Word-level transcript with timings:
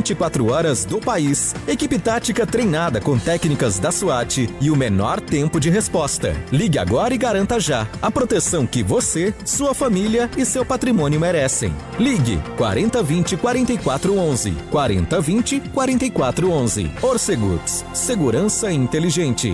24 0.00 0.50
horas 0.50 0.84
do 0.86 0.98
país. 0.98 1.54
Equipe 1.68 1.98
tática 1.98 2.46
treinada 2.46 3.00
com 3.00 3.18
técnicas 3.18 3.78
da 3.78 3.92
SWAT 3.92 4.48
e 4.60 4.70
o 4.70 4.76
menor 4.76 5.20
tempo 5.20 5.60
de 5.60 5.68
resposta. 5.68 6.34
Ligue 6.50 6.78
agora 6.78 7.14
e 7.14 7.18
garanta 7.18 7.60
já 7.60 7.86
a 8.00 8.10
proteção 8.10 8.66
que 8.66 8.82
você, 8.82 9.34
sua 9.44 9.74
família 9.74 10.30
e 10.36 10.44
seu 10.44 10.64
patrimônio 10.64 11.20
merecem. 11.20 11.74
Ligue 11.98 12.40
4020 12.56 13.36
4411. 13.36 14.52
4020 14.70 15.60
4411. 15.72 16.90
Orceguts. 17.02 17.84
Segurança 17.92 18.72
inteligente. 18.72 19.52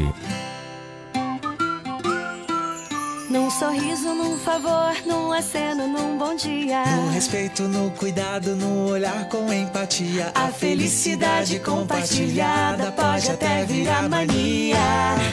Favor, 4.61 4.95
num 5.05 5.33
aceno, 5.33 5.87
num 5.87 6.17
bom 6.17 6.35
dia. 6.35 6.83
No 6.85 7.11
respeito, 7.11 7.65
no 7.65 7.91
cuidado, 7.91 8.57
no 8.57 8.89
olhar 8.91 9.29
com 9.29 9.53
empatia. 9.53 10.33
A 10.35 10.49
felicidade 10.49 11.59
compartilhada 11.61 12.91
pode 12.93 13.31
até 13.31 13.65
virar 13.65 14.09
mania. 14.09 14.77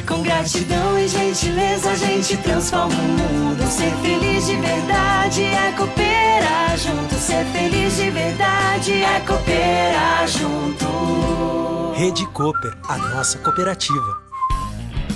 Com 0.08 0.22
gratidão 0.22 1.00
e 1.00 1.08
gentileza 1.08 1.92
a 1.92 1.96
gente 1.96 2.38
transforma 2.38 2.96
o 2.96 3.08
mundo. 3.08 3.64
Ser 3.68 3.92
feliz 4.02 4.46
de 4.46 4.56
verdade 4.56 5.44
é 5.44 5.72
cooperar 5.78 6.78
junto. 6.78 7.16
Ser 7.16 7.46
feliz 7.46 7.96
de 7.96 8.10
verdade 8.10 9.04
é 9.04 9.20
cooperar 9.22 10.28
junto. 10.28 11.94
Rede 11.96 12.26
Cooper, 12.28 12.76
a 12.90 12.98
nossa 12.98 13.38
cooperativa. 13.38 14.23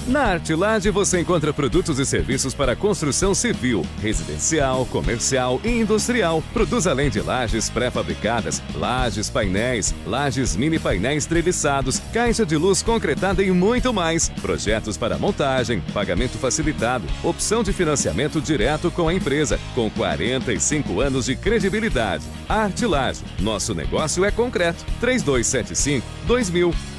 Na 0.08 0.24
Artilage 0.24 0.90
você 0.90 1.20
encontra 1.20 1.52
produtos 1.52 2.00
e 2.00 2.06
serviços 2.06 2.54
para 2.54 2.78
construção 2.78 3.36
civil, 3.36 3.86
residencial, 4.02 4.86
comercial 4.86 5.60
e 5.66 5.82
industrial. 5.82 6.42
Produz 6.54 6.88
além 6.88 7.10
de 7.10 7.20
lajes 7.20 7.70
pré-fabricadas, 7.70 8.64
lajes 8.74 9.30
painéis, 9.30 9.94
lajes 10.06 10.56
mini 10.56 10.80
painéis 10.80 11.26
treliçados, 11.26 12.00
caixa 12.14 12.46
de 12.46 12.56
luz 12.56 12.82
concretada 12.82 13.44
e 13.44 13.52
muito 13.52 13.94
mais. 13.94 14.30
Projetos 14.42 14.96
para 14.96 15.18
montagem, 15.18 15.82
pagamento 15.94 16.38
facilitado, 16.38 17.06
opção 17.22 17.62
de 17.62 17.74
financiamento 17.74 18.40
direto 18.40 18.90
com 18.90 19.10
a 19.10 19.14
empresa, 19.14 19.60
com 19.76 19.90
45 19.90 21.02
anos 21.02 21.26
de 21.26 21.36
credibilidade. 21.36 22.24
Artilage, 22.48 23.26
nosso 23.42 23.76
negócio 23.76 24.24
é 24.24 24.32
concreto. 24.32 24.86
3275 25.02 26.08
2000 26.26 26.97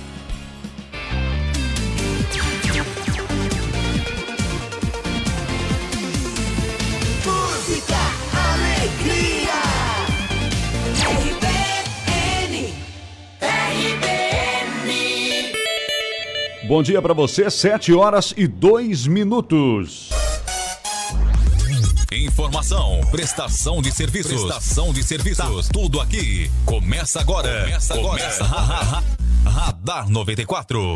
Bom 16.68 16.82
dia 16.82 17.00
para 17.00 17.14
você, 17.14 17.48
7 17.50 17.94
horas 17.94 18.34
e 18.36 18.46
2 18.46 19.06
minutos. 19.06 20.10
Informação, 22.12 23.00
prestação 23.10 23.80
de 23.80 23.90
serviços, 23.90 24.42
prestação 24.42 24.92
de 24.92 25.02
serviços, 25.02 25.68
tudo 25.72 26.00
aqui. 26.00 26.50
Começa 26.66 27.20
agora. 27.20 27.62
Começa 27.64 27.94
agora. 27.94 28.18
Começa 28.22 28.44
ra- 28.44 28.60
ra- 28.62 28.82
ra- 28.82 29.02
Radar 29.50 30.08
94. 30.10 30.94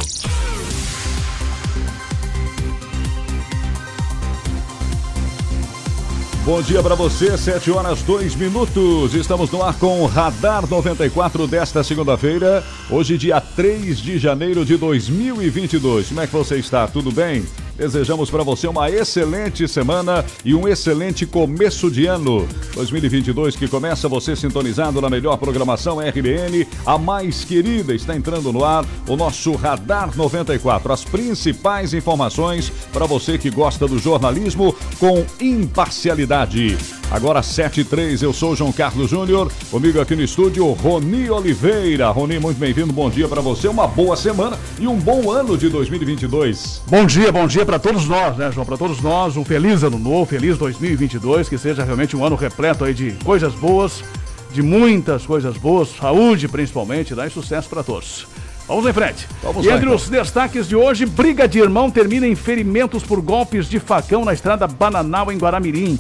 Bom 6.45 6.61
dia 6.61 6.83
para 6.83 6.97
você, 6.97 7.39
7 7.39 7.71
horas 7.71 8.03
2 8.03 8.35
minutos. 8.35 9.15
Estamos 9.15 9.49
no 9.53 9.63
ar 9.63 9.79
com 9.79 10.03
o 10.03 10.07
Radar 10.07 10.69
94 10.69 11.47
desta 11.47 11.85
segunda-feira, 11.85 12.65
hoje, 12.91 13.17
dia 13.17 13.41
3 13.41 13.97
de 13.99 14.19
janeiro 14.19 14.65
de 14.65 14.77
2022. 14.77 16.09
Como 16.09 16.21
é 16.21 16.27
que 16.27 16.33
você 16.33 16.57
está? 16.57 16.89
Tudo 16.89 17.13
bem? 17.13 17.45
Desejamos 17.83 18.31
para 18.31 18.45
você 18.45 18.69
uma 18.69 18.89
excelente 18.89 19.67
semana 19.67 20.25
e 20.45 20.55
um 20.55 20.69
excelente 20.69 21.27
começo 21.27 21.91
de 21.91 22.07
ano. 22.07 22.49
2022 22.77 23.57
que 23.57 23.67
começa 23.67 24.09
você 24.09 24.37
sintonizado 24.37 25.01
na 25.01 25.11
melhor 25.11 25.37
programação 25.37 25.99
RBN, 25.99 26.65
a 26.87 26.97
mais 26.97 27.43
querida. 27.43 27.93
Está 27.93 28.15
entrando 28.15 28.53
no 28.53 28.65
ar 28.65 28.85
o 29.09 29.17
nosso 29.17 29.57
Radar 29.57 30.17
94. 30.17 30.93
As 30.93 31.03
principais 31.03 31.93
informações 31.93 32.71
para 32.93 33.05
você 33.05 33.37
que 33.37 33.51
gosta 33.51 33.89
do 33.89 33.99
jornalismo 33.99 34.77
com 35.01 35.27
imparcialidade. 35.41 37.02
Agora 37.13 37.43
7 37.43 37.83
e 37.83 37.85
3, 37.85 38.23
eu 38.23 38.33
sou 38.33 38.53
o 38.53 38.57
João 38.57 38.73
Carlos 38.73 39.11
Júnior, 39.11 39.53
comigo 39.71 40.01
aqui 40.01 40.17
no 40.17 40.23
estúdio 40.23 40.67
Roni 40.73 41.29
Oliveira. 41.29 42.09
Roni, 42.09 42.39
muito 42.39 42.57
bem-vindo, 42.57 42.91
bom 42.91 43.11
dia 43.11 43.29
para 43.29 43.43
você, 43.43 43.69
uma 43.69 43.87
boa 43.87 44.17
semana 44.17 44.59
e 44.81 44.89
um 44.89 44.97
bom 44.97 45.31
ano 45.31 45.59
de 45.59 45.69
2022. 45.69 46.81
Bom 46.89 47.05
dia, 47.05 47.31
bom 47.31 47.47
dia 47.47 47.67
para 47.67 47.79
todos 47.79 48.09
nós, 48.09 48.39
né, 48.39 48.51
João? 48.51 48.65
Para 48.65 48.79
todos 48.79 49.03
nós, 49.03 49.37
um 49.37 49.45
feliz 49.45 49.83
ano 49.83 49.99
novo, 49.99 50.25
feliz 50.25 50.57
2022, 50.57 51.51
que 51.51 51.59
seja 51.59 51.85
realmente 51.85 52.17
um 52.17 52.25
ano 52.25 52.35
repleto 52.35 52.83
aí 52.83 52.95
de 52.95 53.13
coisas 53.23 53.53
boas, 53.53 54.03
de 54.51 54.63
muitas 54.63 55.27
coisas 55.27 55.59
boas, 55.59 55.91
saúde 55.95 56.49
principalmente, 56.49 57.15
né, 57.15 57.27
e 57.27 57.31
sucesso 57.31 57.69
para 57.69 57.83
todos. 57.83 58.27
Vamos 58.67 58.87
em 58.87 58.93
frente. 58.95 59.29
Vamos 59.43 59.67
e 59.67 59.69
lá, 59.69 59.75
entre 59.75 59.85
então. 59.85 59.97
os 59.97 60.09
destaques 60.09 60.67
de 60.67 60.75
hoje, 60.75 61.05
briga 61.05 61.47
de 61.47 61.59
irmão 61.59 61.91
termina 61.91 62.27
em 62.27 62.35
ferimentos 62.35 63.03
por 63.03 63.21
golpes 63.21 63.69
de 63.69 63.79
facão 63.79 64.25
na 64.25 64.33
estrada 64.33 64.67
Bananal 64.67 65.31
em 65.31 65.37
Guaramirim. 65.37 65.99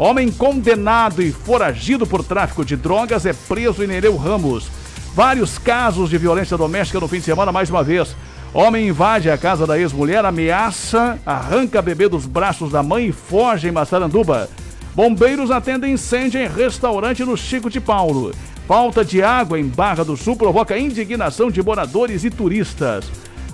Homem 0.00 0.32
condenado 0.32 1.20
e 1.20 1.30
foragido 1.30 2.06
por 2.06 2.24
tráfico 2.24 2.64
de 2.64 2.74
drogas 2.74 3.26
é 3.26 3.34
preso 3.34 3.84
em 3.84 3.86
Nereu 3.86 4.16
Ramos. 4.16 4.66
Vários 5.14 5.58
casos 5.58 6.08
de 6.08 6.16
violência 6.16 6.56
doméstica 6.56 6.98
no 6.98 7.06
fim 7.06 7.18
de 7.18 7.24
semana 7.24 7.52
mais 7.52 7.68
uma 7.68 7.84
vez. 7.84 8.16
Homem 8.54 8.88
invade 8.88 9.28
a 9.28 9.36
casa 9.36 9.66
da 9.66 9.78
ex-mulher, 9.78 10.24
ameaça, 10.24 11.18
arranca 11.26 11.82
bebê 11.82 12.08
dos 12.08 12.24
braços 12.24 12.72
da 12.72 12.82
mãe 12.82 13.08
e 13.08 13.12
foge 13.12 13.68
em 13.68 13.72
Massaranduba. 13.72 14.48
Bombeiros 14.94 15.50
atendem 15.50 15.92
incêndio 15.92 16.40
em 16.40 16.48
restaurante 16.48 17.22
no 17.22 17.36
Chico 17.36 17.68
de 17.68 17.78
Paulo. 17.78 18.32
Falta 18.66 19.04
de 19.04 19.22
água 19.22 19.60
em 19.60 19.68
Barra 19.68 20.02
do 20.02 20.16
Sul 20.16 20.34
provoca 20.34 20.78
indignação 20.78 21.50
de 21.50 21.62
moradores 21.62 22.24
e 22.24 22.30
turistas. 22.30 23.04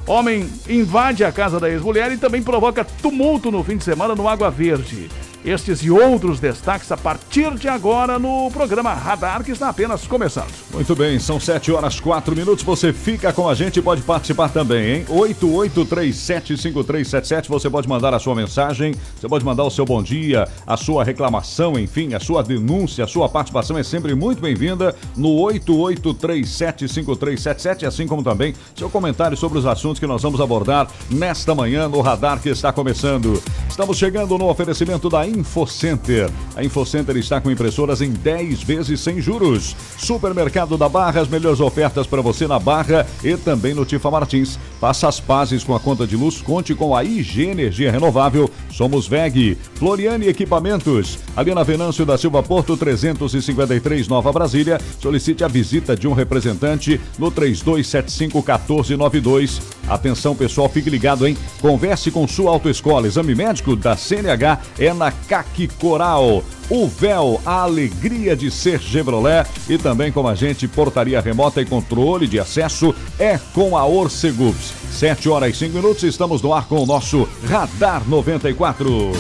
Homem 0.07 0.49
invade 0.69 1.25
a 1.25 1.33
casa 1.33 1.59
da 1.59 1.69
ex-mulher 1.69 2.13
e 2.13 2.17
também 2.17 2.41
provoca 2.41 2.85
tumulto 2.85 3.51
no 3.51 3.65
fim 3.65 3.77
de 3.77 3.83
semana 3.83 4.15
no 4.15 4.29
Água 4.29 4.49
Verde. 4.49 5.09
Estes 5.47 5.81
e 5.81 5.91
outros 5.93 6.41
destaques 6.41 6.91
a 6.91 6.97
partir 6.97 7.55
de 7.55 7.69
agora 7.69 8.19
no 8.19 8.51
programa 8.51 8.93
Radar, 8.93 9.45
que 9.45 9.53
está 9.53 9.69
apenas 9.69 10.05
começando. 10.05 10.51
Muito 10.73 10.97
bem, 10.97 11.21
são 11.21 11.39
7 11.39 11.71
horas 11.71 12.01
4 12.01 12.35
minutos. 12.35 12.65
Você 12.65 12.93
fica 12.93 13.33
com 13.33 13.49
a 13.49 13.55
gente 13.55 13.79
e 13.79 13.83
pode 13.83 14.03
participar 14.03 14.49
também, 14.49 14.97
hein? 14.97 15.05
88375377. 15.09 17.47
Você 17.47 17.71
pode 17.71 17.89
mandar 17.89 18.13
a 18.13 18.19
sua 18.19 18.35
mensagem, 18.35 18.93
você 19.17 19.29
pode 19.29 19.45
mandar 19.45 19.63
o 19.63 19.71
seu 19.71 19.85
bom 19.85 20.03
dia, 20.03 20.49
a 20.67 20.77
sua 20.77 21.05
reclamação, 21.05 21.79
enfim, 21.79 22.15
a 22.15 22.19
sua 22.19 22.43
denúncia, 22.43 23.05
a 23.05 23.07
sua 23.07 23.29
participação 23.29 23.79
é 23.79 23.85
sempre 23.85 24.17
muito 24.17 24.43
bem-vinda 24.43 24.97
no 25.17 25.29
88375377, 25.29 27.87
assim 27.87 28.09
como 28.09 28.25
também 28.25 28.53
seu 28.75 28.91
comentário 28.91 29.37
sobre 29.37 29.61
os 29.61 29.67
assuntos 29.67 30.01
que 30.01 30.09
nós 30.09 30.23
vamos 30.23 30.41
abordar 30.41 30.89
nesta 31.09 31.55
manhã 31.55 31.89
no 31.89 32.01
Radar 32.01 32.41
que 32.41 32.49
está 32.49 32.73
começando. 32.73 33.41
Estamos 33.69 33.97
chegando 33.97 34.37
no 34.37 34.49
oferecimento 34.49 35.09
da 35.09 35.25
InfoCenter. 35.37 36.31
A 36.55 36.65
InfoCenter 36.65 37.17
está 37.17 37.41
com 37.41 37.51
impressoras 37.51 38.01
em 38.01 38.11
10 38.11 38.63
vezes 38.63 39.01
sem 39.01 39.21
juros. 39.21 39.77
Supermercado 39.99 40.77
da 40.77 40.89
Barra, 40.89 41.21
as 41.21 41.29
melhores 41.29 41.61
ofertas 41.61 42.07
para 42.07 42.23
você 42.23 42.47
na 42.47 42.59
Barra 42.59 43.07
e 43.23 43.37
também 43.37 43.75
no 43.75 43.85
Tifa 43.85 44.11
Martins. 44.11 44.59
Faça 44.81 45.09
as 45.09 45.21
pazes 45.21 45.63
com 45.63 45.75
a 45.75 45.81
conta 45.81 46.07
de 46.07 46.17
luz, 46.17 46.41
conte 46.41 46.75
com 46.75 46.95
a 46.95 47.05
IG 47.05 47.43
Energia 47.43 47.91
Renovável. 47.91 48.51
Somos 48.71 49.07
VEG. 49.07 49.57
Floriane 49.75 50.29
Equipamentos. 50.29 51.19
Ali 51.37 51.55
na 51.55 51.63
Venâncio 51.63 52.07
da 52.07 52.17
Silva 52.17 52.43
Porto 52.43 52.77
353 52.77 54.09
Nova 54.09 54.33
Brasília. 54.33 54.81
Solicite 55.01 55.45
a 55.45 55.49
visita 55.49 55.97
de 55.97 56.09
um 56.09 56.13
representante 56.13 57.01
no 57.19 57.31
3275 57.31 58.39
1492. 58.39 59.61
Atenção 59.89 60.35
pessoal, 60.35 60.69
fique 60.69 60.91
ligado, 60.91 61.27
hein? 61.27 61.37
Converse 61.61 62.11
com 62.11 62.27
sua 62.27 62.51
autoescola. 62.51 63.07
Exame 63.07 63.35
médico 63.35 63.77
da 63.77 63.97
CNH 63.97 64.61
é 64.79 64.93
na 64.93 65.11
CAC 65.11 65.69
Coral. 65.79 66.43
O 66.69 66.89
véu, 66.89 67.41
a 67.47 67.63
alegria 67.63 68.35
de 68.35 68.51
ser 68.51 68.81
Chevrolet 68.81 69.47
e 69.69 69.79
também 69.79 70.11
com 70.11 70.27
a 70.27 70.35
gente, 70.35 70.67
portaria 70.67 71.21
remota 71.21 71.63
e 71.63 71.67
controle 71.67 72.27
de 72.27 72.41
acesso 72.41 72.95
é 73.19 73.39
com 73.55 73.77
a 73.77 73.87
Orcegups. 73.87 74.75
7 74.91 75.29
horas 75.29 75.55
e 75.55 75.59
5 75.59 75.75
minutos, 75.75 76.03
estamos 76.03 76.43
no 76.43 76.53
ar 76.53 76.67
com 76.67 76.83
o 76.83 76.87
nosso 76.87 77.29
Radar 77.49 78.03
94. 78.09 79.13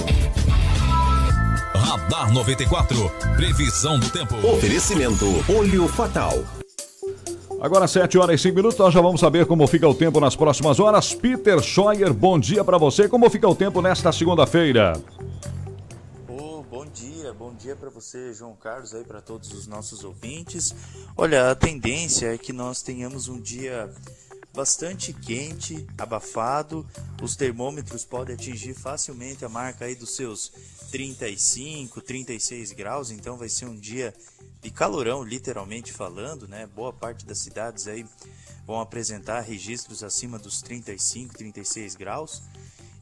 Radar 1.75 2.33
94. 2.33 3.13
Previsão 3.37 3.99
do 4.01 4.09
tempo. 4.11 4.35
Oferecimento 4.47 5.27
Olho 5.49 5.87
Fatal. 5.87 6.66
Agora 7.61 7.89
7 7.89 8.19
horas 8.19 8.39
e 8.39 8.43
5 8.43 8.55
minutos, 8.55 8.79
nós 8.79 8.93
já 8.93 9.01
vamos 9.01 9.21
saber 9.21 9.47
como 9.47 9.67
fica 9.67 9.89
o 9.89 9.95
tempo 9.95 10.21
nas 10.21 10.37
próximas 10.37 10.79
horas. 10.79 11.15
Peter 11.15 11.59
Scheuer, 11.63 12.13
bom 12.13 12.39
dia 12.39 12.63
para 12.63 12.77
você. 12.77 13.09
Como 13.09 13.29
fica 13.31 13.49
o 13.49 13.55
tempo 13.55 13.81
nesta 13.81 14.13
segunda-feira? 14.13 14.93
Ô, 16.29 16.63
bom 16.63 16.85
dia, 16.85 17.33
bom 17.33 17.55
dia 17.55 17.75
para 17.75 17.89
você, 17.89 18.35
João 18.35 18.55
Carlos, 18.55 18.95
aí 18.95 19.05
para 19.05 19.23
todos 19.23 19.53
os 19.55 19.67
nossos 19.67 20.05
ouvintes. 20.05 20.75
Olha, 21.17 21.51
a 21.51 21.55
tendência 21.55 22.35
é 22.35 22.37
que 22.37 22.53
nós 22.53 22.83
tenhamos 22.83 23.27
um 23.27 23.41
dia 23.41 23.91
bastante 24.55 25.15
quente, 25.15 25.87
abafado. 25.97 26.87
Os 27.23 27.37
termômetros 27.37 28.05
podem 28.05 28.35
atingir 28.35 28.75
facilmente 28.75 29.47
a 29.47 29.49
marca 29.49 29.87
aí 29.87 29.95
dos 29.95 30.15
seus 30.15 30.53
35, 30.97 32.01
36 32.01 32.73
graus, 32.73 33.11
então 33.11 33.37
vai 33.37 33.51
ser 33.51 33.67
um 33.67 33.77
dia 33.77 34.15
de 34.63 34.71
calorão, 34.71 35.23
literalmente 35.23 35.93
falando, 35.93 36.49
né? 36.49 36.67
Boa 36.75 36.91
parte 36.91 37.27
das 37.27 37.39
cidades 37.39 37.87
aí 37.87 38.07
vão 38.67 38.81
apresentar 38.81 39.41
registros 39.41 40.03
acima 40.03 40.39
dos 40.39 40.63
35, 40.63 41.37
36 41.37 41.97
graus. 41.97 42.43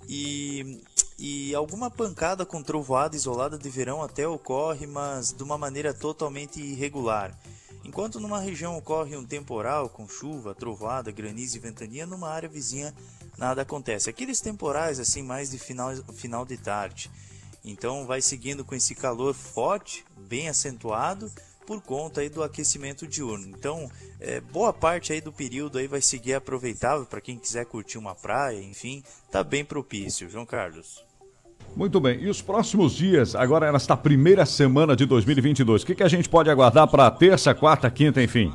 E, 0.08 0.82
e 1.17 1.55
alguma 1.55 1.88
pancada 1.88 2.44
com 2.44 2.61
trovoada 2.61 3.14
isolada 3.14 3.56
de 3.56 3.70
verão 3.70 4.02
até 4.02 4.26
ocorre, 4.26 4.88
mas 4.88 5.32
de 5.32 5.44
uma 5.44 5.56
maneira 5.56 5.94
totalmente 5.94 6.61
irregular. 6.61 7.32
Enquanto 7.85 8.19
numa 8.19 8.40
região 8.40 8.76
ocorre 8.76 9.17
um 9.17 9.25
temporal 9.25 9.88
com 9.88 10.08
chuva, 10.08 10.52
trovoada, 10.52 11.12
granizo 11.12 11.58
e 11.58 11.61
ventania, 11.61 12.06
numa 12.06 12.29
área 12.29 12.49
vizinha 12.49 12.93
nada 13.38 13.62
acontece. 13.62 14.11
Aqueles 14.11 14.40
temporais 14.40 14.99
assim 14.99 15.23
mais 15.23 15.52
de 15.52 15.61
final, 15.61 15.94
final 16.12 16.44
de 16.44 16.56
tarde. 16.56 17.08
Então 17.64 18.06
vai 18.06 18.20
seguindo 18.20 18.64
com 18.64 18.75
esse 18.75 18.94
calor 18.94 19.34
forte, 19.34 20.05
bem 20.16 20.49
acentuado, 20.49 21.31
por 21.66 21.81
conta 21.81 22.20
aí 22.20 22.28
do 22.28 22.43
aquecimento 22.43 23.06
diurno. 23.06 23.49
Então, 23.49 23.90
é, 24.20 24.40
boa 24.40 24.72
parte 24.72 25.12
aí 25.12 25.20
do 25.20 25.32
período 25.32 25.78
aí 25.78 25.87
vai 25.87 26.00
seguir 26.00 26.34
aproveitável 26.34 27.06
para 27.06 27.20
quem 27.20 27.38
quiser 27.38 27.64
curtir 27.64 27.99
uma 27.99 28.14
praia, 28.14 28.62
enfim, 28.62 29.02
tá 29.31 29.43
bem 29.43 29.64
propício, 29.64 30.28
João 30.28 30.44
Carlos. 30.44 31.02
Muito 31.75 31.99
bem, 31.99 32.20
e 32.20 32.28
os 32.28 32.40
próximos 32.40 32.94
dias, 32.94 33.34
agora 33.34 33.72
nesta 33.72 33.96
primeira 33.96 34.46
semana 34.46 34.94
de 34.94 35.06
2022, 35.06 35.82
o 35.82 35.87
que, 35.87 35.94
que 35.94 36.02
a 36.02 36.08
gente 36.08 36.28
pode 36.28 36.49
aguardar 36.49 36.87
para 36.87 37.11
terça, 37.11 37.55
quarta, 37.55 37.90
quinta, 37.90 38.22
enfim? 38.22 38.52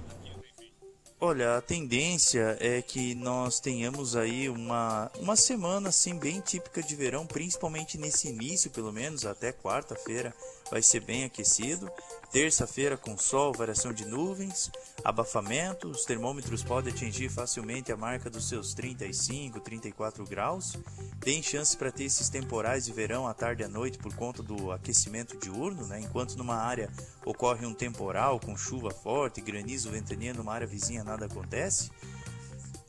Olha, 1.21 1.57
a 1.57 1.61
tendência 1.61 2.55
é 2.61 2.81
que 2.81 3.13
nós 3.13 3.59
tenhamos 3.59 4.15
aí 4.15 4.47
uma, 4.47 5.11
uma 5.19 5.35
semana 5.35 5.89
assim 5.89 6.17
bem 6.17 6.39
típica 6.39 6.81
de 6.81 6.95
verão, 6.95 7.27
principalmente 7.27 7.97
nesse 7.97 8.29
início, 8.29 8.71
pelo 8.71 8.93
menos 8.93 9.25
até 9.25 9.51
quarta-feira 9.51 10.33
vai 10.71 10.81
ser 10.81 11.01
bem 11.01 11.25
aquecido. 11.25 11.91
Terça-feira 12.31 12.95
com 12.95 13.17
sol, 13.17 13.51
variação 13.51 13.91
de 13.91 14.05
nuvens, 14.05 14.71
abafamento, 15.03 15.89
os 15.89 16.05
termômetros 16.05 16.61
podem 16.61 16.93
atingir 16.93 17.27
facilmente 17.27 17.91
a 17.91 17.97
marca 17.97 18.29
dos 18.29 18.47
seus 18.47 18.75
35, 18.75 19.59
34 19.59 20.23
graus. 20.25 20.77
Tem 21.19 21.41
chance 21.41 21.75
para 21.75 21.91
ter 21.91 22.03
esses 22.03 22.29
temporais 22.29 22.85
de 22.85 22.93
verão 22.93 23.27
à 23.27 23.33
tarde 23.33 23.63
e 23.63 23.65
à 23.65 23.67
noite 23.67 23.97
por 23.97 24.13
conta 24.13 24.43
do 24.43 24.71
aquecimento 24.71 25.37
diurno, 25.37 25.87
né? 25.87 26.01
enquanto 26.01 26.35
numa 26.35 26.55
área 26.55 26.91
ocorre 27.25 27.65
um 27.65 27.73
temporal 27.73 28.39
com 28.39 28.55
chuva 28.55 28.91
forte, 28.91 29.41
granizo, 29.41 29.89
ventania, 29.89 30.31
numa 30.31 30.53
área 30.53 30.67
vizinha 30.67 31.03
nada 31.03 31.25
acontece. 31.25 31.89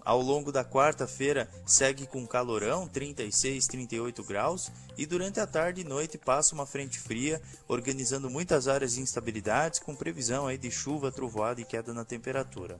Ao 0.04 0.20
longo 0.20 0.50
da 0.50 0.64
quarta-feira 0.64 1.48
segue 1.66 2.06
com 2.06 2.26
calorão, 2.26 2.88
36, 2.88 3.66
38 3.66 4.24
graus, 4.24 4.70
e 4.96 5.04
durante 5.06 5.40
a 5.40 5.46
tarde 5.46 5.82
e 5.82 5.84
noite 5.84 6.16
passa 6.16 6.54
uma 6.54 6.66
frente 6.66 6.98
fria, 6.98 7.40
organizando 7.68 8.30
muitas 8.30 8.66
áreas 8.66 8.94
de 8.94 9.00
instabilidades, 9.00 9.78
com 9.78 9.94
previsão 9.94 10.46
aí 10.46 10.56
de 10.56 10.70
chuva, 10.70 11.12
trovoada 11.12 11.60
e 11.60 11.64
queda 11.64 11.92
na 11.92 12.04
temperatura. 12.04 12.78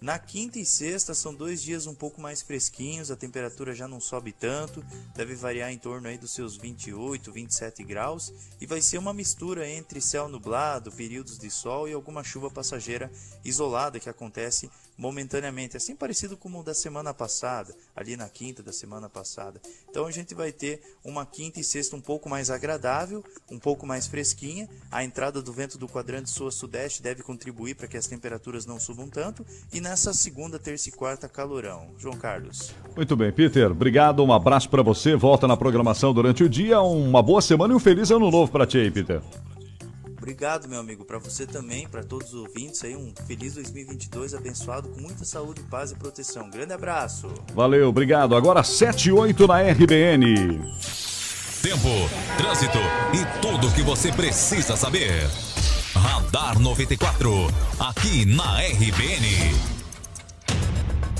Na 0.00 0.16
quinta 0.16 0.60
e 0.60 0.64
sexta 0.64 1.12
são 1.12 1.34
dois 1.34 1.60
dias 1.60 1.86
um 1.88 1.94
pouco 1.94 2.20
mais 2.20 2.40
fresquinhos, 2.40 3.10
a 3.10 3.16
temperatura 3.16 3.74
já 3.74 3.88
não 3.88 4.00
sobe 4.00 4.30
tanto, 4.30 4.80
deve 5.12 5.34
variar 5.34 5.72
em 5.72 5.78
torno 5.78 6.06
aí 6.06 6.16
dos 6.16 6.30
seus 6.30 6.56
28, 6.56 7.32
27 7.32 7.82
graus 7.82 8.32
e 8.60 8.66
vai 8.66 8.80
ser 8.80 8.98
uma 8.98 9.12
mistura 9.12 9.68
entre 9.68 10.00
céu 10.00 10.28
nublado, 10.28 10.92
períodos 10.92 11.36
de 11.36 11.50
sol 11.50 11.88
e 11.88 11.92
alguma 11.92 12.22
chuva 12.22 12.48
passageira 12.48 13.10
isolada 13.44 13.98
que 13.98 14.08
acontece 14.08 14.70
momentaneamente, 14.98 15.76
assim 15.76 15.94
parecido 15.94 16.36
como 16.36 16.60
o 16.60 16.64
da 16.64 16.74
semana 16.74 17.14
passada, 17.14 17.72
ali 17.94 18.16
na 18.16 18.28
quinta 18.28 18.62
da 18.62 18.72
semana 18.72 19.08
passada. 19.08 19.60
Então 19.88 20.06
a 20.06 20.10
gente 20.10 20.34
vai 20.34 20.50
ter 20.50 20.82
uma 21.04 21.24
quinta 21.24 21.60
e 21.60 21.64
sexta 21.64 21.94
um 21.94 22.00
pouco 22.00 22.28
mais 22.28 22.50
agradável, 22.50 23.24
um 23.48 23.58
pouco 23.58 23.86
mais 23.86 24.08
fresquinha. 24.08 24.68
A 24.90 25.04
entrada 25.04 25.40
do 25.40 25.52
vento 25.52 25.78
do 25.78 25.86
quadrante 25.86 26.28
sul-sudeste 26.28 27.00
deve 27.00 27.22
contribuir 27.22 27.76
para 27.76 27.86
que 27.86 27.96
as 27.96 28.08
temperaturas 28.08 28.66
não 28.66 28.80
subam 28.80 29.08
tanto 29.08 29.46
e 29.72 29.80
nessa 29.80 30.12
segunda, 30.12 30.58
terça 30.58 30.88
e 30.88 30.92
quarta 30.92 31.28
calorão. 31.28 31.90
João 31.96 32.16
Carlos. 32.16 32.74
Muito 32.96 33.16
bem, 33.16 33.30
Peter. 33.30 33.70
Obrigado, 33.70 34.24
um 34.24 34.32
abraço 34.32 34.68
para 34.68 34.82
você. 34.82 35.14
Volta 35.14 35.46
na 35.46 35.56
programação 35.56 36.12
durante 36.12 36.42
o 36.42 36.48
dia. 36.48 36.80
Uma 36.80 37.22
boa 37.22 37.40
semana 37.40 37.72
e 37.72 37.76
um 37.76 37.80
feliz 37.80 38.10
ano 38.10 38.30
novo 38.30 38.50
para 38.50 38.66
ti 38.66 38.90
Peter. 38.90 39.22
Obrigado, 40.28 40.68
meu 40.68 40.78
amigo. 40.78 41.06
Para 41.06 41.18
você 41.18 41.46
também, 41.46 41.88
para 41.88 42.04
todos 42.04 42.34
os 42.34 42.40
ouvintes 42.40 42.84
aí, 42.84 42.94
um 42.94 43.14
feliz 43.26 43.54
2022 43.54 44.34
abençoado 44.34 44.86
com 44.90 45.00
muita 45.00 45.24
saúde, 45.24 45.62
paz 45.70 45.90
e 45.90 45.94
proteção. 45.94 46.50
grande 46.50 46.74
abraço. 46.74 47.32
Valeu, 47.54 47.88
obrigado. 47.88 48.36
Agora 48.36 48.62
7 48.62 49.08
e 49.08 49.12
8 49.12 49.46
na 49.46 49.62
RBN. 49.62 50.58
Tempo, 51.62 51.88
trânsito 52.36 52.78
e 53.14 53.40
tudo 53.40 53.68
o 53.68 53.72
que 53.72 53.80
você 53.80 54.12
precisa 54.12 54.76
saber. 54.76 55.26
Radar 55.94 56.58
94, 56.58 57.32
aqui 57.80 58.26
na 58.26 58.60
RBN. 58.60 59.77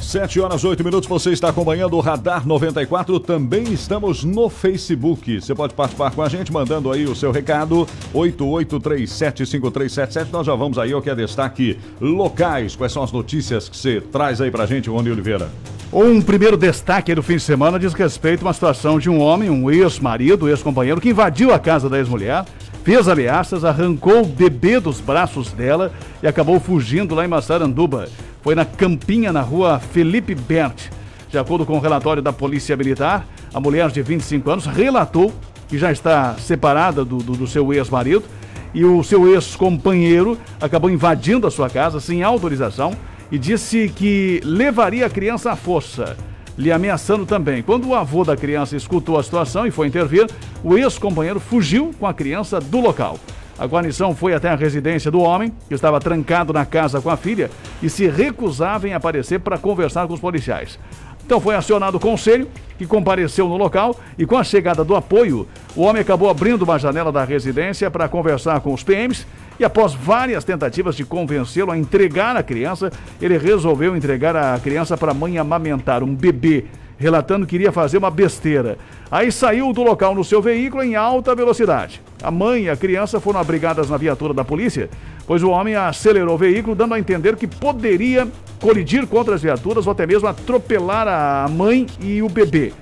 7 0.08 0.40
horas 0.40 0.64
8 0.64 0.82
minutos, 0.82 1.06
você 1.06 1.32
está 1.32 1.50
acompanhando 1.50 1.94
o 1.94 2.00
Radar 2.00 2.48
94. 2.48 3.20
Também 3.20 3.64
estamos 3.64 4.24
no 4.24 4.48
Facebook. 4.48 5.38
Você 5.38 5.54
pode 5.54 5.74
participar 5.74 6.12
com 6.12 6.22
a 6.22 6.30
gente 6.30 6.50
mandando 6.50 6.90
aí 6.90 7.04
o 7.04 7.14
seu 7.14 7.30
recado. 7.30 7.86
88375377. 8.14 10.28
Nós 10.32 10.46
já 10.46 10.54
vamos 10.54 10.78
aí 10.78 10.94
ao 10.94 11.02
que 11.02 11.10
é 11.10 11.14
destaque 11.14 11.78
locais. 12.00 12.74
Quais 12.74 12.90
são 12.90 13.02
as 13.02 13.12
notícias 13.12 13.68
que 13.68 13.76
você 13.76 14.00
traz 14.00 14.40
aí 14.40 14.50
pra 14.50 14.64
gente, 14.64 14.88
Rony 14.88 15.10
Oliveira? 15.10 15.50
Um 15.92 16.22
primeiro 16.22 16.56
destaque 16.56 17.14
do 17.14 17.22
fim 17.22 17.36
de 17.36 17.42
semana 17.42 17.78
diz 17.78 17.92
respeito 17.92 18.40
a 18.40 18.46
uma 18.46 18.54
situação 18.54 18.98
de 18.98 19.10
um 19.10 19.20
homem, 19.20 19.50
um 19.50 19.70
ex-marido, 19.70 20.48
ex-companheiro, 20.48 21.02
que 21.02 21.10
invadiu 21.10 21.52
a 21.52 21.58
casa 21.58 21.86
da 21.86 21.98
ex-mulher, 21.98 22.46
fez 22.82 23.08
ameaças, 23.08 23.62
arrancou 23.62 24.22
o 24.22 24.26
bebê 24.26 24.80
dos 24.80 25.02
braços 25.02 25.52
dela 25.52 25.92
e 26.22 26.26
acabou 26.26 26.58
fugindo 26.58 27.14
lá 27.14 27.26
em 27.26 27.28
Massaranduba 27.28 28.08
foi 28.48 28.54
na 28.54 28.64
Campinha, 28.64 29.30
na 29.30 29.42
rua 29.42 29.78
Felipe 29.78 30.34
Bert. 30.34 30.88
De 31.28 31.36
acordo 31.36 31.66
com 31.66 31.74
o 31.74 31.80
relatório 31.80 32.22
da 32.22 32.32
Polícia 32.32 32.74
Militar, 32.78 33.26
a 33.52 33.60
mulher 33.60 33.90
de 33.90 34.00
25 34.00 34.50
anos 34.50 34.64
relatou 34.64 35.34
que 35.68 35.76
já 35.76 35.92
está 35.92 36.34
separada 36.38 37.04
do, 37.04 37.18
do, 37.18 37.34
do 37.34 37.46
seu 37.46 37.70
ex-marido 37.74 38.24
e 38.72 38.86
o 38.86 39.04
seu 39.04 39.28
ex-companheiro 39.28 40.38
acabou 40.58 40.88
invadindo 40.88 41.46
a 41.46 41.50
sua 41.50 41.68
casa 41.68 42.00
sem 42.00 42.22
autorização 42.22 42.96
e 43.30 43.38
disse 43.38 43.92
que 43.94 44.40
levaria 44.42 45.04
a 45.04 45.10
criança 45.10 45.52
à 45.52 45.56
força, 45.56 46.16
lhe 46.56 46.72
ameaçando 46.72 47.26
também. 47.26 47.62
Quando 47.62 47.88
o 47.88 47.94
avô 47.94 48.24
da 48.24 48.34
criança 48.34 48.74
escutou 48.74 49.18
a 49.18 49.22
situação 49.22 49.66
e 49.66 49.70
foi 49.70 49.88
intervir, 49.88 50.26
o 50.64 50.78
ex-companheiro 50.78 51.38
fugiu 51.38 51.94
com 52.00 52.06
a 52.06 52.14
criança 52.14 52.58
do 52.58 52.80
local. 52.80 53.18
A 53.58 53.66
guarnição 53.66 54.14
foi 54.14 54.34
até 54.34 54.48
a 54.48 54.54
residência 54.54 55.10
do 55.10 55.20
homem, 55.20 55.52
que 55.66 55.74
estava 55.74 55.98
trancado 55.98 56.52
na 56.52 56.64
casa 56.64 57.00
com 57.00 57.10
a 57.10 57.16
filha, 57.16 57.50
e 57.82 57.90
se 57.90 58.06
recusava 58.06 58.86
em 58.86 58.94
aparecer 58.94 59.40
para 59.40 59.58
conversar 59.58 60.06
com 60.06 60.14
os 60.14 60.20
policiais. 60.20 60.78
Então 61.26 61.40
foi 61.40 61.56
acionado 61.56 61.96
o 61.96 62.00
conselho, 62.00 62.48
que 62.78 62.86
compareceu 62.86 63.48
no 63.48 63.56
local, 63.56 63.96
e 64.16 64.24
com 64.24 64.38
a 64.38 64.44
chegada 64.44 64.84
do 64.84 64.94
apoio, 64.94 65.46
o 65.74 65.82
homem 65.82 66.00
acabou 66.00 66.30
abrindo 66.30 66.62
uma 66.62 66.78
janela 66.78 67.10
da 67.10 67.24
residência 67.24 67.90
para 67.90 68.08
conversar 68.08 68.60
com 68.60 68.72
os 68.72 68.84
PMs, 68.84 69.26
e 69.58 69.64
após 69.64 69.92
várias 69.92 70.44
tentativas 70.44 70.94
de 70.94 71.04
convencê-lo 71.04 71.72
a 71.72 71.76
entregar 71.76 72.36
a 72.36 72.42
criança, 72.42 72.92
ele 73.20 73.36
resolveu 73.36 73.96
entregar 73.96 74.36
a 74.36 74.58
criança 74.60 74.96
para 74.96 75.10
a 75.10 75.14
mãe 75.14 75.36
amamentar 75.36 76.04
um 76.04 76.14
bebê 76.14 76.64
relatando 76.98 77.46
que 77.46 77.54
iria 77.54 77.72
fazer 77.72 77.96
uma 77.96 78.10
besteira. 78.10 78.76
Aí 79.10 79.30
saiu 79.32 79.72
do 79.72 79.82
local 79.82 80.14
no 80.14 80.24
seu 80.24 80.42
veículo 80.42 80.82
em 80.82 80.96
alta 80.96 81.34
velocidade. 81.34 82.02
A 82.22 82.30
mãe 82.30 82.64
e 82.64 82.70
a 82.70 82.76
criança 82.76 83.20
foram 83.20 83.40
abrigadas 83.40 83.88
na 83.88 83.96
viatura 83.96 84.34
da 84.34 84.44
polícia, 84.44 84.90
pois 85.26 85.42
o 85.42 85.50
homem 85.50 85.76
acelerou 85.76 86.34
o 86.34 86.38
veículo, 86.38 86.74
dando 86.74 86.94
a 86.94 86.98
entender 86.98 87.36
que 87.36 87.46
poderia 87.46 88.26
colidir 88.60 89.06
contra 89.06 89.34
as 89.34 89.42
viaturas 89.42 89.86
ou 89.86 89.92
até 89.92 90.06
mesmo 90.06 90.26
atropelar 90.26 91.06
a 91.06 91.48
mãe 91.48 91.86
e 92.00 92.20
o 92.20 92.28
bebê. 92.28 92.72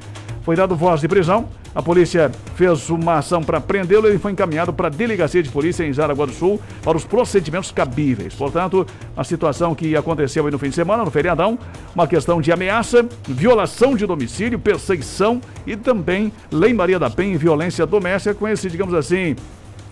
Foi 0.47 0.57
dado 0.57 0.75
voz 0.75 1.03
de 1.03 1.09
prisão 1.09 1.47
a 1.77 1.83
polícia 1.83 2.33
fez 2.55 2.89
uma 2.89 3.19
ação 3.19 3.43
para 3.43 3.61
prendê-lo 3.61 4.09
e 4.09 4.17
foi 4.17 4.33
encaminhado 4.33 4.73
para 4.73 4.87
a 4.87 4.91
delegacia 4.91 5.43
de 5.43 5.51
polícia 5.51 5.85
em 5.85 5.93
Jaraguá 5.93 6.25
do 6.25 6.33
Sul 6.33 6.59
para 6.83 6.97
os 6.97 7.05
procedimentos 7.05 7.71
cabíveis. 7.71 8.35
Portanto, 8.35 8.87
a 9.15 9.23
situação 9.23 9.75
que 9.75 9.95
aconteceu 9.95 10.47
aí 10.47 10.51
no 10.51 10.59
fim 10.59 10.71
de 10.71 10.75
semana, 10.75 11.05
no 11.05 11.11
feriadão, 11.11 11.59
uma 11.95 12.07
questão 12.07 12.41
de 12.41 12.51
ameaça, 12.51 13.07
violação 13.29 13.95
de 13.95 14.07
domicílio, 14.07 14.59
perseguição 14.59 15.39
e 15.67 15.77
também 15.77 16.33
Lei 16.51 16.73
Maria 16.73 16.99
da 16.99 17.11
Penha 17.11 17.35
e 17.35 17.37
violência 17.37 17.85
doméstica 17.85 18.35
com 18.35 18.49
esse, 18.49 18.71
digamos 18.71 18.95
assim, 18.95 19.37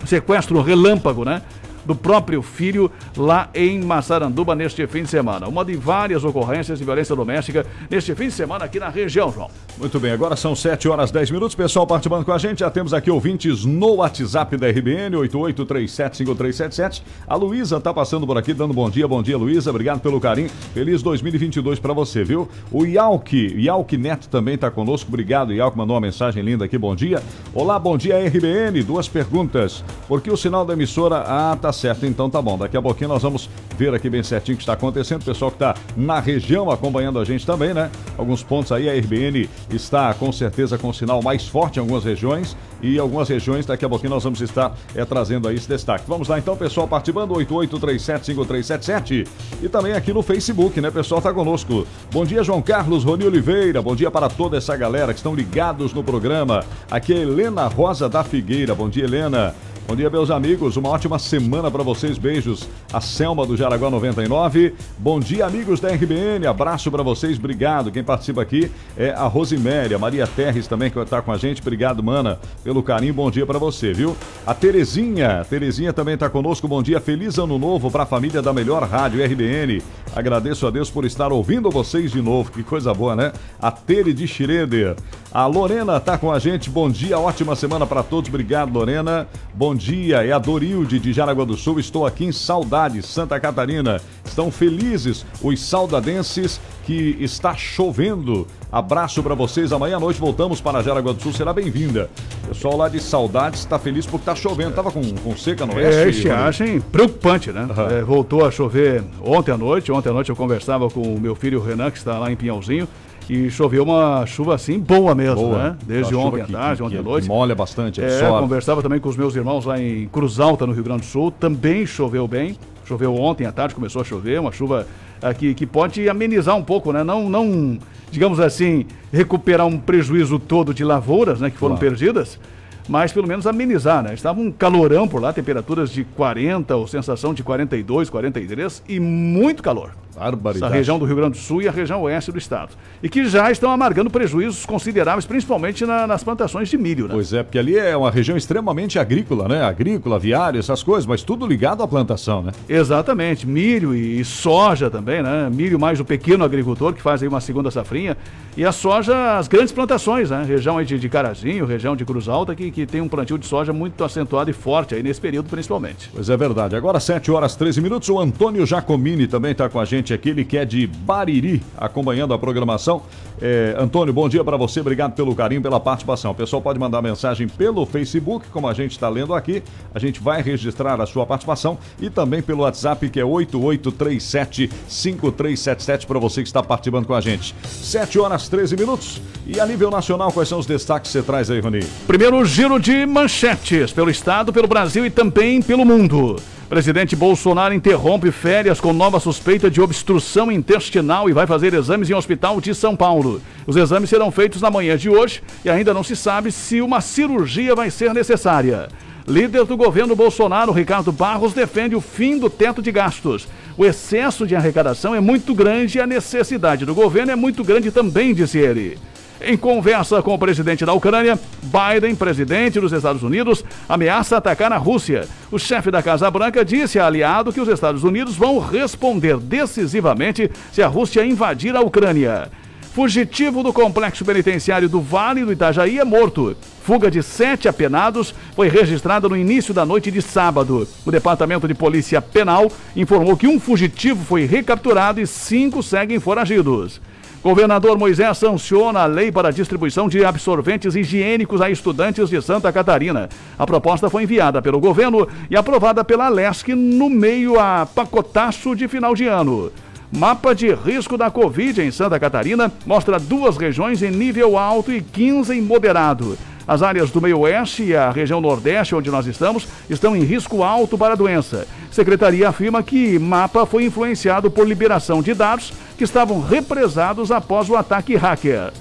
sequestro 0.07 0.63
relâmpago, 0.63 1.23
né? 1.23 1.43
Do 1.85 1.95
próprio 1.95 2.43
filho 2.43 2.91
lá 3.17 3.49
em 3.55 3.81
Massaranduba 3.83 4.55
neste 4.55 4.87
fim 4.87 5.03
de 5.03 5.09
semana. 5.11 5.49
Uma 5.49 5.65
de 5.65 5.77
várias 5.77 6.25
ocorrências 6.25 6.79
de 6.79 6.85
violência 6.85 7.15
doméstica 7.15 7.67
neste 7.91 8.15
fim 8.15 8.29
de 8.29 8.33
semana 8.33 8.65
aqui 8.65 8.79
na 8.79 8.89
região, 8.89 9.31
João. 9.31 9.51
Muito 9.79 9.99
bem, 9.99 10.13
agora 10.13 10.37
são 10.37 10.55
7 10.55 10.89
horas 10.89 11.11
10 11.11 11.31
minutos. 11.31 11.55
Pessoal 11.55 11.87
participando 11.87 12.25
com 12.25 12.33
a 12.33 12.39
gente, 12.39 12.61
já 12.61 12.71
temos 12.71 12.95
aqui 12.95 13.11
ouvintes 13.11 13.65
no 13.65 13.97
WhatsApp 13.97 14.57
da 14.57 14.69
RBN, 14.69 15.17
88375377. 15.17 17.03
A 17.27 17.35
Luísa 17.35 17.81
tá 17.81 17.93
passando 17.93 18.27
por 18.27 18.39
aqui, 18.39 18.55
dando 18.55 18.73
bom 18.73 18.89
dia. 18.89 19.07
Bom 19.09 19.23
dia, 19.23 19.37
Luísa. 19.37 19.71
Obrigado 19.71 20.01
pelo 20.01 20.21
carinho. 20.21 20.49
Feliz 20.73 21.03
2022 21.03 21.79
para 21.79 21.93
você, 21.93 22.23
viu? 22.23 22.49
O 22.71 22.85
Yalk, 22.85 23.35
Yalk 23.35 23.97
Neto 23.97 24.29
também 24.29 24.57
tá 24.57 24.71
conosco. 24.71 25.09
Obrigado, 25.09 25.53
Yalk. 25.53 25.77
Mandou 25.77 25.95
uma 25.95 26.01
mensagem 26.01 26.43
linda 26.43 26.65
aqui. 26.65 26.79
Bom 26.79 26.95
dia. 26.95 27.23
Olá, 27.53 27.79
bom 27.79 27.99
dia, 27.99 28.17
RBN. 28.19 28.83
Duas 28.83 29.09
perguntas. 29.09 29.85
Por 30.07 30.21
que 30.21 30.31
o 30.31 30.37
sinal 30.37 30.65
da 30.65 30.73
emissora. 30.73 31.25
Ah, 31.27 31.59
tá 31.61 31.73
certo. 31.75 32.07
Então 32.07 32.31
tá 32.31 32.41
bom. 32.41 32.57
Daqui 32.57 32.77
a 32.77 32.83
pouquinho 32.83 33.09
nós 33.09 33.23
vamos 33.23 33.51
ver 33.77 33.93
aqui 33.93 34.09
bem 34.09 34.23
certinho 34.23 34.55
o 34.55 34.59
que 34.59 34.63
está 34.63 34.73
acontecendo. 34.73 35.23
O 35.23 35.25
pessoal 35.25 35.51
que 35.51 35.59
tá 35.59 35.75
na 35.97 36.21
região 36.21 36.71
acompanhando 36.71 37.19
a 37.19 37.25
gente 37.25 37.45
também, 37.45 37.75
né? 37.75 37.91
Alguns 38.17 38.43
pontos 38.43 38.73
aí, 38.73 38.89
a 38.89 38.95
RBN 38.95 39.49
está 39.71 40.15
com 40.15 40.33
certeza 40.33 40.79
com 40.79 40.93
sinal 40.93 41.23
mais 41.23 41.47
forte 41.47 41.77
em 41.77 41.81
algumas 41.81 42.05
regiões 42.05 42.57
e 42.83 42.99
algumas 42.99 43.29
regiões 43.29 43.67
daqui 43.67 43.85
a 43.85 43.89
pouquinho 43.89 44.11
nós 44.11 44.25
vamos 44.25 44.41
estar 44.41 44.77
é, 44.95 45.05
trazendo 45.05 45.49
aí 45.49 45.57
esse 45.57 45.69
destaque. 45.69 46.05
Vamos 46.07 46.29
lá 46.29 46.39
então, 46.39 46.57
pessoal, 46.57 46.87
participando 46.87 47.35
88375377 47.35 49.27
e 49.63 49.69
também 49.69 49.93
aqui 49.95 50.13
no 50.13 50.23
Facebook, 50.23 50.81
né? 50.81 50.91
Pessoal 50.91 51.21
tá 51.21 51.33
conosco. 51.33 51.87
Bom 52.13 52.25
dia, 52.25 52.43
João 52.45 52.63
Carlos, 52.63 53.05
Rony 53.05 53.25
Oliveira. 53.25 53.83
Bom 53.83 53.97
dia 53.97 54.11
para 54.11 54.29
toda 54.29 54.57
essa 54.57 54.77
galera 54.77 55.13
que 55.13 55.19
estão 55.19 55.35
ligados 55.35 55.93
no 55.93 56.05
programa. 56.05 56.65
Aqui 56.91 57.13
é 57.13 57.19
Helena 57.19 57.67
Rosa 57.67 58.09
da 58.09 58.23
Figueira. 58.23 58.75
Bom 58.75 58.89
dia, 58.89 59.05
Helena. 59.05 59.55
Bom 59.87 59.95
dia, 59.95 60.09
meus 60.09 60.31
amigos. 60.31 60.79
Uma 60.79 60.89
ótima 60.89 61.19
semana 61.19 61.71
para 61.71 61.83
vocês. 61.83 62.17
Beijos. 62.17 62.67
A 62.91 63.03
Selma 63.03 63.45
do 63.45 63.55
Jaraguá 63.55 63.91
99. 63.91 64.75
Bom 64.97 65.21
dia, 65.21 65.45
amigos 65.45 65.79
da 65.79 65.91
RBN. 65.91 66.47
Abraço 66.47 66.91
para 66.91 67.03
vocês. 67.03 67.37
Obrigado. 67.39 67.93
Quem 67.93 68.03
participa 68.03 68.41
aqui 68.41 68.71
é 68.97 69.11
a 69.11 69.25
Rosiméria, 69.25 69.99
Maria 69.99 70.27
Terres 70.27 70.67
também 70.67 70.91
que 70.91 70.99
estar 70.99 71.21
com 71.21 71.31
a 71.31 71.37
gente. 71.37 71.61
Obrigado, 71.61 72.03
mana, 72.03 72.39
pelo 72.65 72.83
carinho. 72.83 73.13
Bom 73.13 73.31
dia 73.31 73.45
para 73.45 73.59
você, 73.59 73.93
viu? 73.93 74.17
A 74.47 74.55
Terezinha, 74.55 75.45
Terezinha 75.51 75.93
também 75.93 76.15
está 76.15 76.31
conosco. 76.31 76.67
Bom 76.67 76.83
dia. 76.83 76.99
Feliz 76.99 77.37
ano 77.37 77.59
novo 77.59 77.91
para 77.91 78.05
a 78.05 78.07
família 78.07 78.41
da 78.41 78.55
melhor 78.55 78.83
rádio 78.85 79.23
RBN. 79.23 79.83
Agradeço 80.17 80.67
a 80.67 80.71
Deus 80.71 80.89
por 80.89 81.05
estar 81.05 81.31
ouvindo 81.31 81.71
vocês 81.71 82.11
de 82.11 82.23
novo. 82.23 82.51
Que 82.51 82.63
coisa 82.63 82.95
boa, 82.95 83.15
né? 83.15 83.33
A 83.61 83.71
Tere 83.71 84.15
de 84.15 84.27
Schroeder. 84.27 84.97
A 85.31 85.47
Lorena 85.47 85.97
está 85.97 86.17
com 86.17 86.31
a 86.31 86.39
gente. 86.39 86.71
Bom 86.71 86.89
dia, 86.89 87.19
ótima 87.19 87.57
semana 87.57 87.85
para 87.85 88.03
todos. 88.03 88.29
Obrigado, 88.31 88.73
Lorena. 88.73 89.27
Bom 89.53 89.74
dia, 89.75 90.25
é 90.25 90.33
a 90.33 90.39
Dorilde 90.39 90.99
de 90.99 91.13
Jaraguá 91.13 91.45
do 91.45 91.57
Sul. 91.57 91.79
Estou 91.79 92.07
aqui 92.07 92.25
em 92.25 92.33
Saudade, 92.33 93.03
Santa 93.03 93.39
Catarina. 93.39 94.01
Estão 94.25 94.51
felizes 94.51 95.25
os 95.43 95.61
saudadenses 95.61 96.61
que 96.85 97.17
está 97.21 97.55
chovendo. 97.55 98.47
Abraço 98.71 99.23
para 99.23 99.35
vocês. 99.35 99.73
Amanhã 99.73 99.97
à 99.97 100.01
noite 100.01 100.21
voltamos 100.21 100.61
para 100.61 100.83
Jaraguá 100.83 101.13
do 101.13 101.23
Sul. 101.23 101.33
Será 101.33 101.53
bem-vinda. 101.53 102.11
Pessoal 102.49 102.77
lá 102.77 102.89
de 102.89 103.01
Saudades 103.01 103.61
está 103.61 103.79
feliz 103.79 104.07
porque 104.07 104.23
está 104.23 104.35
chovendo. 104.35 104.73
Tava 104.73 104.91
com, 104.91 105.03
com 105.03 105.37
seca 105.37 105.67
no 105.67 105.75
oeste? 105.75 106.01
É, 106.01 106.09
estiagem 106.09 106.81
preocupante, 106.81 107.53
né? 107.53 107.63
Uhum. 107.63 107.99
É, 107.99 108.03
voltou 108.03 108.45
a 108.45 108.51
chover 108.51 109.05
ontem 109.23 109.53
à 109.53 109.57
noite. 109.57 109.93
Ontem 109.93 110.09
à 110.09 110.13
noite 110.13 110.31
eu 110.31 110.37
conversava 110.37 110.89
com 110.91 111.03
o 111.03 111.21
meu 111.21 111.35
filho 111.35 111.61
Renan, 111.63 111.91
que 111.91 111.99
está 111.99 112.19
lá 112.19 112.31
em 112.31 112.37
Pinhalzinho. 112.37 112.89
E 113.29 113.51
choveu 113.51 113.85
uma 113.85 114.27
chuva 114.27 114.55
assim 114.55 114.79
boa 114.79 115.15
mesmo, 115.15 115.49
boa. 115.49 115.59
né? 115.59 115.77
Desde 115.87 116.15
ontem 116.15 116.43
à 116.43 116.47
tarde, 116.47 116.83
ontem 116.83 116.99
à 116.99 117.03
noite. 117.03 117.27
Molha 117.27 117.55
bastante, 117.55 118.03
é, 118.03 118.21
é 118.21 118.29
conversava 118.29 118.83
também 118.83 119.01
com 119.01 119.09
os 119.09 119.17
meus 119.17 119.35
irmãos 119.35 119.65
lá 119.65 119.81
em 119.81 120.07
Cruz 120.09 120.39
Alta, 120.39 120.67
no 120.67 120.73
Rio 120.73 120.85
Grande 120.85 121.01
do 121.01 121.07
Sul. 121.07 121.31
Também 121.31 121.87
choveu 121.87 122.29
bem. 122.29 122.59
Choveu 122.85 123.15
ontem 123.17 123.47
à 123.47 123.53
tarde, 123.53 123.75
começou 123.75 124.03
a 124.03 124.05
chover, 124.05 124.39
uma 124.39 124.53
chuva 124.53 124.87
aqui 125.23 125.51
ah, 125.51 125.55
que 125.55 125.67
pode 125.67 126.07
amenizar 126.07 126.55
um 126.55 126.63
pouco, 126.63 126.93
né? 126.93 127.03
Não, 127.03 127.31
não, 127.31 127.79
digamos 128.11 128.39
assim, 128.39 128.87
recuperar 129.11 129.67
um 129.67 129.79
prejuízo 129.79 130.39
todo 130.39 130.75
de 130.75 130.85
lavouras, 130.85 131.41
né, 131.41 131.51
que 131.51 131.57
foram 131.57 131.77
claro. 131.77 131.89
perdidas, 131.89 132.39
mas 132.87 133.11
pelo 133.11 133.27
menos 133.27 133.47
amenizar, 133.47 134.03
né? 134.03 134.13
Estava 134.13 134.39
um 134.39 134.53
calorão 134.53 135.09
por 135.09 135.23
lá, 135.23 135.33
temperaturas 135.33 135.91
de 135.91 136.05
40 136.05 136.77
ou 136.77 136.87
sensação 136.87 137.33
de 137.33 137.43
42, 137.43 138.11
43 138.11 138.83
e 138.87 139.01
muito 139.01 139.63
calor. 139.63 139.93
Barbaridade. 140.15 140.65
Essa 140.65 140.75
região 140.75 140.99
do 140.99 141.05
Rio 141.05 141.17
Grande 141.17 141.33
do 141.33 141.43
Sul 141.43 141.63
e 141.63 141.69
a 141.69 141.73
região 141.73 142.03
oeste 142.03 142.33
do 142.33 142.39
estado. 142.39 142.71
E 143.03 143.09
que 143.09 143.25
já 143.27 143.51
estão 143.51 143.71
amargando 143.71 144.11
prejuízos 144.11 144.65
consideráveis, 144.65 145.27
principalmente 145.27 145.85
na, 145.85 146.07
nas 146.07 146.23
plantações 146.23 146.69
de 146.69 146.79
milho, 146.79 147.09
né? 147.09 147.15
Pois 147.15 147.33
é, 147.33 147.43
porque 147.43 147.59
ali 147.59 147.77
é 147.77 147.97
uma 147.97 148.11
região 148.11 148.37
extremamente 148.37 148.99
agrícola, 148.99 149.49
né? 149.49 149.63
Agrícola, 149.63 150.17
aviária, 150.17 150.59
essas 150.59 150.83
coisas, 150.83 151.07
mas 151.07 151.23
tudo 151.23 151.47
ligado 151.47 151.83
à 151.83 151.89
plantação, 151.89 152.43
né? 152.43 152.53
Exatamente. 152.69 153.47
Milho 153.47 153.95
e, 153.95 154.21
e 154.21 154.25
soja 154.25 154.91
também, 154.91 155.23
né? 155.23 155.51
Milho 155.51 155.79
mais 155.79 155.99
o 156.01 156.05
pequeno 156.05 156.45
agricultor, 156.45 156.93
que 156.93 157.03
faz 157.03 157.23
aí 157.23 157.29
uma 157.29 157.41
segunda 157.41 157.71
safrinha. 157.71 158.17
E 158.57 158.65
a 158.65 158.73
soja, 158.73 159.39
as 159.39 159.49
grandes 159.49 159.73
plantações, 159.73 160.31
né? 160.31 160.45
Região 160.47 160.79
aí 160.79 160.85
de, 160.85 160.99
de 160.99 161.09
Carazinho, 161.09 161.67
região 161.67 161.97
de 161.97 162.05
Cruz 162.05 162.29
Alta, 162.29 162.55
que, 162.55 162.71
que 162.71 162.87
tem 162.87 163.01
um 163.01 163.09
plantio 163.09 163.39
de 163.39 163.47
soja 163.47 163.73
muito 163.73 164.03
acentuado 164.05 164.51
e 164.51 164.53
forte 164.53 164.95
aí 164.95 165.03
nesse 165.03 165.21
período, 165.21 165.49
principalmente. 165.49 166.11
Pois 166.13 166.29
é 166.29 166.37
verdade. 166.37 166.77
Agora, 166.77 167.01
7 167.01 167.31
horas 167.31 167.57
13 167.57 167.81
minutos, 167.81 168.09
o 168.09 168.19
Antônio 168.19 168.65
Jacomini 168.67 169.27
também 169.27 169.53
está 169.53 169.69
com 169.69 169.81
a 169.81 169.85
gente 169.85 170.04
aqui, 170.13 170.31
ele 170.31 170.45
que 170.45 170.59
é 170.59 170.65
de 170.65 170.85
Bariri, 170.87 171.63
acompanhando 171.77 172.35
a 172.35 172.39
programação. 172.39 173.03
É, 173.41 173.75
Antônio, 173.79 174.13
bom 174.13 174.29
dia 174.29 174.45
para 174.45 174.57
você, 174.57 174.81
obrigado 174.81 175.15
pelo 175.15 175.33
carinho, 175.35 175.63
pela 175.63 175.81
participação. 175.81 176.33
O 176.33 176.35
pessoal 176.35 176.61
pode 176.61 176.79
mandar 176.79 177.01
mensagem 177.03 177.49
pelo 177.49 177.87
Facebook, 177.87 178.49
como 178.49 178.69
a 178.69 178.75
gente 178.75 178.93
está 178.93 179.09
lendo 179.09 179.35
aqui. 179.35 179.63
A 179.95 179.99
gente 179.99 180.21
vai 180.21 180.43
registrar 180.43 181.01
a 181.01 181.07
sua 181.07 181.25
participação 181.27 181.79
e 182.01 182.11
também 182.11 182.43
pelo 182.43 182.63
WhatsApp, 182.63 183.09
que 183.09 183.21
é 183.21 183.25
8837-5377, 183.25 186.07
para 186.07 186.19
você 186.19 186.43
que 186.43 186.49
está 186.49 186.63
participando 186.63 187.07
com 187.07 187.15
a 187.15 187.21
gente. 187.21 187.55
7 187.65 188.19
horas 188.19 188.49
13 188.49 188.77
minutos. 188.77 189.23
E 189.47 189.61
a 189.61 189.67
nível 189.67 189.91
nacional, 189.91 190.33
quais 190.33 190.49
são 190.49 190.59
os 190.59 190.65
destaques 190.67 191.11
que 191.11 191.19
você 191.19 191.25
traz 191.25 191.51
aí, 191.51 191.61
Rony? 191.61 191.81
Primeiro 192.07 192.43
giro 192.45 192.79
de 192.79 193.07
manchetes 193.07 193.93
pelo 193.93 194.11
Estado, 194.11 194.53
pelo 194.53 194.69
Brasil 194.69 195.07
e 195.07 195.11
também 195.11 195.61
pelo 195.61 195.85
mundo. 195.85 196.37
Presidente 196.69 197.15
Bolsonaro 197.15 197.75
interrompe 197.75 198.31
férias 198.31 198.81
com 198.81 198.93
nova 198.93 199.21
suspeita 199.21 199.71
de 199.71 199.81
obstrução 199.81 200.51
intestinal 200.51 201.29
e 201.29 201.33
vai 201.33 201.47
fazer 201.47 201.75
exames 201.75 202.09
em 202.09 202.15
hospital 202.15 202.61
de 202.61 202.75
São 202.75 202.97
Paulo. 202.97 203.41
Os 203.67 203.77
exames 203.77 204.09
serão 204.09 204.31
feitos 204.31 204.63
na 204.63 204.71
manhã 204.71 204.97
de 204.97 205.11
hoje 205.11 205.43
e 205.65 205.69
ainda 205.69 205.93
não 205.93 206.03
se 206.03 206.17
sabe 206.17 206.51
se 206.51 206.81
uma 206.81 207.03
cirurgia 207.03 207.75
vai 207.75 207.91
ser 207.91 208.15
necessária. 208.15 208.89
Líder 209.27 209.65
do 209.65 209.77
governo 209.77 210.17
Bolsonaro, 210.17 210.73
Ricardo 210.73 211.13
Barros, 211.13 211.53
defende 211.53 211.95
o 211.95 212.01
fim 212.01 212.39
do 212.39 212.49
teto 212.49 212.81
de 212.81 212.91
gastos. 212.91 213.47
O 213.77 213.85
excesso 213.85 214.47
de 214.47 214.57
arrecadação 214.57 215.15
é 215.15 215.21
muito 215.21 215.55
grande 215.55 215.99
e 215.99 216.01
a 216.01 216.07
necessidade 216.07 216.87
do 216.87 216.95
governo 216.95 217.33
é 217.33 217.37
muito 217.37 217.63
grande 217.63 217.91
também, 217.91 218.35
disse 218.35 218.59
ele. 218.59 218.99
Em 219.47 219.59
conversa 219.59 220.23
com 220.23 220.33
o 220.33 220.39
presidente 220.39 220.87
da 220.87 220.95
Ucrânia, 220.95 221.39
Biden, 221.63 222.15
presidente 222.15 222.81
dos 222.81 222.93
Estados 222.93 223.23
Unidos, 223.23 223.63
ameaça 223.87 224.39
atacar 224.39 224.73
a 224.73 224.79
Rússia. 224.79 225.29
O 225.53 225.59
chefe 225.59 225.91
da 225.91 226.03
Casa 226.03 226.31
Branca 226.31 226.65
disse 226.65 226.99
a 226.99 227.07
aliado 227.07 227.53
que 227.53 227.61
os 227.61 227.69
Estados 227.69 228.05
Unidos 228.05 228.37
vão 228.37 228.59
responder 228.59 229.37
decisivamente 229.37 230.51
se 230.73 230.83
a 230.83 230.89
Rússia 230.89 231.27
invadir 231.27 231.77
a 231.77 231.83
Ucrânia. 231.83 232.51
Fugitivo 232.95 233.63
do 233.63 233.73
complexo 233.73 234.25
penitenciário 234.25 234.89
do 234.89 235.01
Vale 235.01 235.45
do 235.45 235.53
Itajaí 235.53 235.99
é 235.99 236.05
morto. 236.05 236.57
Fuga 236.83 237.11
de 237.11 237.23
sete 237.23 237.69
apenados 237.69 238.35
foi 238.55 238.69
registrada 238.69 239.29
no 239.29 239.37
início 239.37 239.75
da 239.75 239.85
noite 239.85 240.11
de 240.11 240.23
sábado. 240.23 240.89
O 241.05 241.11
Departamento 241.11 241.69
de 241.69 241.75
Polícia 241.75 242.23
Penal 242.23 242.73
informou 242.97 243.37
que 243.37 243.49
um 243.49 243.61
fugitivo 243.61 244.25
foi 244.25 244.47
recapturado 244.47 245.21
e 245.21 245.27
cinco 245.27 245.83
seguem 245.83 246.19
foragidos. 246.19 247.01
Governador 247.45 247.99
Moisés 247.99 248.39
sanciona 248.39 249.01
a 249.01 249.05
lei 249.05 249.31
para 249.31 249.49
a 249.49 249.53
distribuição 249.53 250.09
de 250.09 250.25
absorventes 250.25 250.97
higiênicos 250.97 251.61
a 251.61 251.69
estudantes 251.69 252.31
de 252.31 252.41
Santa 252.41 252.73
Catarina. 252.73 253.29
A 253.59 253.67
proposta 253.67 254.09
foi 254.09 254.23
enviada 254.23 254.63
pelo 254.63 254.81
governo 254.81 255.29
e 255.51 255.55
aprovada 255.55 256.03
pela 256.03 256.31
LESC 256.31 256.69
no 256.75 257.11
meio 257.11 257.61
a 257.61 257.85
pacotaço 257.85 258.75
de 258.75 258.89
final 258.89 259.15
de 259.15 259.27
ano. 259.27 259.71
Mapa 260.11 260.55
de 260.55 260.73
risco 260.75 261.19
da 261.19 261.31
Covid 261.31 261.83
em 261.83 261.91
Santa 261.91 262.19
Catarina 262.19 262.73
mostra 262.87 263.19
duas 263.19 263.59
regiões 263.59 264.03
em 264.03 264.11
nível 264.11 264.57
alto 264.57 264.91
e 264.91 265.03
15 265.03 265.53
em 265.53 265.61
moderado. 265.61 266.39
As 266.67 266.83
áreas 266.83 267.11
do 267.11 267.21
meio-oeste 267.21 267.85
e 267.85 267.97
a 267.97 268.11
região 268.11 268.41
nordeste, 268.41 268.95
onde 268.95 269.11
nós 269.11 269.27
estamos, 269.27 269.67
estão 269.89 270.17
em 270.17 270.23
risco 270.23 270.63
alto 270.63 270.97
para 270.97 271.13
a 271.13 271.17
doença. 271.17 271.67
Secretaria 271.91 272.49
afirma 272.49 272.83
que 272.83 273.19
mapa 273.19 273.67
foi 273.67 273.85
influenciado 273.85 274.51
por 274.51 274.67
liberação 274.67 275.23
de 275.23 275.35
dados 275.35 275.73
que 275.97 276.05
estavam 276.05 276.41
represados 276.41 277.31
após 277.31 277.69
o 277.69 277.77
ataque 277.77 278.17
hacker. 278.17 278.73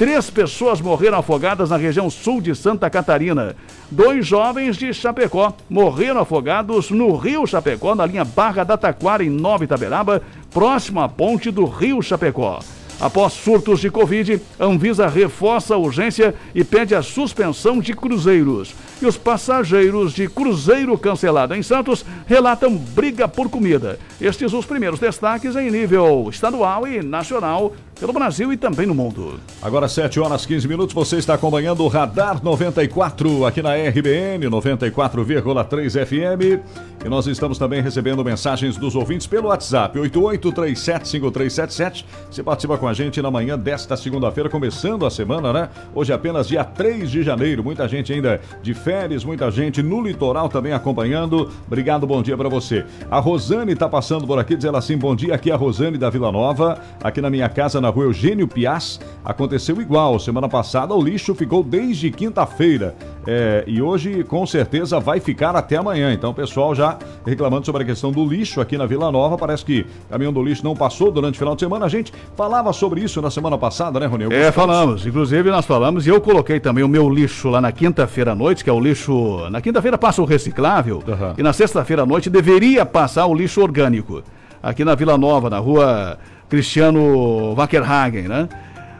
Três 0.00 0.30
pessoas 0.30 0.80
morreram 0.80 1.18
afogadas 1.18 1.68
na 1.68 1.76
região 1.76 2.08
sul 2.08 2.40
de 2.40 2.54
Santa 2.54 2.88
Catarina. 2.88 3.54
Dois 3.90 4.26
jovens 4.26 4.78
de 4.78 4.94
Chapecó 4.94 5.52
morreram 5.68 6.20
afogados 6.20 6.90
no 6.90 7.14
rio 7.16 7.46
Chapecó, 7.46 7.94
na 7.94 8.06
linha 8.06 8.24
Barra 8.24 8.64
da 8.64 8.78
Taquara, 8.78 9.22
em 9.22 9.28
Nova 9.28 9.64
Itaberaba, 9.64 10.22
próximo 10.50 11.00
à 11.00 11.08
ponte 11.08 11.50
do 11.50 11.66
rio 11.66 12.00
Chapecó. 12.00 12.60
Após 13.00 13.32
surtos 13.32 13.80
de 13.80 13.90
Covid, 13.90 14.40
Anvisa 14.58 15.08
reforça 15.08 15.74
a 15.74 15.78
urgência 15.78 16.34
e 16.54 16.62
pede 16.62 16.94
a 16.94 17.02
suspensão 17.02 17.80
de 17.80 17.94
cruzeiros. 17.94 18.74
E 19.00 19.06
os 19.06 19.16
passageiros 19.16 20.12
de 20.12 20.28
cruzeiro 20.28 20.96
cancelado 20.98 21.54
em 21.54 21.62
Santos 21.62 22.04
relatam 22.26 22.76
briga 22.76 23.26
por 23.26 23.48
comida. 23.48 23.98
Estes 24.20 24.52
os 24.52 24.66
primeiros 24.66 25.00
destaques 25.00 25.56
em 25.56 25.70
nível 25.70 26.28
estadual 26.28 26.86
e 26.86 27.02
nacional 27.02 27.72
pelo 28.00 28.12
Brasil 28.14 28.50
e 28.50 28.56
também 28.56 28.86
no 28.86 28.94
mundo. 28.94 29.38
Agora 29.60 29.86
7 29.86 30.18
horas 30.18 30.46
15 30.46 30.66
minutos, 30.66 30.94
você 30.94 31.18
está 31.18 31.34
acompanhando 31.34 31.84
o 31.84 31.88
Radar 31.88 32.42
94 32.42 33.44
aqui 33.44 33.60
na 33.60 33.74
RBN 33.74 34.46
94,3 34.46 36.06
FM. 36.06 36.62
E 37.04 37.08
nós 37.08 37.26
estamos 37.26 37.58
também 37.58 37.82
recebendo 37.82 38.24
mensagens 38.24 38.78
dos 38.78 38.94
ouvintes 38.94 39.26
pelo 39.26 39.48
WhatsApp 39.48 39.98
88375377. 39.98 42.04
Você 42.30 42.42
participa 42.42 42.78
com 42.78 42.88
a 42.88 42.94
gente 42.94 43.20
na 43.20 43.30
manhã 43.30 43.58
desta 43.58 43.94
segunda-feira, 43.96 44.48
começando 44.48 45.04
a 45.04 45.10
semana, 45.10 45.52
né? 45.52 45.68
Hoje 45.94 46.12
é 46.12 46.14
apenas 46.14 46.48
dia 46.48 46.64
3 46.64 47.10
de 47.10 47.22
janeiro. 47.22 47.62
Muita 47.62 47.86
gente 47.86 48.10
ainda 48.12 48.40
de 48.62 48.72
férias, 48.72 49.24
muita 49.24 49.50
gente 49.50 49.82
no 49.82 50.02
litoral 50.02 50.48
também 50.48 50.72
acompanhando. 50.72 51.50
Obrigado, 51.66 52.06
bom 52.06 52.22
dia 52.22 52.36
para 52.36 52.48
você. 52.48 52.86
A 53.10 53.18
Rosane 53.18 53.72
está 53.72 53.88
passando 53.88 54.24
por 54.26 54.38
aqui, 54.38 54.56
dizendo 54.56 54.78
assim: 54.78 54.96
bom 54.96 55.14
dia, 55.14 55.34
aqui 55.34 55.50
é 55.50 55.54
a 55.54 55.56
Rosane 55.56 55.98
da 55.98 56.08
Vila 56.08 56.32
Nova, 56.32 56.78
aqui 57.02 57.20
na 57.20 57.28
minha 57.28 57.48
casa 57.48 57.80
na 57.80 57.89
rua 57.90 58.04
Eugênio 58.04 58.46
Pias. 58.48 59.00
Aconteceu 59.24 59.80
igual. 59.80 60.18
Semana 60.18 60.48
passada 60.48 60.94
o 60.94 61.02
lixo 61.02 61.34
ficou 61.34 61.62
desde 61.62 62.10
quinta-feira. 62.10 62.94
É, 63.26 63.64
e 63.66 63.82
hoje, 63.82 64.24
com 64.24 64.46
certeza, 64.46 64.98
vai 64.98 65.20
ficar 65.20 65.54
até 65.54 65.76
amanhã. 65.76 66.12
Então, 66.12 66.30
o 66.30 66.34
pessoal 66.34 66.74
já 66.74 66.98
reclamando 67.26 67.66
sobre 67.66 67.82
a 67.82 67.86
questão 67.86 68.10
do 68.10 68.24
lixo 68.24 68.60
aqui 68.60 68.78
na 68.78 68.86
Vila 68.86 69.12
Nova. 69.12 69.36
Parece 69.36 69.64
que 69.64 69.86
o 70.06 70.10
caminhão 70.10 70.32
do 70.32 70.42
lixo 70.42 70.64
não 70.64 70.74
passou 70.74 71.10
durante 71.10 71.34
o 71.34 71.38
final 71.38 71.54
de 71.54 71.60
semana. 71.60 71.84
A 71.84 71.88
gente 71.88 72.12
falava 72.36 72.72
sobre 72.72 73.02
isso 73.02 73.20
na 73.20 73.30
semana 73.30 73.58
passada, 73.58 74.00
né, 74.00 74.06
Rony? 74.06 74.32
É, 74.32 74.50
falamos. 74.50 75.06
Inclusive, 75.06 75.50
nós 75.50 75.66
falamos 75.66 76.06
e 76.06 76.10
eu 76.10 76.20
coloquei 76.20 76.58
também 76.58 76.82
o 76.82 76.88
meu 76.88 77.08
lixo 77.08 77.48
lá 77.50 77.60
na 77.60 77.72
quinta-feira 77.72 78.32
à 78.32 78.34
noite, 78.34 78.64
que 78.64 78.70
é 78.70 78.72
o 78.72 78.80
lixo. 78.80 79.48
Na 79.50 79.60
quinta-feira 79.60 79.98
passa 79.98 80.22
o 80.22 80.24
reciclável 80.24 81.02
Aham. 81.06 81.34
e 81.36 81.42
na 81.42 81.52
sexta-feira 81.52 82.02
à 82.02 82.06
noite 82.06 82.30
deveria 82.30 82.86
passar 82.86 83.26
o 83.26 83.34
lixo 83.34 83.60
orgânico. 83.60 84.22
Aqui 84.62 84.84
na 84.84 84.94
Vila 84.94 85.16
Nova, 85.16 85.48
na 85.48 85.58
rua 85.58 86.18
Cristiano 86.50 87.54
Wackerhagen, 87.56 88.28
né? 88.28 88.48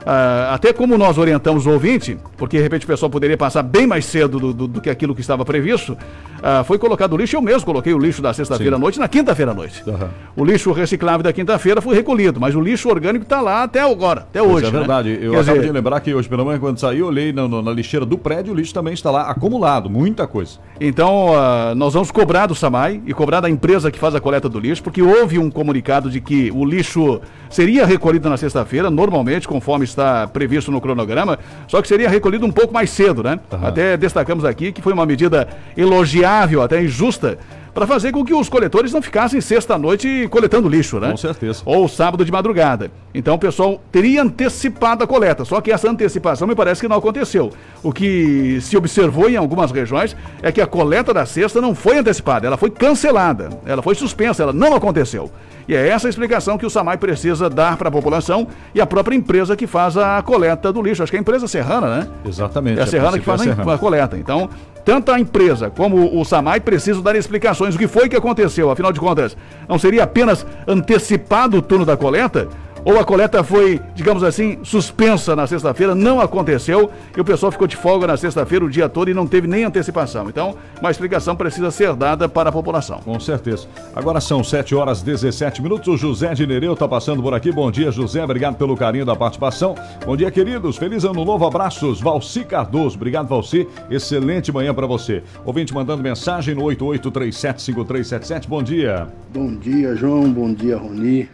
Ah, 0.07 0.52
até 0.54 0.73
como 0.73 0.97
nós 0.97 1.19
orientamos 1.19 1.66
o 1.66 1.71
ouvinte, 1.71 2.16
porque 2.40 2.56
de 2.56 2.62
repente 2.62 2.85
o 2.85 2.87
pessoal 2.88 3.11
poderia 3.11 3.37
passar 3.37 3.62
bem 3.62 3.87
mais 3.87 4.04
cedo 4.06 4.40
do, 4.40 4.52
do- 4.54 4.66
do 4.66 4.80
que 4.80 4.88
aquilo 4.90 5.14
que 5.14 5.20
estava 5.20 5.44
previsto, 5.44 5.97
ah, 6.42 6.64
foi 6.64 6.78
colocado 6.78 7.12
o 7.12 7.16
lixo. 7.16 7.37
Eu 7.37 7.42
mesmo 7.42 7.64
coloquei 7.66 7.92
o 7.94 7.99
lixo 7.99 8.20
da 8.23 8.32
sexta-feira 8.32 8.76
à 8.76 8.78
noite 8.78 8.99
na 8.99 9.06
quinta-feira 9.06 9.52
à 9.52 9.54
noite. 9.54 9.82
Aham. 9.87 10.09
O 10.35 10.44
lixo 10.44 10.73
reciclável 10.73 11.23
da 11.23 11.32
quinta-feira 11.32 11.80
foi 11.82 11.94
recolhido, 11.94 12.40
mas 12.40 12.54
o 12.56 12.61
lixo 12.61 12.88
orgânico 12.88 13.25
está 13.25 13.40
lá 13.42 13.62
até 13.62 13.80
agora, 13.82 14.23
até 14.23 14.40
Pois 14.40 14.52
hoje. 14.54 14.66
é 14.66 14.70
né? 14.73 14.78
verdade. 14.78 15.09
Eu 15.20 15.32
Quer 15.32 15.40
acabo 15.40 15.59
dizer, 15.59 15.66
de 15.68 15.73
lembrar 15.73 16.00
que 16.00 16.14
hoje 16.14 16.28
pela 16.28 16.44
manhã, 16.44 16.59
quando 16.59 16.78
saí, 16.78 16.99
eu 17.00 17.06
olhei 17.09 17.30
na, 17.32 17.47
na- 17.47 17.61
na 17.62 17.70
lixeira 17.73 18.06
do 18.06 18.16
prédio, 18.16 18.54
o 18.54 18.56
lixo 18.56 18.73
também 18.73 18.94
está 18.94 19.11
lá 19.11 19.30
acumulado, 19.30 19.90
muita 19.90 20.26
coisa. 20.26 20.59
Então, 20.80 21.35
ah, 21.35 21.75
nós 21.76 21.92
vamos 21.92 22.11
cobrar 22.11 22.47
do 22.47 22.54
SAMAI 22.54 23.02
e 23.06 23.12
cobrar 23.12 23.40
da 23.40 23.50
empresa 23.50 23.90
que 23.90 23.99
faz 23.99 24.14
a 24.14 24.20
coleta 24.20 24.49
do 24.49 24.59
lixo, 24.59 24.82
porque 24.82 25.02
houve 25.02 25.38
um 25.38 25.50
comunicado 25.50 26.09
de 26.09 26.23
que 26.23 26.50
o 26.54 26.64
lixo 26.64 27.20
seria 27.50 27.85
recolhido 27.85 28.30
na 28.30 28.38
sexta-feira, 28.38 28.88
normalmente, 28.90 29.47
conforme 29.47 29.85
está 29.85 30.26
previsto 30.26 30.70
no 30.73 30.80
cronograma, 30.80 31.38
só 31.68 31.82
que 31.82 31.88
seria 31.88 32.09
recolhido 32.09 32.30
um 32.45 32.53
pouco 32.53 32.73
mais 32.73 32.91
cedo, 32.91 33.23
né? 33.23 33.39
Até 33.63 33.97
destacamos 33.97 34.45
aqui 34.45 34.73
que 34.73 34.83
foi 34.83 34.93
uma 34.93 35.07
medida 35.07 35.49
elogiável, 35.77 36.63
até 36.63 36.83
injusta, 36.83 37.39
para 37.81 37.87
fazer 37.87 38.13
com 38.13 38.23
que 38.23 38.35
os 38.35 38.47
coletores 38.47 38.93
não 38.93 39.01
ficassem 39.01 39.41
sexta-noite 39.41 40.29
coletando 40.31 40.69
lixo, 40.69 41.01
né? 41.01 41.13
Com 41.13 41.17
certeza. 41.17 41.63
Ou 41.65 41.89
sábado 41.89 42.27
de 42.27 42.31
madrugada. 42.31 42.91
Então 43.15 43.37
o 43.37 43.39
pessoal 43.39 43.81
teria 43.91 44.23
antecipado 44.23 45.03
a 45.03 45.07
coleta, 45.07 45.47
só 45.47 45.63
que 45.63 45.73
essa 45.73 45.89
antecipação 45.89 46.47
me 46.47 46.55
parece 46.55 46.83
que 46.83 46.89
não 46.89 46.99
aconteceu. 46.99 47.51
O 47.83 47.91
que 47.91 48.59
se 48.61 48.77
observou 48.77 49.31
em 49.31 49.37
algumas 49.37 49.71
regiões 49.71 50.15
é 50.43 50.53
que 50.53 50.61
a 50.61 50.67
coleta 50.67 51.15
da 51.15 51.25
sexta 51.25 51.59
não 51.59 51.75
foi 51.75 51.97
antecipada, 51.97 52.47
ela 52.47 52.59
foi 52.59 52.69
cancelada, 52.69 53.49
ela 53.65 53.81
foi 53.81 53.95
suspensa, 53.95 54.43
ela 54.43 54.53
não 54.53 54.75
aconteceu. 54.75 55.31
E 55.67 55.75
é 55.75 55.89
essa 55.89 56.09
a 56.09 56.11
explicação 56.11 56.59
que 56.59 56.67
o 56.67 56.71
SAMAI 56.71 56.99
precisa 56.99 57.49
dar 57.49 57.77
para 57.77 57.89
a 57.89 57.93
população 57.93 58.49
e 58.75 58.81
a 58.81 58.87
própria 58.87 59.17
empresa 59.17 59.57
que 59.57 59.67
faz 59.67 59.97
a 59.97 60.21
coleta 60.21 60.73
do 60.73 60.83
lixo. 60.83 61.03
Acho 61.03 61.13
que 61.13 61.17
é 61.17 61.21
a 61.21 61.23
empresa 61.23 61.47
Serrana, 61.47 61.97
né? 61.97 62.09
Exatamente. 62.27 62.81
É 62.81 62.83
a 62.83 62.87
Serrana 62.87 63.19
que 63.19 63.25
faz 63.25 63.41
a, 63.47 63.75
a 63.75 63.79
coleta. 63.79 64.19
Então, 64.19 64.51
tanto 64.90 65.12
a 65.12 65.20
empresa 65.20 65.70
como 65.70 66.18
o 66.20 66.25
SAMAI 66.25 66.59
precisam 66.59 67.00
dar 67.00 67.14
explicações. 67.14 67.76
O 67.76 67.78
que 67.78 67.87
foi 67.87 68.09
que 68.09 68.16
aconteceu? 68.16 68.73
Afinal 68.73 68.92
de 68.92 68.99
contas, 68.99 69.37
não 69.68 69.78
seria 69.78 70.02
apenas 70.02 70.44
antecipado 70.66 71.59
o 71.59 71.62
turno 71.62 71.87
da 71.87 71.97
coleta? 71.97 72.49
Ou 72.85 72.99
a 72.99 73.05
coleta 73.05 73.45
foi, 73.45 73.81
digamos 73.95 74.23
assim, 74.23 74.59
suspensa 74.63 75.37
na 75.37 75.47
sexta-feira, 75.47 75.95
não 75.95 76.21
aconteceu 76.21 76.90
e 77.16 77.21
o 77.21 77.25
pessoal 77.25 77.53
ficou 77.53 77.66
de 77.66 77.77
folga 77.77 78.07
na 78.07 78.16
sexta-feira 78.16 78.64
o 78.64 78.71
dia 78.71 78.88
todo 78.88 79.11
e 79.11 79.14
não 79.14 79.27
teve 79.27 79.47
nem 79.47 79.64
antecipação. 79.64 80.29
Então, 80.29 80.55
uma 80.81 80.90
explicação 80.90 81.37
precisa 81.37 81.71
ser 81.71 81.95
dada 81.95 82.29
para 82.29 82.49
a 82.49 82.53
população. 82.53 83.01
Com 83.05 83.19
certeza. 83.21 83.66
Agora 83.95 84.21
são 84.21 84.43
7 84.43 84.75
horas 84.75 85.03
17 85.03 85.62
minutos. 85.62 85.88
O 85.88 85.97
José 85.97 86.33
de 86.35 86.47
Nereu 86.47 86.73
está 86.73 86.88
passando 86.88 87.23
por 87.23 87.35
aqui. 87.35 87.53
Bom 87.53 87.71
dia, 87.71 87.90
José. 87.90 88.23
Obrigado 88.25 88.57
pelo 88.57 88.77
carinho 88.77 89.05
da 89.05 89.14
participação. 89.14 89.75
Bom 90.05 90.16
dia, 90.16 90.31
queridos. 90.31 90.77
Feliz 90.77 91.05
ano 91.05 91.25
novo. 91.25 91.45
Abraços. 91.45 92.01
Valci 92.01 92.45
Cardoso. 92.45 92.97
Obrigado, 92.97 93.29
Valci. 93.29 93.69
Excelente 93.90 94.53
manhã 94.53 94.73
para 94.73 94.87
você. 94.87 95.23
Ouvinte 95.45 95.75
mandando 95.75 96.03
mensagem 96.03 96.55
no 96.55 96.62
88375377. 96.62 98.47
Bom 98.49 98.62
dia. 98.62 99.07
Bom 99.33 99.55
dia, 99.57 99.95
João. 99.95 100.31
Bom 100.31 100.53
dia, 100.53 100.77
Roni. 100.77 101.29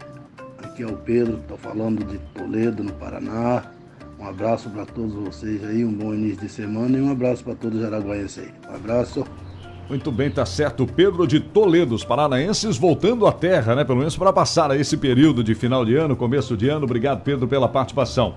Aqui 0.62 0.82
é 0.82 0.86
o 0.86 0.96
Pedro, 0.96 1.38
estou 1.38 1.56
falando 1.58 2.04
de 2.04 2.18
Toledo, 2.34 2.82
no 2.82 2.92
Paraná. 2.92 3.64
Um 4.18 4.26
abraço 4.26 4.70
para 4.70 4.86
todos 4.86 5.12
vocês 5.14 5.62
aí, 5.64 5.84
um 5.84 5.92
bom 5.92 6.14
início 6.14 6.40
de 6.40 6.48
semana 6.48 6.96
e 6.96 7.00
um 7.00 7.10
abraço 7.10 7.44
para 7.44 7.54
todos 7.54 7.78
os 7.78 7.84
araguaienses 7.84 8.38
aí. 8.38 8.70
Um 8.70 8.74
abraço. 8.74 9.24
Muito 9.88 10.10
bem, 10.10 10.30
tá 10.30 10.44
certo. 10.44 10.86
Pedro 10.86 11.26
de 11.26 11.38
Toledo, 11.38 11.94
os 11.94 12.04
paranaenses 12.04 12.76
voltando 12.76 13.26
à 13.26 13.32
terra, 13.32 13.74
né? 13.76 13.84
Pelo 13.84 13.98
menos 13.98 14.16
para 14.16 14.32
passar 14.32 14.74
esse 14.78 14.96
período 14.96 15.44
de 15.44 15.54
final 15.54 15.84
de 15.84 15.94
ano, 15.94 16.16
começo 16.16 16.56
de 16.56 16.68
ano. 16.68 16.84
Obrigado, 16.84 17.22
Pedro, 17.22 17.46
pela 17.46 17.68
participação. 17.68 18.34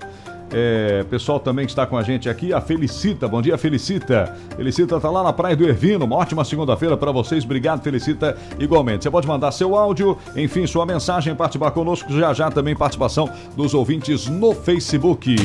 É, 0.52 1.04
pessoal 1.10 1.40
também 1.40 1.66
que 1.66 1.72
está 1.72 1.86
com 1.86 1.98
a 1.98 2.02
gente 2.02 2.28
aqui, 2.28 2.52
a 2.52 2.60
Felicita. 2.60 3.28
Bom 3.28 3.42
dia, 3.42 3.58
Felicita. 3.58 4.36
Felicita 4.56 5.00
tá 5.00 5.10
lá 5.10 5.24
na 5.24 5.32
Praia 5.32 5.56
do 5.56 5.68
Ervino. 5.68 6.06
Uma 6.06 6.16
ótima 6.16 6.44
segunda-feira 6.44 6.98
para 6.98 7.12
vocês. 7.12 7.44
Obrigado, 7.44 7.84
Felicita, 7.84 8.36
igualmente. 8.58 9.04
Você 9.04 9.12
pode 9.12 9.28
mandar 9.28 9.52
seu 9.52 9.76
áudio, 9.76 10.18
enfim, 10.36 10.66
sua 10.66 10.86
mensagem, 10.86 11.36
participar 11.36 11.72
conosco. 11.72 12.12
Já 12.12 12.34
já 12.34 12.50
também 12.50 12.76
participação 12.76 13.30
dos 13.56 13.74
ouvintes 13.74 14.28
no 14.28 14.54
Facebook. 14.54 15.36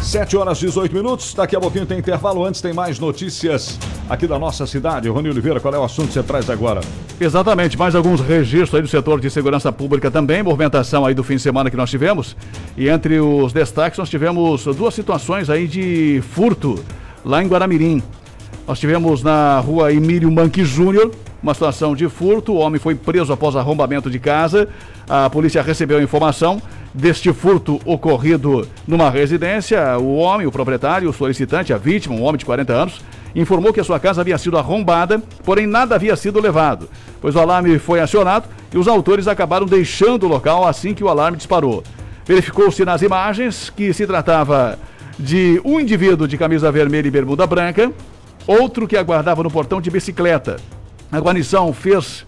7 0.00 0.36
horas 0.36 0.58
18 0.58 0.94
minutos. 0.94 1.34
Daqui 1.34 1.54
a 1.54 1.60
pouquinho 1.60 1.84
tem 1.84 1.98
intervalo. 1.98 2.44
Antes 2.44 2.60
tem 2.60 2.72
mais 2.72 2.98
notícias 2.98 3.78
aqui 4.08 4.26
da 4.26 4.38
nossa 4.38 4.66
cidade. 4.66 5.08
Rony 5.08 5.28
Oliveira, 5.28 5.60
qual 5.60 5.74
é 5.74 5.78
o 5.78 5.84
assunto 5.84 6.08
que 6.08 6.14
você 6.14 6.22
traz 6.22 6.48
agora? 6.48 6.80
Exatamente, 7.18 7.78
mais 7.78 7.94
alguns 7.94 8.20
registros 8.20 8.74
aí 8.74 8.82
do 8.82 8.88
setor 8.88 9.18
de 9.20 9.30
segurança 9.30 9.72
pública 9.72 10.10
também, 10.10 10.42
movimentação 10.42 11.06
aí 11.06 11.14
do 11.14 11.24
fim 11.24 11.36
de 11.36 11.42
semana 11.42 11.70
que 11.70 11.76
nós 11.76 11.88
tivemos. 11.88 12.36
E 12.76 12.90
entre 12.90 13.18
os 13.18 13.54
destaques 13.54 13.98
nós 13.98 14.10
tivemos 14.10 14.45
duas 14.76 14.94
situações 14.94 15.50
aí 15.50 15.66
de 15.66 16.22
furto 16.30 16.82
lá 17.24 17.42
em 17.42 17.48
Guaramirim. 17.48 18.02
Nós 18.66 18.78
tivemos 18.78 19.22
na 19.22 19.58
rua 19.60 19.92
Emílio 19.92 20.30
Manque 20.30 20.64
Júnior 20.64 21.10
uma 21.42 21.54
situação 21.54 21.94
de 21.94 22.08
furto, 22.08 22.52
o 22.52 22.56
homem 22.56 22.80
foi 22.80 22.94
preso 22.94 23.32
após 23.32 23.54
arrombamento 23.54 24.10
de 24.10 24.18
casa. 24.18 24.68
A 25.08 25.30
polícia 25.30 25.62
recebeu 25.62 25.98
a 25.98 26.02
informação 26.02 26.60
deste 26.92 27.32
furto 27.32 27.80
ocorrido 27.84 28.66
numa 28.86 29.10
residência. 29.10 29.96
O 29.98 30.16
homem, 30.16 30.46
o 30.46 30.50
proprietário, 30.50 31.08
o 31.08 31.12
solicitante, 31.12 31.72
a 31.72 31.78
vítima, 31.78 32.16
um 32.16 32.22
homem 32.22 32.38
de 32.38 32.44
40 32.44 32.72
anos, 32.72 33.00
informou 33.34 33.72
que 33.72 33.78
a 33.78 33.84
sua 33.84 34.00
casa 34.00 34.22
havia 34.22 34.38
sido 34.38 34.58
arrombada, 34.58 35.22
porém 35.44 35.66
nada 35.66 35.94
havia 35.94 36.16
sido 36.16 36.40
levado, 36.40 36.88
pois 37.20 37.36
o 37.36 37.38
alarme 37.38 37.78
foi 37.78 38.00
acionado 38.00 38.48
e 38.72 38.78
os 38.78 38.88
autores 38.88 39.28
acabaram 39.28 39.66
deixando 39.66 40.24
o 40.24 40.28
local 40.28 40.66
assim 40.66 40.94
que 40.94 41.04
o 41.04 41.08
alarme 41.08 41.36
disparou. 41.36 41.84
Verificou-se 42.26 42.84
nas 42.84 43.02
imagens 43.02 43.70
que 43.70 43.92
se 43.92 44.04
tratava 44.04 44.76
de 45.16 45.60
um 45.64 45.78
indivíduo 45.78 46.26
de 46.26 46.36
camisa 46.36 46.72
vermelha 46.72 47.06
e 47.06 47.10
bermuda 47.10 47.46
branca, 47.46 47.92
outro 48.46 48.88
que 48.88 48.96
aguardava 48.96 49.44
no 49.44 49.50
portão 49.50 49.80
de 49.80 49.88
bicicleta. 49.90 50.56
A 51.10 51.20
guarnição 51.20 51.72
fez, 51.72 52.26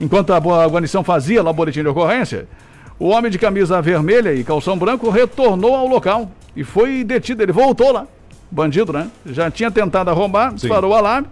enquanto 0.00 0.32
a 0.32 0.38
guarnição 0.38 1.02
fazia 1.02 1.42
lá 1.42 1.50
o 1.50 1.54
boletim 1.54 1.82
de 1.82 1.88
ocorrência, 1.88 2.46
o 2.96 3.08
homem 3.08 3.30
de 3.30 3.38
camisa 3.38 3.82
vermelha 3.82 4.32
e 4.32 4.44
calção 4.44 4.78
branco 4.78 5.10
retornou 5.10 5.74
ao 5.74 5.88
local 5.88 6.30
e 6.54 6.62
foi 6.62 7.02
detido. 7.02 7.42
Ele 7.42 7.50
voltou 7.50 7.90
lá, 7.90 8.06
bandido, 8.50 8.92
né? 8.92 9.10
Já 9.26 9.50
tinha 9.50 9.70
tentado 9.70 10.10
arrombar, 10.10 10.54
disparou 10.54 10.92
o 10.92 10.94
alarme, 10.94 11.26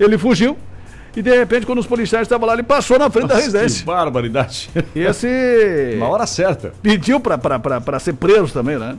ele 0.00 0.16
fugiu. 0.16 0.56
E 1.16 1.22
de 1.22 1.30
repente, 1.36 1.66
quando 1.66 1.78
os 1.78 1.86
policiais 1.86 2.22
estavam 2.26 2.46
lá, 2.46 2.54
ele 2.54 2.62
passou 2.62 2.98
na 2.98 3.10
frente 3.10 3.26
da 3.28 3.34
Nossa, 3.34 3.46
residência. 3.46 3.80
Que 3.80 3.86
barbaridade. 3.86 4.70
Esse. 4.94 5.96
Na 5.98 6.06
hora 6.08 6.26
certa. 6.26 6.72
Pediu 6.82 7.18
para 7.20 7.98
ser 7.98 8.12
preso 8.14 8.52
também, 8.52 8.78
né? 8.78 8.96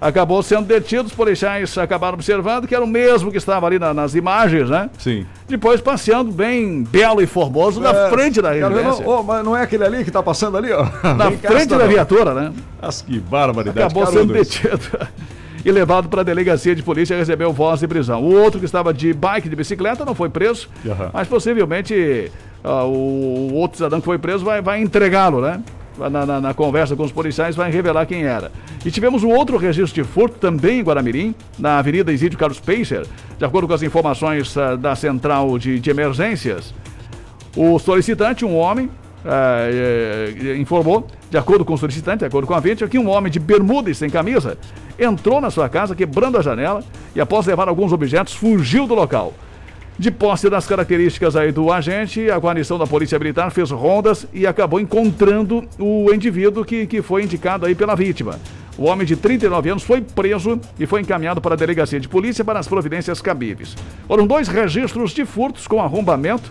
acabou 0.00 0.42
sendo 0.42 0.66
detido. 0.66 1.04
Os 1.06 1.12
policiais 1.14 1.78
acabaram 1.78 2.14
observando 2.14 2.66
que 2.66 2.74
era 2.74 2.82
o 2.82 2.88
mesmo 2.88 3.30
que 3.30 3.36
estava 3.36 3.66
ali 3.66 3.78
na- 3.78 3.94
nas 3.94 4.16
imagens, 4.16 4.68
né? 4.68 4.90
Sim. 4.98 5.24
Depois 5.48 5.80
passeando 5.80 6.32
bem 6.32 6.82
belo 6.82 7.22
e 7.22 7.26
formoso 7.28 7.80
na 7.80 7.90
É, 7.90 8.10
frente 8.10 8.42
da 8.42 8.50
residência. 8.50 9.04
não, 9.04 9.06
ô, 9.06 9.22
mas 9.22 9.44
não 9.44 9.56
é 9.56 9.62
aquele 9.62 9.84
ali 9.84 10.02
que 10.04 10.10
tá 10.10 10.20
passando 10.20 10.56
ali, 10.56 10.72
ó? 10.72 10.82
Na 11.14 11.30
frente 11.38 11.68
da 11.68 11.86
viatura, 11.86 12.34
né? 12.34 12.52
Mas 12.80 13.00
que 13.02 13.20
barbaridade. 13.20 13.78
Acabou 13.78 14.04
sendo 14.08 14.32
detido 14.32 14.80
e 15.64 15.70
levado 15.70 16.08
para 16.08 16.20
a 16.20 16.24
delegacia 16.24 16.74
de 16.74 16.82
polícia 16.82 17.16
recebeu 17.16 17.52
voz 17.52 17.80
de 17.80 17.88
prisão. 17.88 18.22
O 18.22 18.34
outro 18.34 18.58
que 18.58 18.66
estava 18.66 18.92
de 18.92 19.12
bike, 19.12 19.48
de 19.48 19.56
bicicleta, 19.56 20.04
não 20.04 20.14
foi 20.14 20.28
preso, 20.28 20.68
Aham. 20.86 21.10
mas 21.12 21.28
possivelmente 21.28 22.30
ah, 22.64 22.84
o, 22.84 23.52
outro 23.54 23.76
cidadão 23.78 24.00
que 24.00 24.04
foi 24.04 24.18
preso 24.18 24.44
vai, 24.44 24.60
vai 24.60 24.80
entregá-lo, 24.80 25.40
né? 25.40 25.62
Na, 25.98 26.24
na- 26.24 26.40
na 26.40 26.54
conversa 26.54 26.96
com 26.96 27.02
os 27.04 27.12
policiais 27.12 27.54
vai 27.54 27.70
revelar 27.70 28.06
quem 28.06 28.24
era. 28.24 28.50
E 28.84 28.90
tivemos 28.90 29.22
um 29.22 29.28
outro 29.28 29.58
registro 29.58 30.02
de 30.02 30.08
furto 30.08 30.38
também 30.38 30.80
em 30.80 30.82
Guaramirim, 30.82 31.34
na 31.58 31.78
Avenida 31.78 32.10
Isídio 32.10 32.38
Carlos 32.38 32.58
Pacer, 32.58 33.06
de 33.38 33.44
acordo 33.44 33.68
com 33.68 33.74
as 33.74 33.82
informações 33.82 34.56
ah, 34.56 34.74
da 34.74 34.96
Central 34.96 35.58
de, 35.58 35.78
de 35.78 35.90
Emergências. 35.90 36.74
O 37.54 37.78
solicitante, 37.78 38.44
um 38.44 38.56
homem, 38.56 38.88
ah, 39.24 39.68
eh, 39.70 40.34
eh, 40.36 40.56
informou, 40.56 41.06
de 41.30 41.38
acordo 41.38 41.64
com 41.64 41.74
o 41.74 41.78
solicitante, 41.78 42.18
de 42.18 42.24
acordo 42.24 42.46
com 42.46 42.54
a 42.54 42.60
vítima, 42.60 42.88
que 42.88 42.98
um 42.98 43.08
homem 43.08 43.30
de 43.30 43.38
bermuda 43.38 43.90
e 43.90 43.94
sem 43.94 44.10
camisa 44.10 44.58
entrou 44.98 45.40
na 45.40 45.50
sua 45.50 45.68
casa 45.68 45.94
quebrando 45.94 46.38
a 46.38 46.42
janela 46.42 46.82
e, 47.14 47.20
após 47.20 47.46
levar 47.46 47.68
alguns 47.68 47.92
objetos, 47.92 48.34
fugiu 48.34 48.86
do 48.86 48.94
local. 48.94 49.32
De 49.98 50.10
posse 50.10 50.48
das 50.48 50.66
características 50.66 51.36
aí 51.36 51.52
do 51.52 51.70
agente, 51.70 52.30
a 52.30 52.36
guarnição 52.38 52.78
da 52.78 52.86
Polícia 52.86 53.18
Militar 53.18 53.50
fez 53.50 53.70
rondas 53.70 54.26
e 54.32 54.46
acabou 54.46 54.80
encontrando 54.80 55.64
o 55.78 56.12
indivíduo 56.12 56.64
que, 56.64 56.86
que 56.86 57.02
foi 57.02 57.22
indicado 57.22 57.66
aí 57.66 57.74
pela 57.74 57.94
vítima. 57.94 58.38
O 58.78 58.84
homem 58.84 59.06
de 59.06 59.16
39 59.16 59.68
anos 59.68 59.82
foi 59.82 60.00
preso 60.00 60.58
e 60.80 60.86
foi 60.86 61.02
encaminhado 61.02 61.42
para 61.42 61.54
a 61.54 61.56
delegacia 61.56 62.00
de 62.00 62.08
polícia 62.08 62.42
para 62.42 62.58
as 62.58 62.66
providências 62.66 63.20
cabíveis. 63.20 63.76
Foram 64.08 64.26
dois 64.26 64.48
registros 64.48 65.12
de 65.12 65.26
furtos 65.26 65.66
com 65.66 65.80
arrombamento, 65.80 66.50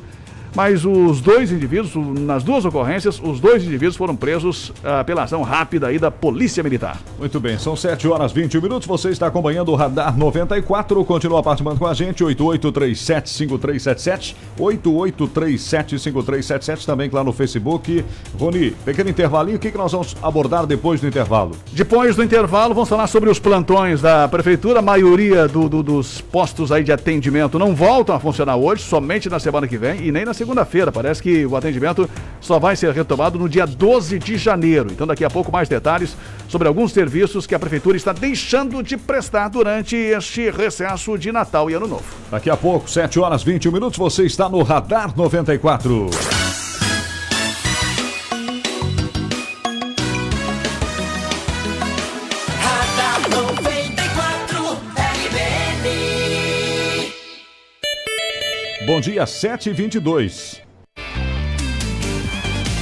mas 0.56 0.86
os 0.86 1.22
dois 1.22 1.52
indivíduos, 1.52 1.92
nas 2.20 2.44
duas 2.44 2.66
ocorrências, 2.66 3.20
os 3.24 3.40
dois 3.40 3.64
indivíduos 3.64 3.96
foram 3.96 4.16
presos 4.16 4.72
ah, 4.84 5.04
pela 5.04 5.24
ação 5.24 5.42
rápida 5.42 5.88
aí 5.88 5.98
da 6.00 6.12
Polícia 6.12 6.64
Militar. 6.64 7.00
Muito 7.20 7.40
bem, 7.40 7.58
são 7.58 7.76
7 7.76 8.08
horas 8.08 8.32
21 8.32 8.62
minutos. 8.62 8.88
Você 8.88 9.10
está 9.10 9.28
acompanhando 9.28 9.72
o 9.72 9.76
Radar 9.76 10.18
94. 10.18 11.04
Continua 11.06 11.42
participando 11.44 11.78
com 11.80 11.88
a 11.88 11.94
gente. 11.94 12.24
88375377. 12.24 14.36
88375377. 14.60 16.86
Também 16.86 17.10
lá 17.12 17.24
no 17.24 17.32
Facebook. 17.34 18.04
Rony, 18.40 18.72
pequeno 18.86 19.10
intervalinho. 19.10 19.58
O 19.58 19.60
que, 19.60 19.72
que 19.72 19.78
nós 19.78 19.92
vamos 19.92 20.16
abordar 20.22 20.66
depois 20.66 21.02
do 21.02 21.08
intervalo? 21.08 21.56
Depois 21.72 22.16
do 22.16 22.24
intervalo, 22.24 22.74
vamos 22.74 22.90
falar 22.90 23.08
sobre 23.08 23.30
os 23.30 23.40
plantões 23.40 24.02
da 24.02 24.28
Prefeitura. 24.28 24.80
A 24.80 24.82
maioria 24.82 25.48
do- 25.48 25.70
do- 25.70 25.84
dos 25.84 26.22
postos 26.22 26.72
aí 26.72 26.84
de 26.84 26.92
atendimento 26.92 27.58
não 27.60 27.76
voltam 27.76 28.16
a 28.16 28.20
funcionar 28.20 28.56
hoje, 28.56 28.84
somente 28.84 29.30
na 29.30 29.40
semana 29.40 29.68
que 29.68 29.78
vem 29.78 30.02
e 30.06 30.12
nem 30.12 30.26
na 30.26 30.34
segunda-feira. 30.42 30.92
Parece 30.92 31.22
que 31.22 31.46
o 31.46 31.56
atendimento 31.56 32.10
só 32.40 32.58
vai 32.58 32.76
ser 32.76 32.92
retomado 32.94 33.38
no 33.38 33.48
dia 33.48 33.68
12 33.68 34.18
de 34.18 34.38
janeiro. 34.38 34.90
Então, 34.92 35.06
daqui 35.06 35.24
a 35.24 35.30
pouco, 35.30 35.52
mais 35.52 35.70
detalhes 35.70 36.18
sobre 36.48 36.68
alguns 36.68 36.92
serviços 36.92 37.46
que 37.46 37.54
a 37.54 37.60
Prefeitura 37.60 37.96
está 37.96 38.12
deixando 38.12 38.82
de 38.82 38.98
prestar 38.98 39.50
durante 39.50 39.96
este 39.96 40.50
recesso 40.50 41.18
de 41.18 41.32
Natal 41.32 41.70
e 41.70 41.74
Ano 41.76 41.88
Novo. 41.88 42.06
Daqui 42.32 42.50
a 42.50 42.58
pouco, 42.58 42.90
7 42.90 43.20
horas 43.20 43.44
21 43.44 43.72
minutos. 43.72 44.00
Você 44.00 44.24
está 44.24 44.50
no 44.50 44.64
Radar 44.64 45.16
94. 45.16 46.10
Bom 58.92 59.00
dia, 59.00 59.24
7h22. 59.24 60.60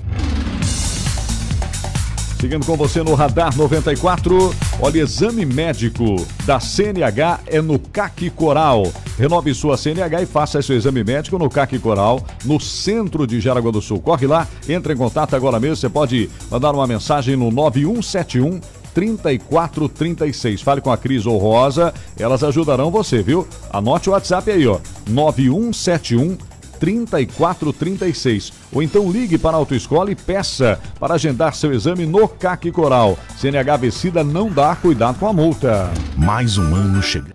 Seguindo 2.46 2.64
com 2.64 2.78
você 2.78 3.02
no 3.02 3.16
Radar 3.16 3.58
94, 3.58 4.54
olha, 4.80 5.00
exame 5.00 5.44
médico 5.44 6.16
da 6.46 6.60
CNH 6.60 7.40
é 7.48 7.60
no 7.60 7.80
CAC 7.80 8.30
Coral. 8.30 8.84
Renove 9.18 9.52
sua 9.56 9.76
CNH 9.76 10.22
e 10.22 10.26
faça 10.28 10.62
seu 10.62 10.78
exame 10.78 11.04
médico 11.04 11.40
no 11.40 11.50
CAC 11.50 11.80
Coral, 11.80 12.24
no 12.44 12.60
centro 12.60 13.26
de 13.26 13.42
Jaraguá 13.42 13.72
do 13.72 13.82
Sul. 13.82 14.00
Corre 14.00 14.28
lá, 14.28 14.48
entre 14.70 14.94
em 14.94 14.96
contato 14.96 15.36
agora 15.36 15.60
mesmo. 15.60 15.78
Você 15.78 15.90
pode 15.90 16.30
mandar 16.52 16.72
uma 16.76 16.86
mensagem 16.86 17.36
no 17.36 17.50
9171 17.50 18.60
3436. 18.94 20.62
Fale 20.62 20.82
com 20.82 20.92
a 20.92 20.98
Cris 20.98 21.26
ou 21.26 21.40
Rosa, 21.40 21.96
elas 22.20 22.44
ajudarão 22.44 22.92
você, 22.92 23.24
viu? 23.24 23.48
Anote 23.74 24.08
o 24.08 24.14
WhatsApp 24.14 24.52
aí, 24.52 24.68
ó. 24.68 24.78
9171 25.10 26.38
3436. 26.86 28.54
Ou 28.72 28.84
então 28.84 29.12
ligue 29.12 29.40
para 29.40 29.58
a 29.58 29.60
autoescola 29.60 30.12
e 30.12 30.16
peça 30.16 30.80
para 31.00 31.16
agendar 31.16 31.56
seu 31.56 31.74
exame 31.74 32.06
no 32.06 32.28
CAC 32.28 32.72
Coral. 32.72 33.18
CNH 33.38 33.78
vencida 33.78 34.24
não 34.24 34.52
dá, 34.52 34.76
cuidado 34.76 35.18
com 35.18 35.28
a 35.28 35.34
multa. 35.34 35.92
Mais 36.16 36.60
um 36.60 36.76
ano 36.76 37.02
chegando. 37.02 37.35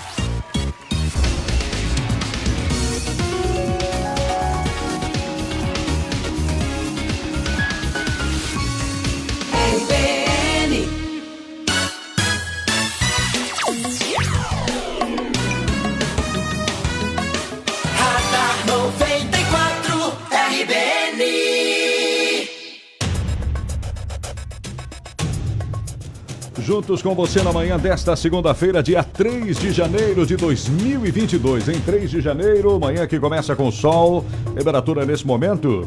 Juntos 26.81 27.03
com 27.03 27.15
você 27.15 27.43
na 27.43 27.53
manhã 27.53 27.79
desta 27.79 28.17
segunda-feira, 28.17 28.83
dia 28.83 29.05
3 29.05 29.59
de 29.59 29.71
janeiro 29.71 30.25
de 30.25 30.35
2022. 30.35 31.69
Em 31.69 31.79
3 31.79 32.11
de 32.11 32.23
janeiro, 32.23 32.81
manhã 32.81 33.07
que 33.07 33.21
começa 33.21 33.55
com 33.55 33.71
sol. 33.71 34.25
Temperatura 34.55 35.05
nesse 35.05 35.27
momento 35.27 35.87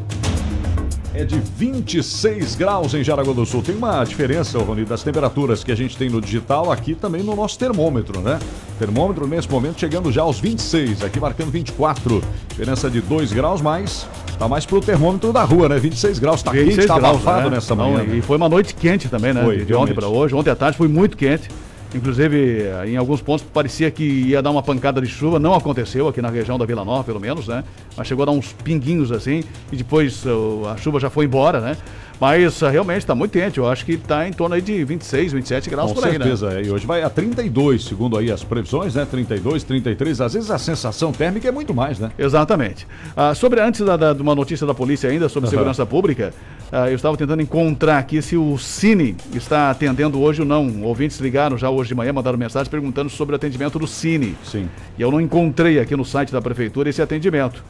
é 1.11 1.25
de 1.25 1.39
26 1.57 2.53
graus 2.53 2.93
em 2.93 3.03
Jaraguá 3.03 3.33
do 3.33 3.43
Sul. 3.43 3.63
Tem 3.63 3.75
uma 3.75 4.03
diferença, 4.03 4.59
Rony, 4.59 4.85
das 4.85 5.01
temperaturas 5.01 5.63
que 5.63 5.71
a 5.71 5.75
gente 5.75 5.97
tem 5.97 6.11
no 6.11 6.21
digital 6.21 6.71
aqui 6.71 6.93
também 6.93 7.23
no 7.23 7.35
nosso 7.35 7.57
termômetro, 7.57 8.21
né? 8.21 8.37
Termômetro 8.77 9.25
nesse 9.25 9.49
momento 9.49 9.79
chegando 9.79 10.11
já 10.11 10.21
aos 10.21 10.39
26, 10.39 11.03
aqui 11.03 11.19
marcando 11.19 11.49
24. 11.49 12.21
Diferença 12.49 12.87
de 12.87 13.01
2 13.01 13.33
graus, 13.33 13.61
mas 13.61 14.07
tá 14.37 14.47
mais 14.47 14.65
pro 14.65 14.79
termômetro 14.81 15.31
da 15.31 15.43
rua, 15.43 15.69
né? 15.69 15.79
26 15.79 16.19
graus, 16.19 16.43
tá 16.43 16.51
quente, 16.51 16.65
26 16.65 16.87
tá 16.87 16.99
graus, 16.99 17.15
abafado 17.21 17.49
né? 17.49 17.55
nessa 17.55 17.75
Não, 17.75 17.91
manhã. 17.91 18.03
né? 18.03 18.17
E 18.17 18.21
foi 18.21 18.37
uma 18.37 18.49
noite 18.49 18.73
quente 18.75 19.07
também, 19.09 19.33
né? 19.33 19.43
Foi, 19.43 19.57
de 19.57 19.61
ontem 19.63 19.69
realmente. 19.71 19.93
para 19.95 20.07
hoje. 20.07 20.35
Ontem 20.35 20.49
à 20.49 20.55
tarde 20.55 20.77
foi 20.77 20.87
muito 20.87 21.15
quente. 21.17 21.49
Inclusive, 21.95 22.63
eh, 22.63 22.85
em 22.87 22.97
alguns 22.97 23.21
pontos 23.21 23.45
parecia 23.53 23.91
que 23.91 24.03
ia 24.03 24.41
dar 24.41 24.49
uma 24.49 24.63
pancada 24.63 24.99
de 24.99 25.07
chuva. 25.07 25.37
Não 25.37 25.53
aconteceu 25.53 26.07
aqui 26.07 26.21
na 26.21 26.29
região 26.29 26.57
da 26.57 26.65
Vila 26.65 26.83
Nova, 26.83 27.03
pelo 27.03 27.19
menos, 27.19 27.47
né? 27.47 27.63
Mas 27.95 28.07
chegou 28.07 28.23
a 28.23 28.25
dar 28.25 28.31
uns 28.31 28.51
pinguinhos 28.63 29.11
assim. 29.11 29.43
E 29.71 29.75
depois 29.75 30.23
eh, 30.25 30.29
a 30.71 30.77
chuva 30.77 30.99
já 30.99 31.09
foi 31.09 31.25
embora, 31.25 31.59
né? 31.59 31.77
Mas 32.23 32.61
eh, 32.61 32.69
realmente 32.69 32.99
está 32.99 33.13
muito 33.13 33.33
quente. 33.33 33.57
Eu 33.57 33.67
acho 33.67 33.83
que 33.85 33.95
está 33.95 34.25
em 34.25 34.31
torno 34.31 34.55
aí 34.55 34.61
de 34.61 34.81
26, 34.85 35.33
27 35.33 35.69
graus 35.69 35.91
Com 35.91 35.95
por 35.95 36.05
aí, 36.05 36.11
certeza, 36.11 36.49
né? 36.51 36.61
é. 36.61 36.63
e 36.63 36.71
hoje 36.71 36.87
vai 36.87 37.03
a 37.03 37.09
32, 37.09 37.83
segundo 37.83 38.17
aí 38.17 38.31
as 38.31 38.41
previsões, 38.45 38.95
né? 38.95 39.05
32, 39.05 39.61
33. 39.65 40.21
Às 40.21 40.33
vezes 40.33 40.49
a 40.49 40.57
sensação 40.57 41.11
térmica 41.11 41.49
é 41.49 41.51
muito 41.51 41.73
mais, 41.73 41.99
né? 41.99 42.11
Exatamente. 42.17 42.87
Ah, 43.13 43.35
sobre 43.35 43.59
antes 43.59 43.81
da, 43.81 43.97
da- 43.97 44.13
de 44.13 44.21
uma 44.21 44.33
notícia 44.33 44.65
da 44.65 44.73
polícia 44.73 45.09
ainda 45.09 45.27
sobre 45.27 45.47
Aham. 45.47 45.51
segurança 45.57 45.85
pública, 45.85 46.33
ah, 46.71 46.89
eu 46.89 46.95
estava 46.95 47.17
tentando 47.17 47.41
encontrar 47.41 47.97
aqui 47.97 48.21
se 48.21 48.37
o 48.37 48.57
Cine 48.57 49.17
está 49.35 49.69
atendendo 49.69 50.17
hoje 50.21 50.43
ou 50.43 50.47
não. 50.47 50.81
Ouvintes 50.81 51.19
ligaram 51.19 51.57
já 51.57 51.69
hoje 51.69 51.89
de 51.89 51.95
manhã, 51.95 52.13
mandaram 52.13 52.37
mensagem 52.37 52.71
perguntando 52.71 53.09
sobre 53.09 53.33
o 53.33 53.35
atendimento 53.35 53.77
do 53.77 53.85
Cine. 53.85 54.37
Sim. 54.45 54.69
E 54.97 55.01
eu 55.01 55.11
não 55.11 55.19
encontrei 55.19 55.77
aqui 55.77 55.93
no 55.93 56.05
site 56.05 56.31
da 56.31 56.41
prefeitura 56.41 56.89
esse 56.89 57.01
atendimento. 57.01 57.61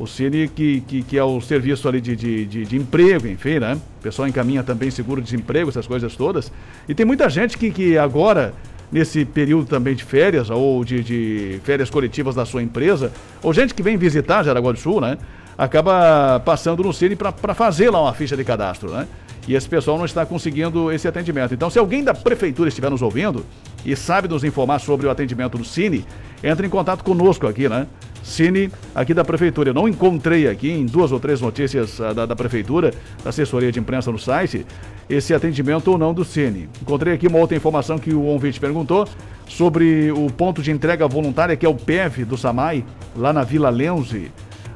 O 0.00 0.06
Cine, 0.06 0.48
que, 0.48 0.80
que, 0.80 1.02
que 1.02 1.18
é 1.18 1.22
o 1.22 1.42
serviço 1.42 1.86
ali 1.86 2.00
de, 2.00 2.16
de, 2.16 2.46
de, 2.46 2.64
de 2.64 2.74
emprego, 2.74 3.28
enfim, 3.28 3.58
né? 3.58 3.74
O 3.74 4.02
pessoal 4.02 4.26
encaminha 4.26 4.62
também 4.62 4.90
seguro-desemprego, 4.90 5.68
essas 5.68 5.86
coisas 5.86 6.16
todas. 6.16 6.50
E 6.88 6.94
tem 6.94 7.04
muita 7.04 7.28
gente 7.28 7.58
que, 7.58 7.70
que 7.70 7.98
agora, 7.98 8.54
nesse 8.90 9.26
período 9.26 9.66
também 9.66 9.94
de 9.94 10.02
férias, 10.02 10.48
ou 10.48 10.82
de, 10.86 11.04
de 11.04 11.60
férias 11.64 11.90
coletivas 11.90 12.34
da 12.34 12.46
sua 12.46 12.62
empresa, 12.62 13.12
ou 13.42 13.52
gente 13.52 13.74
que 13.74 13.82
vem 13.82 13.98
visitar 13.98 14.42
Jaraguá 14.42 14.72
do 14.72 14.78
Sul, 14.78 15.02
né? 15.02 15.18
Acaba 15.60 16.40
passando 16.42 16.82
no 16.82 16.90
Cine 16.90 17.14
para 17.14 17.52
fazer 17.52 17.90
lá 17.90 18.00
uma 18.00 18.14
ficha 18.14 18.34
de 18.34 18.42
cadastro, 18.42 18.90
né? 18.92 19.06
E 19.46 19.54
esse 19.54 19.68
pessoal 19.68 19.98
não 19.98 20.06
está 20.06 20.24
conseguindo 20.24 20.90
esse 20.90 21.06
atendimento. 21.06 21.52
Então, 21.52 21.68
se 21.68 21.78
alguém 21.78 22.02
da 22.02 22.14
prefeitura 22.14 22.70
estiver 22.70 22.90
nos 22.90 23.02
ouvindo 23.02 23.44
e 23.84 23.94
sabe 23.94 24.26
nos 24.26 24.42
informar 24.42 24.78
sobre 24.78 25.06
o 25.06 25.10
atendimento 25.10 25.58
do 25.58 25.64
Cine, 25.64 26.02
entre 26.42 26.66
em 26.66 26.70
contato 26.70 27.04
conosco 27.04 27.46
aqui, 27.46 27.68
né? 27.68 27.86
Cine 28.22 28.72
aqui 28.94 29.12
da 29.12 29.22
Prefeitura. 29.22 29.68
Eu 29.68 29.74
não 29.74 29.86
encontrei 29.86 30.48
aqui 30.48 30.70
em 30.70 30.86
duas 30.86 31.12
ou 31.12 31.20
três 31.20 31.42
notícias 31.42 32.00
ah, 32.00 32.14
da, 32.14 32.24
da 32.24 32.34
Prefeitura, 32.34 32.94
da 33.22 33.28
assessoria 33.28 33.70
de 33.70 33.78
imprensa 33.78 34.10
no 34.10 34.18
site, 34.18 34.66
esse 35.10 35.34
atendimento 35.34 35.88
ou 35.88 35.98
não 35.98 36.14
do 36.14 36.24
Cine. 36.24 36.70
Encontrei 36.80 37.12
aqui 37.12 37.26
uma 37.26 37.38
outra 37.38 37.54
informação 37.54 37.98
que 37.98 38.14
o 38.14 38.22
ouvinte 38.22 38.58
perguntou 38.58 39.06
sobre 39.46 40.10
o 40.10 40.26
ponto 40.30 40.62
de 40.62 40.70
entrega 40.70 41.06
voluntária, 41.06 41.54
que 41.54 41.66
é 41.66 41.68
o 41.68 41.74
PEV 41.74 42.24
do 42.24 42.38
SAMAI, 42.38 42.82
lá 43.14 43.30
na 43.30 43.44
Vila 43.44 43.68
Lenze, 43.68 44.32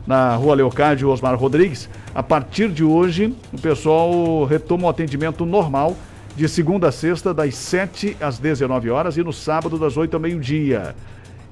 na 0.07 0.35
rua 0.37 0.55
Leocádio 0.55 1.09
Osmar 1.09 1.37
Rodrigues. 1.37 1.89
A 2.15 2.23
partir 2.23 2.69
de 2.69 2.85
hoje, 2.85 3.35
o 3.53 3.61
pessoal 3.61 4.45
retoma 4.45 4.87
o 4.87 4.89
atendimento 4.89 5.45
normal 5.45 5.97
de 6.37 6.49
segunda 6.49 6.89
a 6.89 6.93
sexta, 6.93 7.33
das 7.33 7.55
7 7.55 8.17
às 8.21 8.39
19 8.39 8.91
horas 8.91 9.17
e 9.17 9.23
no 9.23 9.33
sábado, 9.33 9.79
das 9.79 9.97
8 9.97 10.15
ao 10.15 10.21
meio-dia. 10.21 10.95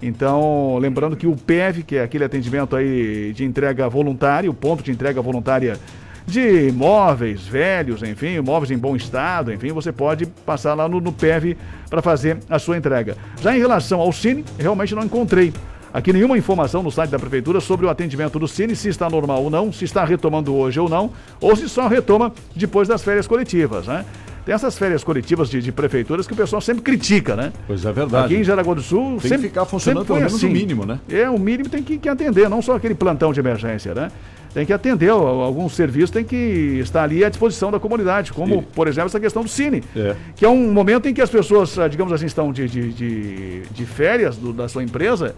Então, 0.03 0.77
lembrando 0.79 1.17
que 1.17 1.27
o 1.27 1.37
PEV, 1.37 1.85
que 1.85 1.97
é 1.97 2.03
aquele 2.03 2.25
atendimento 2.25 2.75
aí 2.75 3.33
de 3.33 3.45
entrega 3.45 3.89
voluntária, 3.89 4.51
o 4.51 4.55
ponto 4.55 4.83
de 4.83 4.91
entrega 4.91 5.23
voluntária 5.23 5.79
de 6.27 6.69
imóveis 6.69 7.47
velhos, 7.47 8.03
enfim, 8.03 8.35
imóveis 8.35 8.71
em 8.71 8.79
bom 8.79 8.97
estado, 8.97 9.53
enfim, 9.53 9.73
você 9.73 9.93
pode 9.93 10.27
passar 10.27 10.75
lá 10.75 10.89
no, 10.89 11.01
no 11.01 11.13
PEV 11.13 11.57
para 11.89 12.03
fazer 12.03 12.39
a 12.51 12.59
sua 12.59 12.77
entrega. 12.77 13.17
Já 13.41 13.57
em 13.57 13.61
relação 13.61 14.01
ao 14.01 14.13
Cine, 14.13 14.45
realmente 14.59 14.95
não 14.95 15.05
encontrei 15.05 15.53
aqui 15.93 16.13
nenhuma 16.13 16.37
informação 16.39 16.83
no 16.83 16.91
site 16.91 17.11
da 17.11 17.19
Prefeitura 17.19 17.61
sobre 17.61 17.87
o 17.87 17.89
atendimento 17.91 18.39
do 18.39 18.49
Cine, 18.49 18.75
se 18.75 18.89
está 18.89 19.09
normal 19.11 19.43
ou 19.45 19.51
não, 19.51 19.73
se 19.73 19.85
está 19.85 20.05
retomando 20.05 20.55
hoje 20.55 20.79
ou 20.81 20.89
não, 20.89 21.11
ou 21.41 21.55
se 21.57 21.69
só 21.69 21.87
retoma 21.89 22.33
depois 22.55 22.89
das 22.89 23.03
férias 23.03 23.27
coletivas, 23.27 23.87
né? 23.87 24.05
Tem 24.45 24.53
essas 24.53 24.77
férias 24.77 25.05
coletivas 25.05 25.49
de, 25.49 25.63
de 25.63 25.71
prefeituras 25.71 26.27
que 26.27 26.33
o 26.33 26.37
pessoal 26.37 26.61
sempre 26.61 26.83
critica, 26.83 27.37
né? 27.37 27.53
Pois 27.65 27.85
é 27.85 27.93
verdade. 27.93 28.25
Aqui 28.27 28.37
em 28.41 28.43
Jaraguá 28.45 28.75
do 28.75 28.83
Sul 28.83 29.11
Tem 29.11 29.19
que 29.21 29.29
sempre 29.29 29.49
ficar 29.49 29.65
funcionando 29.67 30.05
pelo 30.05 30.19
menos 30.19 30.33
o 30.33 30.37
assim. 30.37 30.49
mínimo, 30.49 30.85
né? 30.85 30.99
É, 31.09 31.31
o 31.31 31.39
mínimo 31.39 31.69
tem 31.69 31.81
que, 31.81 31.97
que 31.97 32.09
atender, 32.09 32.49
não 32.49 32.61
só 32.61 32.75
aquele 32.75 32.95
plantão 32.97 33.33
de 33.33 33.39
emergência, 33.39 33.95
né? 33.95 34.11
Tem 34.53 34.67
que 34.67 34.73
atender, 34.73 35.11
al- 35.11 35.41
alguns 35.43 35.77
serviços 35.77 36.11
tem 36.11 36.25
que 36.25 36.37
estar 36.83 37.05
ali 37.05 37.25
à 37.25 37.29
disposição 37.29 37.71
da 37.71 37.79
comunidade, 37.79 38.33
como, 38.33 38.57
E- 38.57 38.63
por 38.75 38.89
exemplo, 38.89 39.07
essa 39.07 39.21
questão 39.21 39.45
do 39.45 39.49
Cine, 39.49 39.83
É. 39.97 40.17
que 40.35 40.45
é 40.45 40.49
um 40.49 40.73
momento 40.73 41.09
em 41.09 41.15
que 41.15 41.21
as 41.23 41.31
pessoas, 41.31 41.79
ah, 41.79 41.87
digamos 41.87 42.13
assim, 42.13 42.27
estão 42.27 42.53
de, 42.53 42.69
de, 42.69 42.93
de, 42.93 43.61
de 43.71 43.87
férias 43.87 44.37
do- 44.37 44.53
da 44.53 44.69
sua 44.69 44.83
empresa 44.83 45.37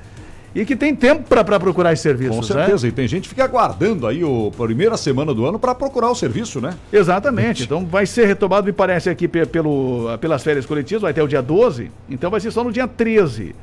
e 0.54 0.64
que 0.64 0.76
tem 0.76 0.94
tempo 0.94 1.24
para 1.28 1.42
procurar 1.58 1.92
esses 1.92 2.02
serviços, 2.02 2.48
Com 2.48 2.54
né? 2.54 2.62
certeza. 2.64 2.86
E 2.86 2.92
tem 2.92 3.08
gente 3.08 3.22
que 3.24 3.28
fica 3.30 3.44
aguardando 3.44 4.06
aí 4.06 4.22
o 4.22 4.52
a 4.54 4.62
primeira 4.62 4.96
semana 4.96 5.34
do 5.34 5.44
ano 5.44 5.58
para 5.58 5.74
procurar 5.74 6.10
o 6.10 6.14
serviço, 6.14 6.60
né? 6.60 6.74
Exatamente. 6.92 7.64
Então 7.64 7.84
vai 7.84 8.06
ser 8.06 8.26
retomado, 8.26 8.66
me 8.66 8.72
parece, 8.72 9.10
aqui 9.10 9.26
pe- 9.26 9.46
pelo, 9.46 10.16
pelas 10.20 10.42
férias 10.42 10.64
coletivas, 10.64 11.02
vai 11.02 11.10
até 11.10 11.22
o 11.22 11.26
dia 11.28 11.42
12, 11.42 11.90
então 12.08 12.30
vai 12.30 12.38
ser 12.40 12.50
só 12.50 12.62
no 12.62 12.70
dia 12.72 12.86
13. 12.86 13.54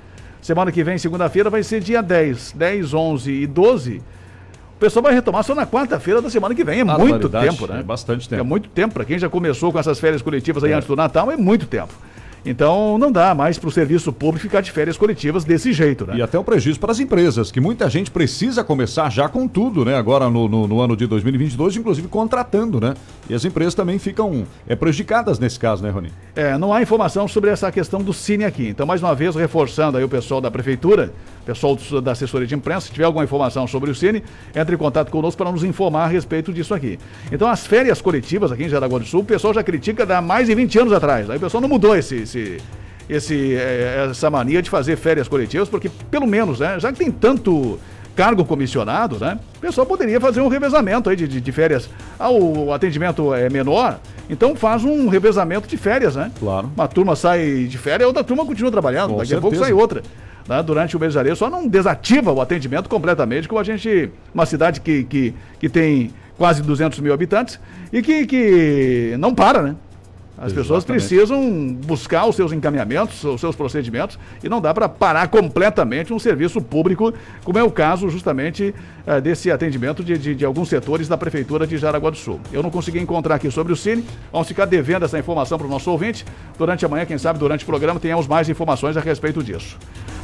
Semana 0.42 0.72
que 0.72 0.84
vem, 0.84 0.98
segunda-feira, 0.98 1.50
vai 1.50 1.62
ser 1.64 1.80
dia 1.82 2.02
10, 2.02 2.54
10, 2.58 2.94
11 2.94 3.32
e 3.32 3.48
12. 3.48 4.02
O 4.76 4.80
pessoal 4.82 5.04
vai 5.04 5.14
retomar 5.14 5.44
só 5.44 5.54
na 5.54 5.68
quarta-feira 5.68 6.20
da 6.22 6.30
semana 6.32 6.56
que 6.56 6.64
vem. 6.64 6.80
É 6.80 6.84
muito 6.84 7.30
tempo, 7.30 7.68
né? 7.68 7.80
é 7.82 7.84
bastante 7.84 8.28
tempo. 8.28 8.42
É 8.42 8.44
muito 8.44 8.68
tempo. 8.70 8.96
Para 8.96 9.06
quem 9.06 9.20
já 9.20 9.30
começou 9.30 9.72
com 9.72 9.78
essas 9.78 10.00
férias 10.00 10.24
coletivas 10.24 10.64
aí 10.64 10.74
antes 10.74 10.88
do 10.88 10.96
Natal, 10.96 11.30
é 11.32 11.38
muito 11.38 11.68
tempo. 11.68 11.94
Então 12.46 12.98
não 12.98 13.12
dá 13.12 13.36
mais 13.36 13.58
para 13.60 13.70
o 13.70 13.72
serviço 13.72 14.12
público 14.12 14.40
ficar 14.42 14.62
de 14.62 14.72
férias 14.72 14.98
coletivas 14.98 15.44
desse 15.44 15.72
jeito, 15.72 16.08
né? 16.08 16.16
E 16.18 16.22
até 16.22 16.40
um 16.40 16.44
prejuízo 16.44 16.80
para 16.80 16.92
as 16.92 17.00
empresas, 17.00 17.52
que 17.52 17.60
muita 17.62 17.90
gente 17.90 18.10
precisa 18.10 18.64
começar 18.64 19.10
já 19.12 19.30
com 19.30 19.48
tudo, 19.48 19.86
né? 19.86 19.96
Agora 19.96 20.30
no, 20.30 20.48
no, 20.50 20.68
no 20.68 20.82
ano 20.82 20.98
de 20.98 21.06
2022, 21.06 21.78
inclusive 21.78 22.08
contratando, 22.08 22.80
né? 22.82 22.96
E 23.30 23.36
as 23.36 23.46
empresas 23.46 23.76
também 23.76 24.00
ficam 24.00 24.44
é, 24.68 24.76
prejudicadas 24.76 25.38
nesse 25.38 25.60
caso, 25.60 25.84
né, 25.84 25.90
Rony? 25.92 26.10
É, 26.36 26.58
não 26.58 26.74
há 26.74 26.82
informação 26.82 27.28
sobre 27.28 27.50
essa 27.52 27.72
questão 27.72 28.02
do 28.02 28.12
Cine 28.14 28.44
aqui. 28.44 28.68
Então, 28.68 28.86
mais 28.88 29.02
uma 29.04 29.14
vez, 29.14 29.36
reforçando 29.36 29.98
aí 29.98 30.04
o 30.04 30.10
pessoal 30.10 30.42
da 30.42 30.50
Prefeitura, 30.50 31.14
pessoal 31.46 31.76
do- 31.76 32.02
da 32.02 32.12
assessoria 32.12 32.48
de 32.48 32.56
imprensa, 32.56 32.88
se 32.88 32.92
tiver 32.94 33.06
alguma 33.06 33.24
informação 33.24 33.68
sobre 33.68 33.92
o 33.92 33.96
Cine, 33.96 34.24
entre 34.56 34.76
em 34.76 34.78
contato 34.78 35.12
conosco 35.12 35.38
para 35.42 35.52
nos 35.52 35.64
informar 35.64 36.06
a 36.06 36.08
respeito 36.08 36.52
disso 36.52 36.74
aqui. 36.74 36.98
Então, 37.32 37.48
as 37.48 37.66
férias 37.68 38.02
coletivas 38.02 38.52
aqui 38.52 38.64
em 38.64 38.70
Jaraguá 38.70 38.98
do 39.00 39.06
Sul, 39.06 39.22
o 39.22 39.26
pessoal 39.26 39.54
já 39.54 39.64
critica 39.64 40.04
há 40.18 40.22
mais 40.22 40.48
de 40.48 40.56
20 40.56 40.80
anos 40.80 40.94
atrás. 40.94 41.30
Aí 41.30 41.38
o 41.38 41.40
pessoal 41.40 41.62
não 41.62 41.70
mudou 41.70 41.96
esse, 41.96 42.26
esse 42.38 42.58
esse, 43.10 43.56
eh, 43.56 44.08
essa 44.10 44.30
mania 44.30 44.62
de 44.62 44.70
fazer 44.70 44.96
férias 44.96 45.28
coletivas, 45.28 45.68
porque 45.68 45.90
pelo 46.10 46.26
menos, 46.26 46.60
né, 46.62 46.80
já 46.80 46.94
que 46.94 47.00
tem 47.00 47.12
tanto 47.12 47.78
cargo 48.16 48.46
comissionado, 48.46 49.18
né, 49.20 49.38
o 49.58 49.60
pessoal 49.60 49.86
poderia 49.86 50.20
fazer 50.20 50.40
um 50.40 50.48
revezamento 50.48 51.10
aí 51.10 51.16
de, 51.18 51.28
de, 51.28 51.42
de 51.42 51.52
férias. 51.52 51.90
Ah, 52.18 52.30
o 52.30 52.72
atendimento 52.72 53.34
é 53.34 53.50
menor, 53.50 54.00
então 54.30 54.56
faz 54.56 54.86
um 54.86 55.10
revezamento 55.10 55.68
de 55.68 55.76
férias, 55.76 56.16
né? 56.16 56.32
Claro. 56.40 56.72
Uma 56.74 56.88
turma 56.88 57.16
sai 57.16 57.66
de 57.66 57.78
férias, 57.78 58.08
outra 58.08 58.24
turma 58.24 58.46
continua 58.46 58.72
trabalhando, 58.72 59.14
Com 59.14 59.18
daqui 59.18 59.34
a 59.34 59.42
pouco 59.42 59.58
certeza. 59.58 59.74
sai 59.74 59.82
outra. 59.82 60.02
né, 60.48 60.64
durante 60.64 60.96
o 60.96 61.00
mês 61.00 61.12
de 61.12 61.16
janeiro, 61.16 61.36
só 61.36 61.50
não 61.50 61.68
desativa 61.68 62.32
o 62.32 62.40
atendimento 62.40 62.88
completamente, 62.88 63.46
como 63.46 63.60
a 63.60 63.64
gente, 63.64 64.10
uma 64.34 64.46
cidade 64.46 64.80
que, 64.80 65.04
que, 65.04 65.34
que 65.60 65.68
tem 65.68 66.12
quase 66.38 66.62
200 66.62 67.00
mil 67.00 67.14
habitantes 67.14 67.60
e 67.92 68.02
que, 68.02 68.26
que 68.26 69.16
não 69.20 69.36
para, 69.36 69.62
né? 69.62 69.76
As 70.44 70.52
pessoas 70.52 70.80
Exatamente. 70.84 71.08
precisam 71.08 71.74
buscar 71.86 72.26
os 72.26 72.36
seus 72.36 72.52
encaminhamentos, 72.52 73.24
os 73.24 73.40
seus 73.40 73.56
procedimentos, 73.56 74.18
e 74.44 74.50
não 74.50 74.60
dá 74.60 74.74
para 74.74 74.90
parar 74.90 75.28
completamente 75.28 76.12
um 76.12 76.18
serviço 76.18 76.60
público, 76.60 77.14
como 77.44 77.60
é 77.60 77.64
o 77.64 77.70
caso 77.70 78.10
justamente 78.10 78.74
eh, 79.06 79.22
desse 79.22 79.52
atendimento 79.52 80.04
de, 80.04 80.18
de- 80.18 80.34
de 80.34 80.44
alguns 80.44 80.68
setores 80.68 81.08
da 81.08 81.16
Prefeitura 81.16 81.68
de 81.68 81.78
Jaraguá 81.78 82.10
do 82.10 82.18
Sul. 82.18 82.40
Eu 82.52 82.64
não 82.64 82.72
consegui 82.72 82.98
encontrar 83.00 83.36
aqui 83.36 83.52
sobre 83.52 83.72
o 83.72 83.76
Cine, 83.76 84.04
vamos 84.32 84.48
ficar 84.48 84.66
devendo 84.66 85.06
essa 85.06 85.20
informação 85.20 85.60
para 85.60 85.68
o 85.68 85.70
nosso 85.70 85.92
ouvinte. 85.92 86.26
Durante 86.58 86.84
a 86.84 86.90
manhã, 86.90 87.06
quem 87.06 87.20
sabe, 87.20 87.38
durante 87.38 87.64
o 87.64 87.68
programa, 87.68 88.00
tenhamos 88.00 88.28
mais 88.28 88.50
informações 88.50 88.98
a 88.98 89.00
respeito 89.00 89.44
disso. 89.44 89.78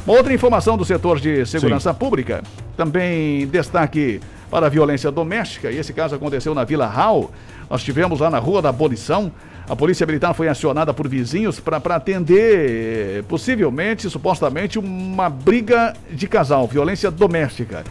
Uma 0.04 0.16
outra 0.16 0.34
informação 0.34 0.76
do 0.76 0.84
setor 0.84 1.20
de 1.20 1.46
segurança 1.46 1.94
pública, 1.94 2.42
também 2.76 3.46
destaque 3.46 4.20
para 4.50 4.66
a 4.66 4.68
violência 4.68 5.10
doméstica, 5.10 5.70
e 5.70 5.78
esse 5.78 5.92
caso 5.92 6.14
aconteceu 6.14 6.54
na 6.54 6.64
Vila 6.64 6.86
Hall. 6.86 7.30
Nós 7.68 7.82
tivemos 7.82 8.20
lá 8.20 8.30
na 8.30 8.38
Rua 8.38 8.62
da 8.62 8.70
Abolição. 8.70 9.30
A 9.68 9.76
Polícia 9.76 10.06
Militar 10.06 10.32
foi 10.32 10.48
acionada 10.48 10.94
por 10.94 11.06
vizinhos 11.06 11.60
para 11.60 11.78
atender, 11.94 13.18
eh, 13.18 13.22
possivelmente, 13.28 14.08
supostamente, 14.08 14.78
uma 14.78 15.28
briga 15.28 15.94
de 16.10 16.26
casal, 16.26 16.66
violência 16.66 17.10
doméstica. 17.10 17.84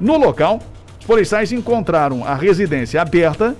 No 0.00 0.16
local, 0.16 0.60
os 1.00 1.06
policiais 1.06 1.50
encontraram 1.52 2.24
a 2.24 2.34
residência 2.34 3.02
aberta, 3.02 3.56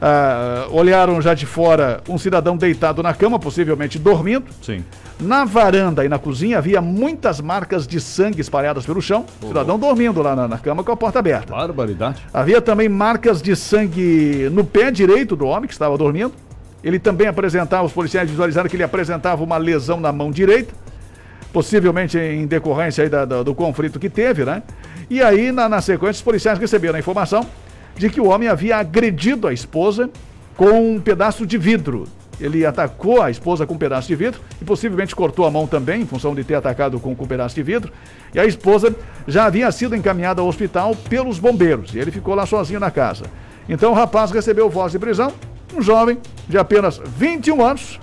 ah, 0.00 0.66
olharam 0.70 1.20
já 1.22 1.32
de 1.34 1.46
fora 1.46 2.00
um 2.08 2.18
cidadão 2.18 2.56
deitado 2.56 3.02
na 3.02 3.14
cama, 3.14 3.38
possivelmente 3.38 3.98
dormindo. 3.98 4.44
Sim. 4.62 4.84
Na 5.18 5.44
varanda 5.46 6.04
e 6.04 6.08
na 6.08 6.18
cozinha 6.18 6.58
havia 6.58 6.80
muitas 6.82 7.40
marcas 7.40 7.86
de 7.86 7.98
sangue 8.00 8.40
espalhadas 8.40 8.84
pelo 8.84 9.00
chão. 9.00 9.24
O 9.42 9.48
cidadão 9.48 9.78
dormindo 9.78 10.20
lá 10.20 10.36
na, 10.36 10.46
na 10.46 10.58
cama 10.58 10.84
com 10.84 10.92
a 10.92 10.96
porta 10.96 11.18
aberta. 11.18 11.54
Barbaridade. 11.54 12.22
Havia 12.34 12.60
também 12.60 12.88
marcas 12.88 13.40
de 13.40 13.56
sangue 13.56 14.48
no 14.52 14.62
pé 14.64 14.90
direito 14.90 15.34
do 15.34 15.46
homem 15.46 15.66
que 15.66 15.72
estava 15.72 15.96
dormindo. 15.96 16.32
Ele 16.84 16.98
também 16.98 17.26
apresentava, 17.26 17.84
os 17.84 17.92
policiais 17.92 18.28
visualizaram 18.30 18.68
que 18.68 18.76
ele 18.76 18.82
apresentava 18.82 19.42
uma 19.42 19.56
lesão 19.56 19.98
na 19.98 20.12
mão 20.12 20.30
direita, 20.30 20.74
possivelmente 21.52 22.18
em 22.18 22.46
decorrência 22.46 23.02
aí 23.04 23.10
da- 23.10 23.24
da- 23.24 23.42
do 23.42 23.54
conflito 23.54 23.98
que 23.98 24.10
teve, 24.10 24.44
né? 24.44 24.62
E 25.08 25.22
aí, 25.22 25.50
na, 25.50 25.68
na 25.68 25.80
sequência, 25.80 26.16
os 26.18 26.22
policiais 26.22 26.58
receberam 26.58 26.96
a 26.96 26.98
informação 26.98 27.46
de 27.96 28.10
que 28.10 28.20
o 28.20 28.26
homem 28.26 28.48
havia 28.48 28.76
agredido 28.76 29.48
a 29.48 29.52
esposa 29.52 30.10
com 30.56 30.94
um 30.94 31.00
pedaço 31.00 31.46
de 31.46 31.58
vidro. 31.58 32.06
Ele 32.38 32.66
atacou 32.66 33.22
a 33.22 33.30
esposa 33.30 33.66
com 33.66 33.74
um 33.74 33.78
pedaço 33.78 34.08
de 34.08 34.14
vidro 34.14 34.40
e 34.60 34.64
possivelmente 34.64 35.16
cortou 35.16 35.46
a 35.46 35.50
mão 35.50 35.66
também, 35.66 36.02
em 36.02 36.06
função 36.06 36.34
de 36.34 36.44
ter 36.44 36.54
atacado 36.54 37.00
com, 37.00 37.14
com 37.14 37.24
um 37.24 37.26
pedaço 37.26 37.54
de 37.54 37.62
vidro. 37.62 37.92
E 38.34 38.38
a 38.38 38.44
esposa 38.44 38.94
já 39.26 39.46
havia 39.46 39.70
sido 39.72 39.96
encaminhada 39.96 40.42
ao 40.42 40.48
hospital 40.48 40.94
pelos 41.08 41.38
bombeiros 41.38 41.94
e 41.94 41.98
ele 41.98 42.10
ficou 42.10 42.34
lá 42.34 42.44
sozinho 42.44 42.78
na 42.78 42.90
casa. 42.90 43.24
Então 43.68 43.92
o 43.92 43.94
rapaz 43.94 44.30
recebeu 44.30 44.68
voz 44.68 44.92
de 44.92 44.98
prisão, 44.98 45.32
um 45.74 45.80
jovem 45.80 46.18
de 46.48 46.58
apenas 46.58 47.00
21 47.16 47.64
anos, 47.64 47.98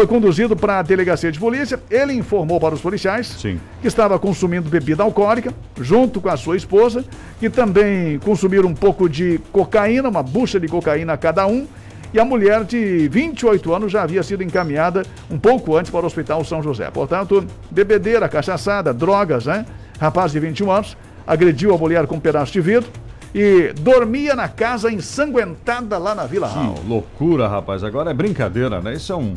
foi 0.00 0.06
conduzido 0.06 0.56
para 0.56 0.78
a 0.78 0.82
delegacia 0.82 1.30
de 1.30 1.38
polícia. 1.38 1.78
Ele 1.90 2.14
informou 2.14 2.58
para 2.58 2.74
os 2.74 2.80
policiais 2.80 3.26
Sim. 3.26 3.60
que 3.82 3.86
estava 3.86 4.18
consumindo 4.18 4.70
bebida 4.70 5.02
alcoólica, 5.02 5.52
junto 5.78 6.22
com 6.22 6.30
a 6.30 6.38
sua 6.38 6.56
esposa, 6.56 7.04
que 7.38 7.50
também 7.50 8.18
consumiram 8.20 8.66
um 8.70 8.74
pouco 8.74 9.10
de 9.10 9.38
cocaína, 9.52 10.08
uma 10.08 10.22
bucha 10.22 10.58
de 10.58 10.68
cocaína 10.68 11.18
cada 11.18 11.46
um. 11.46 11.66
E 12.14 12.18
a 12.18 12.24
mulher 12.24 12.64
de 12.64 13.08
28 13.08 13.74
anos 13.74 13.92
já 13.92 14.02
havia 14.02 14.22
sido 14.22 14.42
encaminhada 14.42 15.02
um 15.30 15.38
pouco 15.38 15.76
antes 15.76 15.90
para 15.90 16.00
o 16.00 16.06
Hospital 16.06 16.42
São 16.44 16.62
José. 16.62 16.90
Portanto, 16.90 17.44
bebedeira, 17.70 18.26
cachaçada, 18.26 18.94
drogas, 18.94 19.44
né? 19.44 19.66
Rapaz 20.00 20.32
de 20.32 20.40
21 20.40 20.70
anos 20.72 20.96
agrediu 21.26 21.74
a 21.74 21.78
mulher 21.78 22.06
com 22.06 22.14
um 22.16 22.20
pedaço 22.20 22.52
de 22.54 22.62
vidro 22.62 22.88
e 23.34 23.72
dormia 23.78 24.34
na 24.34 24.48
casa 24.48 24.90
ensanguentada 24.90 25.98
lá 25.98 26.14
na 26.14 26.24
Vila. 26.24 26.48
Que 26.48 26.88
loucura, 26.88 27.46
rapaz. 27.46 27.84
Agora 27.84 28.10
é 28.10 28.14
brincadeira, 28.14 28.80
né? 28.80 28.94
Isso 28.94 29.12
é 29.12 29.16
um- 29.16 29.34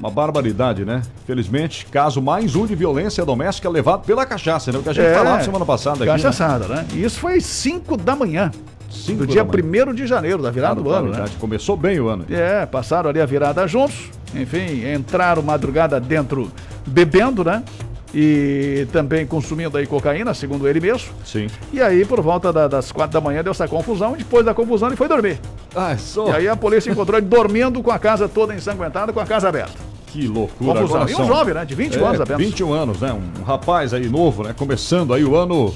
uma 0.00 0.10
barbaridade, 0.10 0.84
né? 0.84 1.02
Felizmente, 1.26 1.84
caso 1.86 2.22
mais 2.22 2.56
um 2.56 2.64
de 2.66 2.74
violência 2.74 3.24
doméstica 3.24 3.68
levado 3.68 4.04
pela 4.06 4.24
cachaça, 4.24 4.72
né? 4.72 4.78
O 4.78 4.82
que 4.82 4.88
a 4.88 4.92
gente 4.94 5.04
É, 5.04 5.14
falava 5.14 5.42
semana 5.44 5.64
passada 5.66 5.96
aqui. 5.98 6.06
né? 6.06 6.12
Cachaçada, 6.12 6.66
né? 6.66 6.86
E 6.94 7.04
isso 7.04 7.20
foi 7.20 7.38
5 7.40 7.96
da 7.98 8.16
manhã. 8.16 8.50
Cinco 8.90 9.18
do 9.20 9.26
dia 9.26 9.44
da 9.44 9.52
manhã. 9.52 9.84
1 9.90 9.94
de 9.94 10.06
janeiro, 10.06 10.42
da 10.42 10.50
virada 10.50 10.80
do 10.80 10.90
ano, 10.90 11.10
né? 11.12 11.26
Começou 11.38 11.76
bem 11.76 12.00
o 12.00 12.08
ano. 12.08 12.24
É, 12.30 12.64
passaram 12.66 13.10
ali 13.10 13.20
a 13.20 13.26
virada 13.26 13.66
juntos. 13.68 14.10
Enfim, 14.34 14.90
entraram 14.90 15.42
madrugada 15.42 16.00
dentro 16.00 16.50
bebendo, 16.86 17.44
né? 17.44 17.62
E 18.12 18.88
também 18.92 19.24
consumindo 19.24 19.76
aí 19.78 19.86
cocaína, 19.86 20.34
segundo 20.34 20.66
ele 20.66 20.80
mesmo. 20.80 21.10
Sim. 21.24 21.46
E 21.72 21.80
aí, 21.80 22.04
por 22.04 22.20
volta 22.20 22.52
da- 22.52 22.66
das 22.66 22.90
quatro 22.90 23.12
da 23.12 23.20
manhã, 23.20 23.40
deu 23.42 23.52
essa 23.52 23.68
confusão. 23.68 24.14
E 24.14 24.18
depois 24.18 24.44
da 24.44 24.52
confusão, 24.52 24.88
ele 24.88 24.96
foi 24.96 25.06
dormir. 25.06 25.38
Ah, 25.76 25.94
só. 25.96 26.28
E 26.28 26.32
aí 26.32 26.48
a 26.48 26.56
polícia 26.56 26.90
encontrou 26.90 27.18
ele 27.18 27.26
dormindo 27.28 27.80
com 27.82 27.90
a 27.92 27.98
casa 28.00 28.28
toda 28.28 28.52
ensanguentada, 28.52 29.12
com 29.12 29.20
a 29.20 29.26
casa 29.26 29.48
aberta. 29.48 29.89
Que 30.12 30.26
loucura. 30.26 30.80
Confusão. 30.80 31.08
E 31.08 31.12
um 31.12 31.16
são- 31.16 31.26
jovem, 31.26 31.54
né? 31.54 31.64
De 31.64 31.74
21 31.74 32.02
É, 32.04 32.08
anos 32.08 32.20
apenas. 32.20 32.42
21 32.46 32.72
anos, 32.72 33.00
né? 33.00 33.12
Um 33.12 33.42
rapaz 33.44 33.94
aí 33.94 34.08
novo, 34.08 34.42
né? 34.42 34.54
Começando 34.56 35.14
aí 35.14 35.24
o 35.24 35.36
ano 35.36 35.72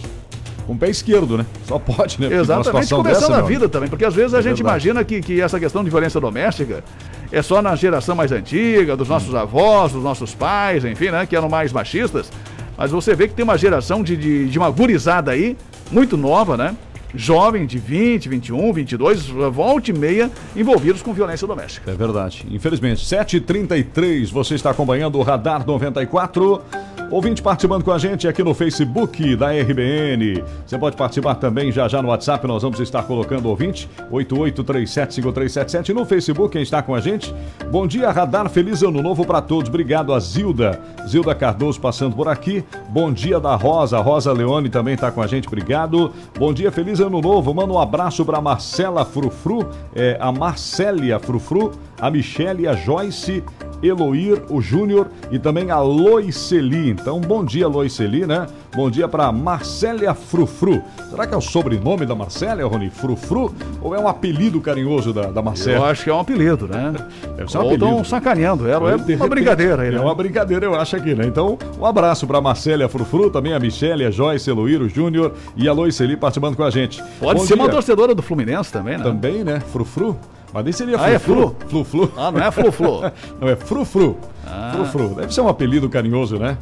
com 0.66 0.72
o 0.72 0.76
pé 0.76 0.88
esquerdo, 0.90 1.38
né? 1.38 1.46
Só 1.66 1.78
pode, 1.78 2.20
né? 2.20 2.34
Exatamente, 2.34 2.70
começando 2.94 3.02
dessa, 3.04 3.36
a 3.36 3.42
vida 3.42 3.68
também, 3.68 3.88
porque 3.88 4.04
às 4.04 4.14
vezes 4.14 4.34
a 4.34 4.38
É 4.38 4.42
gente 4.42 4.62
verdade. 4.62 4.88
imagina 4.88 5.04
que, 5.04 5.20
que 5.20 5.40
essa 5.40 5.60
questão 5.60 5.84
de 5.84 5.90
violência 5.90 6.18
doméstica 6.20 6.82
é 7.30 7.42
só 7.42 7.60
na 7.60 7.76
geração 7.76 8.14
mais 8.16 8.32
antiga, 8.32 8.96
dos 8.96 9.08
nossos 9.08 9.34
avós, 9.34 9.92
dos 9.92 10.02
nossos 10.02 10.34
pais, 10.34 10.84
enfim, 10.84 11.10
né, 11.10 11.26
que 11.26 11.36
eram 11.36 11.48
mais 11.48 11.70
machistas. 11.72 12.30
Mas 12.76 12.90
você 12.90 13.14
vê 13.14 13.28
que 13.28 13.34
tem 13.34 13.44
uma 13.44 13.56
geração 13.58 14.02
de, 14.02 14.16
de, 14.16 14.48
de 14.48 14.58
uma 14.58 14.70
gurizada 14.70 15.30
aí, 15.32 15.56
muito 15.92 16.16
nova, 16.16 16.56
né? 16.56 16.74
Jovem, 17.14 17.66
de 17.66 17.78
20, 17.78 18.28
21, 18.28 18.72
22, 18.72 19.26
volta 19.26 19.90
e 19.90 19.94
meia, 19.94 20.30
envolvidos 20.56 21.02
com 21.02 21.12
violência 21.12 21.46
doméstica. 21.46 21.90
É 21.90 21.94
verdade. 21.94 22.46
Infelizmente, 22.50 23.04
7h33, 23.04 24.30
você 24.30 24.54
está 24.54 24.70
acompanhando 24.70 25.18
o 25.18 25.22
Radar 25.22 25.66
94. 25.66 26.62
Ouvinte 27.10 27.42
participando 27.42 27.84
com 27.84 27.92
a 27.92 27.98
gente 27.98 28.26
aqui 28.26 28.42
no 28.42 28.54
Facebook 28.54 29.36
da 29.36 29.50
RBN. 29.50 30.42
Você 30.66 30.76
pode 30.78 30.96
participar 30.96 31.36
também 31.36 31.70
já 31.70 31.86
já 31.86 32.02
no 32.02 32.08
WhatsApp, 32.08 32.46
nós 32.46 32.62
vamos 32.62 32.80
estar 32.80 33.02
colocando 33.04 33.48
ouvinte 33.48 33.88
88375377 34.10 35.90
no 35.90 36.04
Facebook, 36.04 36.52
quem 36.52 36.62
está 36.62 36.82
com 36.82 36.94
a 36.94 37.00
gente. 37.00 37.32
Bom 37.70 37.86
dia, 37.86 38.10
Radar, 38.10 38.48
feliz 38.48 38.82
ano 38.82 39.02
novo 39.02 39.24
para 39.24 39.40
todos. 39.40 39.68
Obrigado 39.68 40.12
a 40.12 40.18
Zilda. 40.18 40.80
Zilda 41.06 41.34
Cardoso 41.34 41.80
passando 41.80 42.16
por 42.16 42.26
aqui. 42.26 42.64
Bom 42.88 43.12
dia 43.12 43.38
da 43.38 43.54
Rosa, 43.54 44.00
Rosa 44.00 44.32
Leone 44.32 44.68
também 44.68 44.94
está 44.94 45.10
com 45.12 45.22
a 45.22 45.26
gente, 45.26 45.46
obrigado. 45.46 46.12
Bom 46.38 46.52
dia, 46.52 46.72
feliz 46.72 47.00
ano 47.00 47.20
novo. 47.20 47.54
Manda 47.54 47.72
um 47.72 47.78
abraço 47.78 48.24
para 48.24 48.40
Marcela 48.40 49.04
Frufru, 49.04 49.68
é, 49.94 50.16
a 50.20 50.32
Marcélia 50.32 51.18
Frufru, 51.18 51.72
a 52.00 52.10
Michele, 52.10 52.66
a 52.66 52.74
Joyce, 52.74 53.42
Eloir, 53.86 54.42
o 54.48 54.60
Júnior 54.60 55.08
e 55.30 55.38
também 55.38 55.70
a 55.70 55.80
Loiceli. 55.80 56.90
Então, 56.90 57.20
bom 57.20 57.44
dia, 57.44 57.68
Loiceli, 57.68 58.26
né? 58.26 58.46
Bom 58.74 58.90
dia 58.90 59.06
para 59.06 59.30
Marcélia 59.30 60.14
Frufru. 60.14 60.82
Será 61.10 61.26
que 61.26 61.34
é 61.34 61.36
o 61.36 61.40
sobrenome 61.40 62.04
da 62.06 62.14
Marcélia, 62.14 62.66
Rony? 62.66 62.90
Frufru? 62.90 63.54
Ou 63.80 63.94
é 63.94 63.98
um 64.00 64.08
apelido 64.08 64.60
carinhoso 64.60 65.12
da, 65.12 65.26
da 65.30 65.42
Marcélia? 65.42 65.78
Eu 65.78 65.84
acho 65.84 66.04
que 66.04 66.10
é 66.10 66.14
um 66.14 66.20
apelido, 66.20 66.66
né? 66.66 66.92
Deve 67.36 67.50
ser 67.50 67.58
um 67.58 67.60
Ou 67.60 67.66
apelido. 67.68 67.86
estão 67.86 68.04
sacaneando 68.04 68.66
ela, 68.68 68.90
é 68.92 68.96
uma 69.16 69.28
brincadeira 69.28 69.86
É 69.86 69.90
né? 69.90 70.00
uma 70.00 70.14
brincadeira, 70.14 70.64
eu 70.66 70.74
acho 70.74 70.96
aqui, 70.96 71.14
né? 71.14 71.26
Então, 71.26 71.58
um 71.78 71.86
abraço 71.86 72.26
pra 72.26 72.40
Marcélia 72.40 72.88
Frufru, 72.88 73.30
também 73.30 73.52
a 73.52 73.60
Michele, 73.60 74.04
a 74.04 74.10
Joyce, 74.10 74.48
Eloíro 74.50 74.88
Júnior 74.88 75.32
e 75.56 75.68
a 75.68 75.72
Loiceli 75.72 76.16
participando 76.16 76.56
com 76.56 76.64
a 76.64 76.70
gente. 76.70 77.02
Pode 77.20 77.40
Bom 77.40 77.46
ser 77.46 77.54
uma 77.54 77.64
dia. 77.64 77.72
torcedora 77.74 78.14
do 78.14 78.22
Fluminense 78.22 78.72
também, 78.72 78.96
né? 78.98 79.04
Também, 79.04 79.44
né? 79.44 79.60
Frufru. 79.60 80.16
Mas 80.54 80.62
nem 80.64 80.72
seria 80.72 80.96
Ah, 81.00 81.10
é 81.10 81.18
Frufru. 81.18 81.56
Flu-flu. 81.68 82.12
Ah, 82.16 82.30
não 82.30 82.40
é 82.40 82.50
Flu-Flu. 82.52 83.00
não, 83.40 83.48
é 83.48 83.56
Frufru. 83.56 84.16
Ah. 84.46 84.70
Frufru. 84.72 85.08
Deve 85.16 85.34
ser 85.34 85.40
um 85.40 85.48
apelido 85.48 85.88
carinhoso, 85.88 86.38
né? 86.38 86.56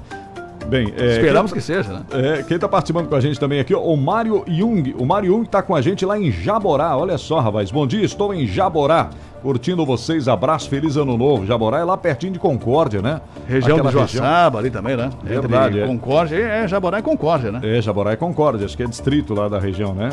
Bem, 0.67 0.95
é, 0.97 1.17
Esperamos 1.17 1.53
quem- 1.53 1.61
que 1.61 1.67
seja, 1.67 1.93
né? 1.93 2.03
é, 2.13 2.43
quem 2.45 2.59
tá 2.59 2.67
participando 2.69 3.07
com 3.09 3.15
a 3.17 3.21
gente 3.21 3.39
também 3.39 3.61
aqui, 3.61 3.75
ó, 3.75 3.81
o 3.81 3.97
Mário 3.97 4.45
Jung. 4.49 4.95
O 4.99 5.05
Mário 5.05 5.31
Jung 5.33 5.45
tá 5.45 5.61
com 5.61 5.75
a 5.75 5.83
gente 5.83 6.07
lá 6.07 6.19
em 6.19 6.31
Jaborá. 6.33 6.97
Olha 6.97 7.19
só, 7.19 7.41
rapaz. 7.41 7.71
Bom 7.71 7.87
dia, 7.87 8.03
estou 8.03 8.33
em 8.33 8.47
Jaborá. 8.47 9.11
Curtindo 9.43 9.85
vocês, 9.85 10.29
abraço, 10.29 10.71
feliz 10.71 10.97
ano 10.97 11.19
novo. 11.19 11.45
Jaborá 11.45 11.81
é 11.81 11.85
lá 11.85 11.97
pertinho 11.99 12.33
de 12.33 12.39
Concórdia, 12.39 13.03
né? 13.03 13.21
Região 13.47 13.77
Aquela 13.77 13.91
do 13.91 13.99
Joaçaba 13.99 14.59
ali 14.61 14.71
também, 14.71 14.97
né? 14.97 15.11
Verdade, 15.23 15.81
é. 15.81 15.87
Concórdia, 15.87 16.37
é, 16.37 16.65
é 16.65 16.69
Jaborá 16.69 17.01
e 17.01 17.03
Concórdia, 17.03 17.51
né? 17.53 17.61
É, 17.63 17.83
Jaborá 17.83 18.13
é 18.13 18.17
Concórdia, 18.17 18.65
acho 18.65 18.77
que 18.77 18.85
é 18.85 18.87
distrito 18.87 19.35
lá 19.35 19.49
da 19.49 19.59
região, 19.59 19.93
né? 19.93 20.11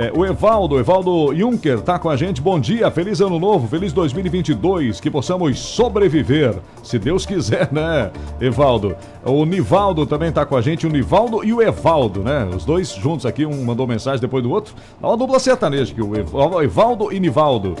É, 0.00 0.12
o 0.16 0.24
Evaldo, 0.24 0.78
Evaldo 0.78 1.34
Juncker, 1.34 1.80
tá 1.80 1.98
com 1.98 2.08
a 2.08 2.14
gente. 2.14 2.40
Bom 2.40 2.60
dia, 2.60 2.88
feliz 2.88 3.20
ano 3.20 3.36
novo, 3.36 3.66
feliz 3.66 3.92
2022, 3.92 5.00
que 5.00 5.10
possamos 5.10 5.58
sobreviver, 5.58 6.54
se 6.84 7.00
Deus 7.00 7.26
quiser, 7.26 7.68
né, 7.72 8.12
Evaldo? 8.40 8.94
O 9.24 9.44
Nivaldo 9.44 10.06
também 10.06 10.30
tá 10.30 10.46
com 10.46 10.56
a 10.56 10.60
gente, 10.60 10.86
o 10.86 10.88
Nivaldo 10.88 11.44
e 11.44 11.52
o 11.52 11.60
Evaldo, 11.60 12.20
né? 12.20 12.48
Os 12.54 12.64
dois 12.64 12.92
juntos 12.92 13.26
aqui, 13.26 13.44
um 13.44 13.64
mandou 13.64 13.88
mensagem 13.88 14.20
depois 14.20 14.40
do 14.40 14.52
outro. 14.52 14.72
Dá 15.00 15.08
uma 15.08 15.16
dupla 15.16 15.40
sertaneja 15.40 15.92
aqui, 15.92 16.00
o 16.00 16.62
Evaldo 16.62 17.12
e 17.12 17.18
Nivaldo. 17.18 17.74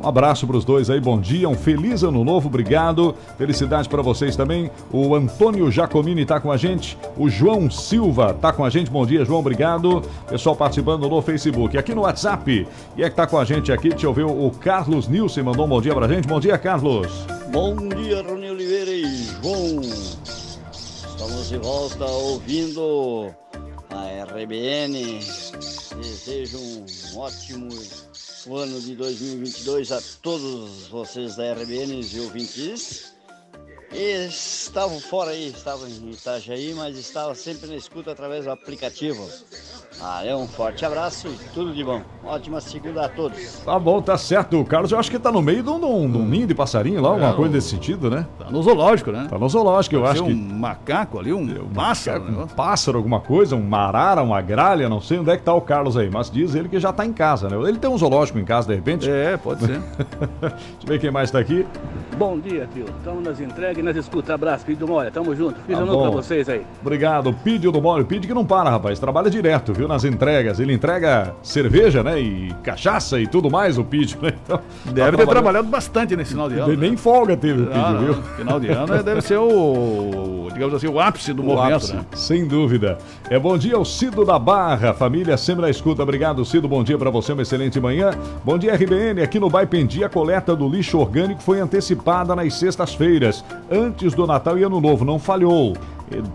Um 0.00 0.06
abraço 0.06 0.46
para 0.46 0.56
os 0.56 0.64
dois 0.64 0.90
aí, 0.90 1.00
bom 1.00 1.18
dia, 1.18 1.48
um 1.48 1.56
feliz 1.56 2.04
ano 2.04 2.22
novo, 2.22 2.46
obrigado. 2.46 3.16
Felicidade 3.36 3.88
para 3.88 4.00
vocês 4.00 4.36
também. 4.36 4.70
O 4.92 5.14
Antônio 5.14 5.70
Jacomini 5.72 6.24
tá 6.24 6.38
com 6.38 6.52
a 6.52 6.56
gente, 6.56 6.96
o 7.16 7.28
João 7.28 7.68
Silva 7.68 8.32
tá 8.32 8.52
com 8.52 8.64
a 8.64 8.70
gente. 8.70 8.90
Bom 8.90 9.04
dia, 9.04 9.24
João, 9.24 9.40
obrigado. 9.40 10.02
Pessoal 10.28 10.54
participando 10.54 11.08
no 11.08 11.22
Facebook, 11.22 11.63
aqui 11.78 11.94
no 11.94 12.02
WhatsApp. 12.02 12.68
E 12.96 13.02
é 13.02 13.10
que 13.10 13.16
tá 13.16 13.26
com 13.26 13.38
a 13.38 13.44
gente 13.44 13.72
aqui, 13.72 13.88
deixa 13.88 14.06
eu 14.06 14.12
ver, 14.12 14.24
o 14.24 14.50
Carlos 14.50 15.08
Nilson 15.08 15.42
mandou 15.42 15.66
um 15.66 15.68
bom 15.68 15.80
dia 15.80 15.94
pra 15.94 16.06
gente. 16.06 16.28
Bom 16.28 16.40
dia, 16.40 16.56
Carlos. 16.58 17.08
Bom 17.50 17.76
dia, 17.88 18.22
Rony 18.22 18.50
Oliveira 18.50 18.90
e 18.90 19.24
João. 19.24 19.80
Estamos 19.80 21.48
de 21.48 21.58
volta 21.58 22.04
ouvindo 22.04 23.34
a 23.90 24.24
RBN. 24.24 25.20
Desejo 25.96 26.58
um 26.58 27.18
ótimo 27.18 27.68
ano 28.50 28.80
de 28.80 28.94
2022 28.96 29.92
a 29.92 30.02
todos 30.20 30.88
vocês 30.88 31.36
da 31.36 31.52
RBN 31.52 32.00
e 32.00 32.20
ouvintes. 32.20 33.14
E 33.92 34.26
estavam 34.26 34.98
fora 34.98 35.30
aí, 35.30 35.48
estavam 35.48 35.86
em 35.86 36.10
Itajaí, 36.10 36.74
mas 36.74 36.98
estava 36.98 37.34
sempre 37.34 37.68
na 37.68 37.76
escuta 37.76 38.10
através 38.10 38.44
do 38.44 38.50
aplicativo. 38.50 39.30
Ah, 40.00 40.24
é 40.24 40.34
um 40.36 40.46
forte 40.46 40.84
abraço 40.84 41.28
e 41.28 41.38
tudo 41.54 41.72
de 41.72 41.82
bom. 41.82 42.02
Ótima 42.24 42.60
segunda 42.60 43.04
a 43.06 43.08
todos. 43.08 43.60
Tá 43.64 43.78
bom, 43.78 44.02
tá 44.02 44.18
certo. 44.18 44.60
O 44.60 44.64
Carlos, 44.64 44.90
eu 44.92 44.98
acho 44.98 45.10
que 45.10 45.18
tá 45.18 45.30
no 45.30 45.40
meio 45.40 45.62
de 45.62 45.70
um, 45.70 45.78
de 45.78 45.86
um, 45.86 46.10
de 46.10 46.18
um 46.18 46.24
ninho 46.26 46.46
de 46.46 46.54
passarinho 46.54 47.00
lá, 47.00 47.10
alguma 47.10 47.30
É, 47.30 47.32
coisa 47.34 47.52
desse 47.52 47.68
sentido, 47.70 48.10
né? 48.10 48.26
Tá 48.38 48.50
no 48.50 48.62
zoológico, 48.62 49.12
né? 49.12 49.26
Tá 49.30 49.38
no 49.38 49.48
zoológico, 49.48 49.94
eu 49.94 50.00
Deve 50.00 50.12
acho 50.12 50.24
ser 50.24 50.30
que. 50.34 50.36
um 50.36 50.58
macaco 50.58 51.18
ali, 51.18 51.32
um 51.32 51.46
pássaro. 51.74 52.24
Um 52.42 52.46
pássaro, 52.46 52.98
alguma 52.98 53.20
coisa, 53.20 53.54
uma 53.56 53.78
arara, 53.78 54.22
uma 54.22 54.40
gralha, 54.42 54.88
não 54.88 55.00
sei 55.00 55.18
onde 55.18 55.30
é 55.30 55.36
que 55.36 55.42
tá 55.42 55.54
o 55.54 55.60
Carlos 55.60 55.96
aí, 55.96 56.10
mas 56.10 56.30
diz 56.30 56.54
ele 56.54 56.68
que 56.68 56.78
já 56.80 56.92
tá 56.92 57.06
em 57.06 57.12
casa, 57.12 57.48
né? 57.48 57.56
Ele 57.68 57.78
tem 57.78 57.88
um 57.90 57.96
zoológico 57.96 58.38
em 58.38 58.44
casa, 58.44 58.68
de 58.68 58.74
repente. 58.74 59.08
É, 59.08 59.36
pode 59.36 59.64
ser. 59.64 59.80
Deixa 60.40 60.56
eu 60.82 60.88
ver 60.88 60.98
quem 60.98 61.10
mais 61.10 61.30
tá 61.30 61.38
aqui. 61.38 61.64
Bom 62.18 62.38
dia, 62.38 62.68
tio. 62.72 62.84
Estamos 62.98 63.22
nas 63.24 63.40
entregas 63.40 63.78
e 63.78 63.82
nas 63.82 63.96
escutas. 63.96 64.30
Abraço, 64.30 64.64
filho 64.64 64.78
do 64.78 64.88
Molha. 64.88 65.10
Tamo 65.10 65.34
junto. 65.36 65.58
Fiz 65.66 65.76
Tá 65.76 65.82
um 65.82 65.86
novo 65.86 66.02
pra 66.02 66.10
vocês 66.10 66.48
aí. 66.48 66.64
Obrigado, 66.80 67.32
Pídio 67.32 67.70
do 67.72 67.80
Mólio. 67.80 68.04
Pídio 68.06 68.28
que 68.28 68.34
não 68.34 68.44
para, 68.44 68.70
rapaz. 68.70 68.98
Trabalha 68.98 69.30
direto, 69.30 69.72
viu? 69.72 69.83
Nas 69.88 70.04
entregas. 70.04 70.58
Ele 70.60 70.72
entrega 70.72 71.34
cerveja, 71.42 72.02
né? 72.02 72.20
E 72.20 72.52
cachaça 72.62 73.20
e 73.20 73.26
tudo 73.26 73.50
mais, 73.50 73.78
o 73.78 73.84
Pídio, 73.84 74.18
né? 74.22 74.32
Então, 74.44 74.60
Deve 74.92 75.16
ter 75.16 75.26
trabalhado 75.26 75.68
bastante 75.68 76.16
nesse 76.16 76.30
final 76.32 76.48
de 76.48 76.58
ano. 76.58 76.74
Nem 76.76 76.96
folga 76.96 77.36
teve 77.36 77.62
o 77.62 77.66
Pídio, 77.66 77.80
Ah, 77.84 77.92
viu? 77.92 78.14
Final 78.36 78.60
de 78.60 78.68
ano 78.68 79.02
deve 79.02 79.20
ser 79.20 79.36
o, 79.38 80.48
digamos 80.52 80.74
assim, 80.74 80.86
o 80.88 80.98
ápice 81.00 81.32
do 81.32 81.42
O 81.44 81.46
movimento, 81.46 81.74
ápice, 81.76 81.94
né? 81.94 82.04
Sem 82.14 82.46
dúvida. 82.46 82.98
É 83.28 83.38
bom 83.38 83.56
dia 83.58 83.76
ao 83.76 83.84
Cido 83.84 84.24
da 84.24 84.38
Barra, 84.38 84.92
família 84.94 85.36
sempre 85.36 85.62
na 85.62 85.70
escuta. 85.70 86.02
Obrigado, 86.02 86.44
Cido. 86.44 86.66
Bom 86.68 86.82
dia 86.82 86.96
para 86.98 87.10
você, 87.10 87.32
uma 87.32 87.42
excelente 87.42 87.80
manhã. 87.80 88.10
Bom 88.44 88.56
dia, 88.58 88.74
RBN. 88.74 89.22
Aqui 89.22 89.38
no 89.38 89.48
Baipendi, 89.50 90.02
a 90.04 90.08
coleta 90.08 90.54
do 90.56 90.68
lixo 90.68 90.98
orgânico 90.98 91.42
foi 91.42 91.60
antecipada 91.60 92.34
nas 92.34 92.54
sextas-feiras, 92.54 93.44
antes 93.70 94.14
do 94.14 94.26
Natal 94.26 94.58
e 94.58 94.62
Ano 94.62 94.80
Novo. 94.80 95.04
Não 95.04 95.18
falhou. 95.18 95.74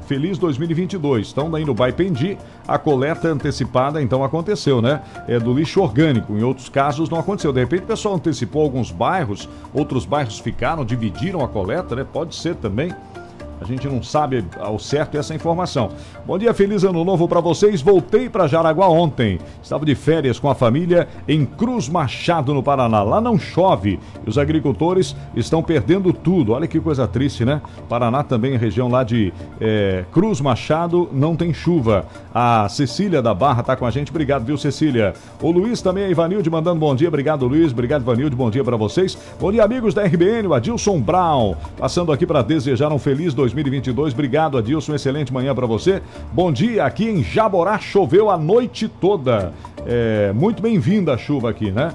Feliz 0.08 0.38
2022. 0.38 1.32
Então, 1.32 1.50
daí 1.50 1.64
no 1.64 1.74
Baipendi, 1.74 2.38
a 2.68 2.78
coleta 2.78 3.28
antecipada 3.28 4.02
então 4.02 4.24
aconteceu, 4.24 4.82
né? 4.82 5.02
É 5.28 5.40
do 5.40 5.54
lixo 5.54 5.82
orgânico. 5.82 6.34
Em 6.34 6.44
outros 6.44 6.70
casos 6.70 7.10
não 7.10 7.20
aconteceu. 7.20 7.54
De 7.54 7.60
repente 7.60 7.84
o 7.84 7.88
pessoal 7.88 8.16
antecipou 8.16 8.62
alguns 8.62 8.92
bairros, 8.92 9.48
outros 9.74 10.06
bairros 10.06 10.40
ficaram, 10.40 10.84
dividiram 10.84 11.44
a 11.44 11.48
coleta, 11.48 11.96
né? 11.96 12.04
Pode 12.04 12.36
ser 12.36 12.56
também. 12.56 12.94
A 13.62 13.66
gente 13.66 13.88
não 13.88 14.02
sabe 14.02 14.46
ao 14.58 14.80
certo 14.80 15.18
essa 15.18 15.36
informação. 15.36 15.90
Bom 16.26 16.38
dia, 16.38 16.54
feliz 16.54 16.84
ano 16.84 17.04
novo 17.04 17.28
para 17.28 17.42
vocês. 17.42 17.82
Voltei 17.82 18.30
para 18.30 18.48
Jaraguá 18.48 18.88
ontem. 18.88 19.38
Estava 19.62 19.86
de 19.86 19.96
férias 19.96 20.40
com 20.40 20.50
a 20.50 20.56
família 20.56 21.08
em 21.28 21.46
Cruz 21.46 21.90
Machado, 21.90 22.54
no 22.54 22.64
Paraná. 22.64 23.04
Lá 23.04 23.20
não 23.20 23.38
chove 23.38 24.00
e 24.26 24.30
os 24.30 24.38
agricultores 24.38 25.16
estão 25.36 25.62
perdendo 25.62 26.14
tudo. 26.14 26.54
Olha 26.54 26.68
que 26.68 26.80
coisa 26.80 27.06
triste, 27.06 27.44
né? 27.44 27.62
Paraná 27.90 28.24
também, 28.24 28.56
região 28.56 28.88
lá 28.88 29.04
de 29.04 29.34
eh, 29.60 30.06
Cruz 30.12 30.40
Machado, 30.40 31.10
não 31.12 31.36
tem 31.36 31.54
chuva. 31.54 32.06
A 32.34 32.70
Cecília 32.70 33.22
da 33.22 33.34
Barra 33.34 33.60
está 33.60 33.76
com 33.76 33.86
a 33.86 33.92
gente. 33.92 34.10
Obrigado, 34.10 34.46
viu, 34.46 34.58
Cecília? 34.58 35.14
O 35.42 35.52
Luiz 35.52 35.82
também, 35.82 36.06
a 36.06 36.10
Ivanilde, 36.10 36.50
mandando 36.50 36.80
bom 36.80 36.96
dia. 36.96 37.10
Obrigado, 37.10 37.46
Luiz. 37.46 37.74
Obrigado, 37.74 38.04
Ivanilde. 38.04 38.36
Bom 38.36 38.50
dia 38.50 38.64
para 38.64 38.78
vocês. 38.78 39.18
Bom 39.38 39.52
dia, 39.52 39.66
amigos 39.66 39.94
da 39.94 40.04
RBN. 40.04 40.48
O 40.48 40.54
Adilson 40.54 41.02
Brown, 41.02 41.56
passando 41.78 42.14
aqui 42.14 42.26
para 42.26 42.42
desejar 42.42 42.92
um 42.94 43.00
feliz 43.00 43.34
2022. 43.54 44.14
Obrigado, 44.14 44.58
Adilson. 44.58 44.96
Excelente 44.96 45.34
manhã 45.34 45.54
para 45.54 45.66
você. 45.66 46.02
Bom 46.32 46.52
dia. 46.52 46.86
Aqui 46.86 47.06
em 47.06 47.24
Jaborá 47.24 47.80
choveu 47.80 48.30
a 48.30 48.38
noite 48.38 48.88
toda. 48.88 49.54
É, 49.86 50.32
muito 50.34 50.62
bem-vinda 50.62 51.14
a 51.14 51.18
chuva 51.18 51.50
aqui, 51.50 51.72
né? 51.72 51.94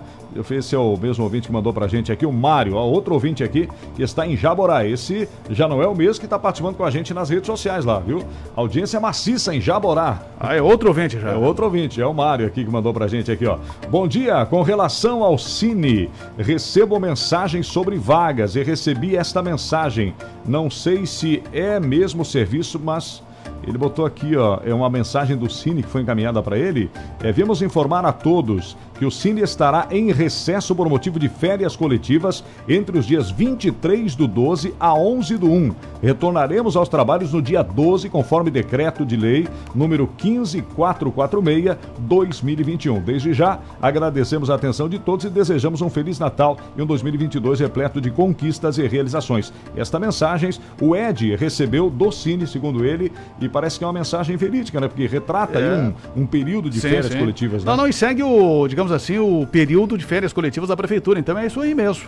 Esse 0.51 0.75
é 0.75 0.79
o 0.79 0.97
mesmo 0.97 1.25
ouvinte 1.25 1.47
que 1.47 1.53
mandou 1.53 1.73
pra 1.73 1.87
gente 1.87 2.11
aqui, 2.11 2.27
o 2.27 2.33
Mário, 2.33 2.75
ó, 2.75 2.85
outro 2.85 3.15
ouvinte 3.15 3.45
aqui 3.45 3.69
que 3.95 4.03
está 4.03 4.27
em 4.27 4.37
Jaborá. 4.37 4.87
Esse 4.87 5.29
já 5.51 5.69
não 5.69 5.83
é 5.83 5.87
o 5.87 5.95
mesmo 5.95 6.21
que 6.21 6.27
está 6.27 6.39
participando 6.39 6.77
com 6.77 6.85
a 6.85 6.91
gente 6.91 7.15
nas 7.15 7.31
redes 7.31 7.47
sociais 7.47 7.85
lá, 7.85 7.99
viu? 7.99 8.23
Audiência 8.57 8.99
maciça 9.01 9.55
em 9.55 9.61
Jaborá. 9.61 10.23
Ah, 10.39 10.55
é 10.55 10.63
outro 10.63 10.89
ouvinte 10.89 11.19
já. 11.19 11.31
É 11.31 11.37
outro 11.37 11.65
ouvinte, 11.65 12.01
é 12.01 12.07
o 12.07 12.15
Mário 12.15 12.47
aqui 12.47 12.65
que 12.65 12.71
mandou 12.71 12.93
pra 12.93 13.07
gente 13.07 13.31
aqui, 13.31 13.47
ó. 13.47 13.59
Bom 13.89 14.09
dia, 14.09 14.45
com 14.47 14.63
relação 14.63 15.23
ao 15.23 15.39
Cine, 15.39 16.11
recebo 16.37 16.99
mensagens 16.99 17.67
sobre 17.67 17.97
vagas 17.97 18.57
e 18.57 18.63
recebi 18.63 19.17
esta 19.17 19.43
mensagem. 19.43 20.15
Não 20.45 20.69
sei 20.69 21.07
se 21.07 21.43
é 21.53 21.79
mesmo 21.79 22.23
o 22.23 22.25
serviço, 22.25 22.81
mas 22.83 23.23
ele 23.67 23.79
botou 23.79 24.05
aqui, 24.05 24.37
ó, 24.37 24.59
é 24.65 24.75
uma 24.75 24.91
mensagem 24.91 25.37
do 25.37 25.51
Cine 25.51 25.83
que 25.83 25.89
foi 25.89 26.03
encaminhada 26.03 26.43
para 26.43 26.59
ele. 26.59 26.91
É, 27.23 27.33
viemos 27.33 27.63
informar 27.63 28.05
a 28.05 28.13
todos 28.13 28.77
que 29.05 29.07
o 29.07 29.11
Cine 29.11 29.43
estará 29.43 29.87
em 29.91 30.11
recesso 30.13 30.75
por 30.75 30.89
motivo 30.89 31.19
de 31.19 31.29
férias 31.29 31.77
coletivas 31.77 32.43
entre 32.67 32.99
os 32.99 33.05
dias 33.05 33.31
23 33.31 34.17
do 34.17 34.27
12 34.27 34.73
a 34.81 34.95
11 34.95 35.37
do 35.37 35.47
1. 35.47 35.75
Retornaremos 36.03 36.75
aos 36.75 36.89
trabalhos 36.89 37.31
no 37.31 37.43
dia 37.43 37.63
12, 37.63 38.09
conforme 38.09 38.51
decreto 38.51 39.05
de 39.05 39.15
lei 39.15 39.47
número 39.75 40.09
15446-2021. 40.19 43.03
Desde 43.03 43.35
já, 43.35 43.59
agradecemos 43.81 44.49
a 44.49 44.55
atenção 44.55 44.89
de 44.89 44.99
todos 44.99 45.27
e 45.27 45.29
desejamos 45.29 45.83
um 45.83 45.91
Feliz 45.91 46.19
Natal 46.19 46.57
e 46.75 46.81
um 46.81 46.87
2022 46.87 47.61
repleto 47.61 48.01
de 48.01 48.11
conquistas 48.11 48.79
e 48.79 48.87
realizações. 48.87 49.53
Esta 49.77 49.99
mensagem 49.99 50.49
o 50.81 50.97
Ed 50.97 51.37
recebeu 51.37 51.91
do 51.91 52.11
Cine, 52.11 52.47
segundo 52.47 52.87
ele, 52.87 53.13
e 53.41 53.49
parece 53.51 53.77
que 53.79 53.85
é 53.85 53.87
uma 53.87 53.93
mensagem 53.93 54.35
verídica, 54.37 54.81
né? 54.81 54.89
Porque 54.89 55.07
retrata 55.07 55.59
aí 55.59 55.65
É. 55.65 55.93
um, 56.17 56.23
um 56.23 56.27
período 56.27 56.71
de 56.71 56.81
Sim, 56.81 56.89
férias 56.89 57.13
sim. 57.13 57.19
coletivas, 57.19 57.63
né? 57.65 57.71
Não, 57.71 57.77
não, 57.77 57.87
e 57.89 57.93
segue 57.93 58.23
o, 58.23 58.67
digamos 58.69 58.93
assim, 58.95 59.19
o 59.19 59.47
período 59.47 59.99
de 59.99 60.05
férias 60.05 60.33
coletivas 60.33 60.69
da 60.69 60.77
prefeitura. 60.77 61.19
Então 61.19 61.37
é 61.39 61.47
isso 61.47 61.61
aí 61.61 61.75
mesmo. 61.75 62.05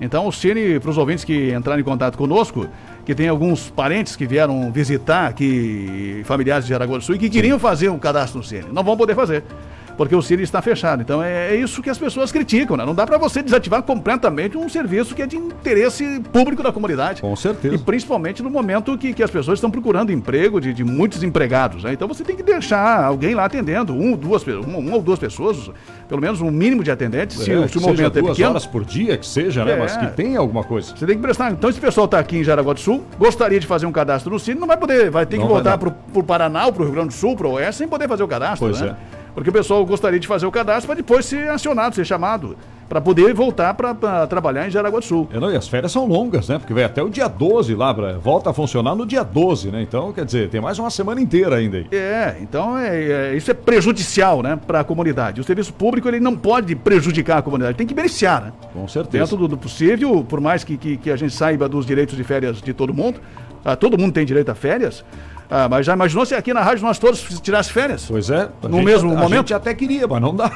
Então 0.00 0.26
o 0.26 0.32
Cine, 0.32 0.80
para 0.80 0.90
os 0.90 0.96
ouvintes 0.96 1.24
que 1.24 1.52
entraram 1.52 1.80
em 1.80 1.84
contato 1.84 2.16
conosco, 2.16 2.66
que 3.04 3.14
tem 3.14 3.28
alguns 3.28 3.68
parentes 3.68 4.16
que 4.16 4.26
vieram 4.26 4.72
visitar 4.72 5.26
aqui, 5.26 6.22
familiares 6.24 6.64
de 6.64 6.70
Jaraguá 6.70 6.96
do 6.96 7.04
Sul, 7.04 7.16
e 7.16 7.18
que 7.18 7.28
queriam 7.28 7.58
fazer 7.58 7.90
um 7.90 7.98
cadastro 7.98 8.38
no 8.38 8.44
Cine. 8.44 8.66
Não 8.72 8.82
vão 8.82 8.96
poder 8.96 9.14
fazer. 9.14 9.44
Porque 10.00 10.16
o 10.16 10.22
Cine 10.22 10.42
está 10.42 10.62
fechado. 10.62 11.02
Então 11.02 11.22
é, 11.22 11.50
é 11.50 11.56
isso 11.56 11.82
que 11.82 11.90
as 11.90 11.98
pessoas 11.98 12.32
criticam, 12.32 12.74
né? 12.74 12.86
Não 12.86 12.94
dá 12.94 13.06
para 13.06 13.18
você 13.18 13.42
desativar 13.42 13.82
completamente 13.82 14.56
um 14.56 14.66
serviço 14.66 15.14
que 15.14 15.20
é 15.20 15.26
de 15.26 15.36
interesse 15.36 16.20
público 16.32 16.62
da 16.62 16.72
comunidade. 16.72 17.20
Com 17.20 17.36
certeza. 17.36 17.74
E 17.74 17.78
principalmente 17.78 18.42
no 18.42 18.48
momento 18.48 18.96
que, 18.96 19.12
que 19.12 19.22
as 19.22 19.30
pessoas 19.30 19.58
estão 19.58 19.70
procurando 19.70 20.10
emprego 20.10 20.58
de, 20.58 20.72
de 20.72 20.82
muitos 20.84 21.22
empregados, 21.22 21.84
né? 21.84 21.92
Então 21.92 22.08
você 22.08 22.24
tem 22.24 22.34
que 22.34 22.42
deixar 22.42 23.04
alguém 23.04 23.34
lá 23.34 23.44
atendendo, 23.44 23.92
um, 23.92 24.16
duas, 24.16 24.42
uma, 24.46 24.78
uma 24.78 24.96
ou 24.96 25.02
duas 25.02 25.18
pessoas, 25.18 25.70
pelo 26.08 26.22
menos 26.22 26.40
um 26.40 26.50
mínimo 26.50 26.82
de 26.82 26.90
atendentes, 26.90 27.36
se, 27.36 27.52
É, 27.52 27.58
o- 27.58 27.64
que 27.64 27.72
se 27.72 27.76
o 27.76 27.80
seja 27.82 27.92
momento 27.92 28.18
é 28.18 28.22
duas 28.22 28.32
pequeno. 28.38 28.48
horas 28.48 28.66
por 28.66 28.86
dia, 28.86 29.18
que 29.18 29.26
seja, 29.26 29.66
né? 29.66 29.72
É. 29.72 29.76
Mas 29.78 29.98
que 29.98 30.06
tenha 30.12 30.38
alguma 30.38 30.64
coisa. 30.64 30.96
Você 30.96 31.04
tem 31.04 31.16
que 31.16 31.20
prestar. 31.22 31.52
Então, 31.52 31.68
esse 31.68 31.78
pessoal 31.78 32.06
está 32.06 32.18
aqui 32.18 32.38
em 32.38 32.42
Jaraguá 32.42 32.72
do 32.72 32.80
Sul, 32.80 33.04
gostaria 33.18 33.60
de 33.60 33.66
fazer 33.66 33.84
um 33.84 33.92
cadastro 33.92 34.32
no 34.32 34.38
Cine, 34.38 34.58
não 34.58 34.66
vai 34.66 34.78
poder, 34.78 35.10
vai 35.10 35.26
ter 35.26 35.36
Não 35.36 35.42
que 35.46 35.52
voltar 35.52 35.76
para 35.76 35.92
o 36.14 36.22
Paraná 36.22 36.72
para 36.72 36.80
o 36.80 36.84
Rio 36.86 36.94
Grande 36.94 37.08
do 37.08 37.14
Sul, 37.14 37.36
para 37.36 37.46
o 37.46 37.52
Oeste, 37.52 37.74
sem 37.80 37.86
poder 37.88 38.08
fazer 38.08 38.22
o 38.22 38.28
cadastro, 38.28 38.66
Pois 38.66 38.80
né? 38.80 38.96
é. 39.16 39.19
Porque 39.34 39.50
o 39.50 39.52
pessoal 39.52 39.84
gostaria 39.84 40.18
de 40.18 40.26
fazer 40.26 40.46
o 40.46 40.50
cadastro 40.50 40.86
para 40.86 40.96
depois 40.96 41.24
ser 41.24 41.48
acionado, 41.48 41.94
ser 41.94 42.04
chamado, 42.04 42.56
para 42.88 43.00
poder 43.00 43.32
voltar 43.32 43.72
para 43.74 44.26
trabalhar 44.26 44.66
em 44.66 44.70
Jaraguá 44.70 44.98
do 44.98 45.04
Sul. 45.04 45.28
É, 45.32 45.38
não, 45.38 45.52
e 45.52 45.56
as 45.56 45.68
férias 45.68 45.92
são 45.92 46.06
longas, 46.06 46.48
né? 46.48 46.58
Porque 46.58 46.74
vai 46.74 46.82
até 46.82 47.00
o 47.00 47.08
dia 47.08 47.28
12 47.28 47.74
lá, 47.76 47.94
pra, 47.94 48.14
volta 48.14 48.50
a 48.50 48.52
funcionar 48.52 48.96
no 48.96 49.06
dia 49.06 49.22
12, 49.22 49.70
né? 49.70 49.80
Então, 49.80 50.12
quer 50.12 50.24
dizer, 50.24 50.48
tem 50.50 50.60
mais 50.60 50.76
uma 50.78 50.90
semana 50.90 51.20
inteira 51.20 51.56
ainda 51.56 51.76
aí. 51.76 51.86
É, 51.92 52.36
então 52.40 52.76
é, 52.76 53.30
é- 53.32 53.36
isso 53.36 53.48
é 53.48 53.54
prejudicial, 53.54 54.42
né, 54.42 54.58
para 54.66 54.80
a 54.80 54.84
comunidade. 54.84 55.40
O 55.40 55.44
serviço 55.44 55.72
público 55.72 56.08
ele 56.08 56.18
não 56.18 56.36
pode 56.36 56.74
prejudicar 56.74 57.38
a 57.38 57.42
comunidade, 57.42 57.76
tem 57.76 57.86
que 57.86 57.94
beneficiar, 57.94 58.42
né? 58.42 58.52
Com 58.72 58.88
certeza. 58.88 59.22
Dentro 59.22 59.36
do, 59.36 59.46
do 59.46 59.56
possível, 59.56 60.24
por 60.28 60.40
mais 60.40 60.64
que, 60.64 60.76
que, 60.76 60.96
que 60.96 61.10
a 61.12 61.16
gente 61.16 61.32
saiba 61.32 61.68
dos 61.68 61.86
direitos 61.86 62.16
de 62.16 62.24
férias 62.24 62.60
de 62.60 62.72
todo 62.74 62.92
mundo, 62.92 63.20
ah, 63.64 63.76
todo 63.76 63.96
mundo 63.96 64.12
tem 64.12 64.26
direito 64.26 64.50
a 64.50 64.54
férias, 64.54 65.04
Ah, 65.50 65.68
mas 65.68 65.84
já 65.84 65.94
imaginou 65.94 66.24
se 66.24 66.34
aqui 66.34 66.54
na 66.54 66.60
rádio 66.62 66.84
nós 66.84 66.96
todos 66.98 67.20
tirasse 67.40 67.72
férias? 67.72 68.04
Pois 68.06 68.30
é. 68.30 68.48
a 68.62 68.68
No 68.68 68.76
gente- 68.76 68.84
mesmo 68.86 69.10
a 69.10 69.14
momento? 69.16 69.32
gente 69.38 69.54
até 69.54 69.74
queria, 69.74 70.06
mas 70.06 70.20
não 70.22 70.34
dá. 70.34 70.50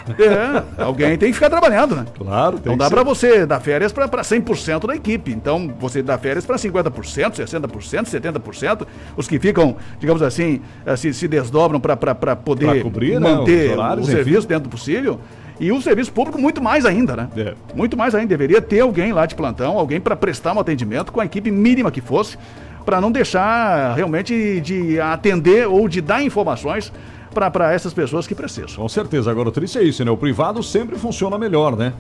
É, 0.79 0.83
alguém 0.83 1.19
tem 1.19 1.31
que 1.31 1.35
ficar 1.35 1.51
trabalhando, 1.51 1.97
né? 1.97 2.05
Claro, 2.17 2.59
tem 2.61 2.71
Não 2.71 2.79
dá 2.79 2.89
pra 2.89 3.03
você 3.03 3.45
dar 3.45 3.59
férias 3.61 3.93
pra 3.93 4.07
100% 4.23 4.87
da 4.87 4.95
equipe. 4.95 5.33
Então, 5.33 5.73
você 5.81 6.01
dá 6.03 6.17
férias 6.17 6.47
pra 6.47 6.57
50%, 6.57 7.35
60%, 7.37 8.07
70%. 8.09 8.87
Os 9.17 9.27
que 9.27 9.39
ficam, 9.41 9.77
digamos 9.99 10.23
assim, 10.23 10.61
eh, 10.87 10.95
se, 10.97 11.13
se 11.13 11.27
desdobram 11.27 11.81
pra 11.81 11.97
poder 12.37 12.67
Pra 12.67 12.81
cobrir, 12.83 13.19
né, 13.21 13.35
manter 13.35 13.73
horários, 13.73 14.07
o 14.07 14.11
enfim. 14.11 14.23
serviço 14.23 14.47
dentro 14.47 14.65
do 14.65 14.71
possível. 14.71 15.19
E 15.59 15.71
o 15.71 15.81
serviço 15.81 16.13
público 16.13 16.41
muito 16.41 16.63
mais 16.63 16.85
ainda, 16.85 17.15
né? 17.17 17.29
É. 17.37 17.55
Muito 17.75 17.97
mais 17.97 18.15
ainda. 18.15 18.29
Deveria 18.29 18.61
ter 18.61 18.81
alguém 18.81 19.13
lá 19.13 19.25
de 19.27 19.35
plantão, 19.35 19.79
alguém 19.79 20.01
para 20.01 20.17
prestar 20.17 20.53
um 20.53 20.59
atendimento 20.61 21.13
com 21.13 21.21
a 21.21 21.25
equipe 21.25 21.51
mínima 21.51 21.91
que 21.93 22.01
fosse, 22.01 22.37
para 22.85 23.01
não 23.01 23.11
deixar 23.11 23.95
realmente 23.95 24.61
de 24.61 25.01
atender 25.01 25.67
ou 25.67 25.89
de 25.89 26.01
dar 26.01 26.23
informações 26.23 26.93
para 27.33 27.73
essas 27.73 27.93
pessoas 27.93 28.27
que 28.27 28.35
precisam. 28.35 28.77
Com 28.77 28.89
certeza. 28.89 29.31
Agora, 29.31 29.49
o 29.49 29.53
triste 29.53 29.79
é 29.79 29.83
isso, 29.83 30.05
né? 30.05 30.11
O 30.11 30.17
privado 30.17 30.63
sempre 30.63 30.97
funciona 30.97 31.37
melhor, 31.37 31.77
né? 31.77 31.93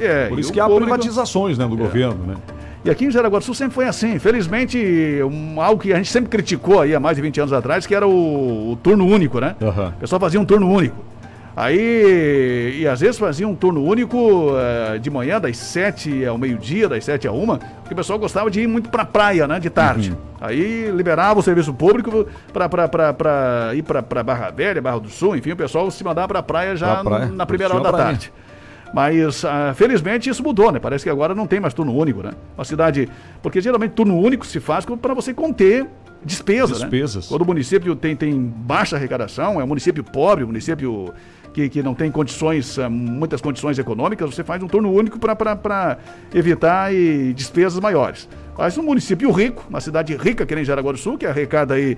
É, 0.00 0.28
Por 0.28 0.38
isso 0.38 0.52
que 0.52 0.60
há 0.60 0.64
público- 0.66 0.86
privatizações, 0.92 1.58
né, 1.58 1.66
do 1.66 1.76
governo, 1.76 2.24
né? 2.24 2.36
E 2.84 2.90
aqui 2.90 3.04
em 3.04 3.10
Jaraguá 3.10 3.40
do 3.40 3.44
Sul 3.44 3.54
sempre 3.54 3.74
foi 3.74 3.86
assim. 3.86 4.14
Infelizmente, 4.14 4.78
um, 5.24 5.60
algo 5.60 5.82
que 5.82 5.92
a 5.92 5.96
gente 5.96 6.08
sempre 6.10 6.30
criticou 6.30 6.80
aí 6.80 6.94
há 6.94 7.00
mais 7.00 7.16
de 7.16 7.22
20 7.22 7.40
anos 7.40 7.52
atrás, 7.52 7.84
que 7.84 7.94
era 7.94 8.06
o, 8.06 8.70
o 8.72 8.76
turno 8.76 9.04
único, 9.04 9.40
né? 9.40 9.56
Aham. 9.60 9.92
O 9.96 10.00
pessoal 10.00 10.20
fazia 10.20 10.40
um 10.40 10.44
turno 10.44 10.70
único. 10.70 10.96
Aí, 11.60 12.78
e 12.82 12.86
às 12.86 13.00
vezes 13.00 13.18
fazia 13.18 13.48
um 13.48 13.52
turno 13.52 13.82
único 13.82 14.52
eh, 14.56 14.98
de 14.98 15.10
manhã, 15.10 15.40
das 15.40 15.56
7 15.56 16.24
ao 16.24 16.38
meio-dia, 16.38 16.88
das 16.88 17.04
7 17.04 17.26
a 17.26 17.32
1, 17.32 17.46
porque 17.46 17.94
o 17.94 17.96
pessoal 17.96 18.16
gostava 18.16 18.48
de 18.48 18.60
ir 18.60 18.68
muito 18.68 18.88
pra 18.88 19.04
praia, 19.04 19.48
né, 19.48 19.58
de 19.58 19.68
tarde. 19.68 20.12
Uhum. 20.12 20.16
Aí 20.40 20.88
liberava 20.92 21.40
o 21.40 21.42
serviço 21.42 21.74
público 21.74 22.28
pra, 22.52 22.68
pra, 22.68 22.86
pra, 22.86 23.12
pra 23.12 23.70
ir 23.74 23.82
pra, 23.82 24.00
pra 24.04 24.22
Barra 24.22 24.50
Velha, 24.50 24.80
Barra 24.80 25.00
do 25.00 25.08
Sul, 25.08 25.34
enfim, 25.34 25.50
o 25.50 25.56
pessoal 25.56 25.90
se 25.90 26.04
mandava 26.04 26.28
pra 26.28 26.42
praia 26.44 26.76
já 26.76 26.94
Pra 26.94 27.04
praia, 27.04 27.26
na 27.26 27.44
primeira 27.44 27.74
hora 27.74 27.82
da 27.82 27.88
a 27.88 27.92
praia. 27.92 28.06
tarde. 28.06 28.32
Mas, 28.94 29.44
ah, 29.44 29.72
felizmente, 29.74 30.30
isso 30.30 30.44
mudou, 30.44 30.70
né? 30.70 30.78
Parece 30.78 31.02
que 31.02 31.10
agora 31.10 31.34
não 31.34 31.48
tem 31.48 31.58
mais 31.58 31.74
turno 31.74 31.92
único, 31.92 32.22
né? 32.22 32.30
Uma 32.56 32.64
cidade. 32.64 33.08
Porque 33.42 33.60
geralmente 33.60 33.92
turno 33.94 34.16
único 34.16 34.46
se 34.46 34.60
faz 34.60 34.86
para 34.86 35.12
você 35.12 35.34
conter 35.34 35.88
despesa, 36.24 36.74
né? 36.74 36.80
Despesas. 36.80 37.26
Quando 37.26 37.42
o 37.42 37.46
município 37.46 37.94
tem, 37.96 38.14
tem 38.14 38.40
baixa 38.40 38.96
arrecadação, 38.96 39.60
é 39.60 39.64
um 39.64 39.66
município 39.66 40.02
pobre, 40.04 40.44
um 40.44 40.48
município 40.48 41.12
que, 41.58 41.68
que 41.68 41.82
não 41.82 41.94
tem 41.94 42.10
condições, 42.10 42.78
ah, 42.78 42.88
muitas 42.88 43.40
condições 43.40 43.78
econômicas, 43.78 44.32
você 44.32 44.44
faz 44.44 44.62
um 44.62 44.68
turno 44.68 44.92
único 44.92 45.18
para 45.18 45.98
evitar 46.32 46.94
e, 46.94 47.32
despesas 47.32 47.80
maiores. 47.80 48.28
Mas 48.56 48.78
um 48.78 48.82
município 48.82 49.30
rico, 49.32 49.64
uma 49.68 49.80
cidade 49.80 50.14
rica 50.16 50.46
que 50.46 50.54
nem 50.54 50.64
Jaraguá 50.64 50.92
do 50.92 50.98
Sul, 50.98 51.18
que 51.18 51.26
arrecada 51.26 51.74
aí 51.74 51.96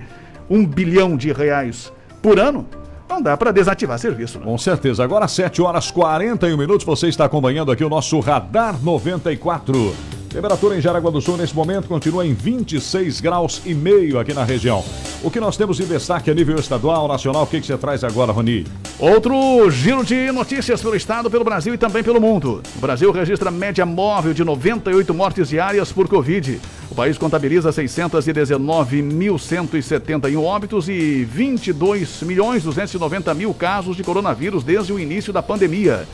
um 0.49 0.65
bilhão 0.65 1.15
de 1.15 1.31
reais 1.31 1.93
por 2.21 2.39
ano, 2.39 2.65
não 3.07 3.21
dá 3.21 3.37
para 3.37 3.51
desativar 3.51 3.99
serviço, 3.99 4.39
né? 4.39 4.45
Com 4.45 4.57
certeza. 4.57 5.03
Agora, 5.03 5.27
7 5.27 5.61
horas 5.61 5.91
41 5.91 6.57
minutos, 6.57 6.85
você 6.85 7.07
está 7.07 7.25
acompanhando 7.25 7.71
aqui 7.71 7.83
o 7.83 7.89
nosso 7.89 8.19
Radar 8.19 8.81
94. 8.81 10.20
Temperatura 10.31 10.77
em 10.77 10.81
Jaraguá 10.81 11.11
do 11.11 11.19
Sul 11.19 11.35
nesse 11.35 11.53
momento 11.53 11.89
continua 11.89 12.25
em 12.25 12.33
26 12.33 13.19
graus 13.19 13.61
e 13.65 13.73
meio 13.73 14.17
aqui 14.17 14.33
na 14.33 14.45
região. 14.45 14.81
O 15.21 15.29
que 15.29 15.41
nós 15.41 15.57
temos 15.57 15.77
em 15.81 15.85
destaque 15.85 16.31
a 16.31 16.33
nível 16.33 16.55
estadual, 16.55 17.05
nacional, 17.05 17.43
o 17.43 17.47
que, 17.47 17.59
que 17.59 17.67
você 17.67 17.77
traz 17.77 18.01
agora, 18.01 18.31
Roni? 18.31 18.65
Outro 18.97 19.69
giro 19.69 20.05
de 20.05 20.31
notícias 20.31 20.81
pelo 20.81 20.95
estado, 20.95 21.29
pelo 21.29 21.43
Brasil 21.43 21.73
e 21.73 21.77
também 21.77 22.01
pelo 22.01 22.21
mundo. 22.21 22.63
O 22.77 22.79
Brasil 22.79 23.11
registra 23.11 23.51
média 23.51 23.85
móvel 23.85 24.33
de 24.33 24.45
98 24.45 25.13
mortes 25.13 25.49
diárias 25.49 25.91
por 25.91 26.07
Covid. 26.07 26.61
O 26.89 26.95
país 26.95 27.17
contabiliza 27.17 27.69
619.171 27.69 30.41
óbitos 30.41 30.87
e 30.87 31.25
22 31.25 32.21
milhões 32.21 32.63
290 32.63 33.33
mil 33.33 33.53
casos 33.53 33.97
de 33.97 34.03
coronavírus 34.03 34.63
desde 34.63 34.93
o 34.93 34.99
início 34.99 35.33
da 35.33 35.43
pandemia. 35.43 36.07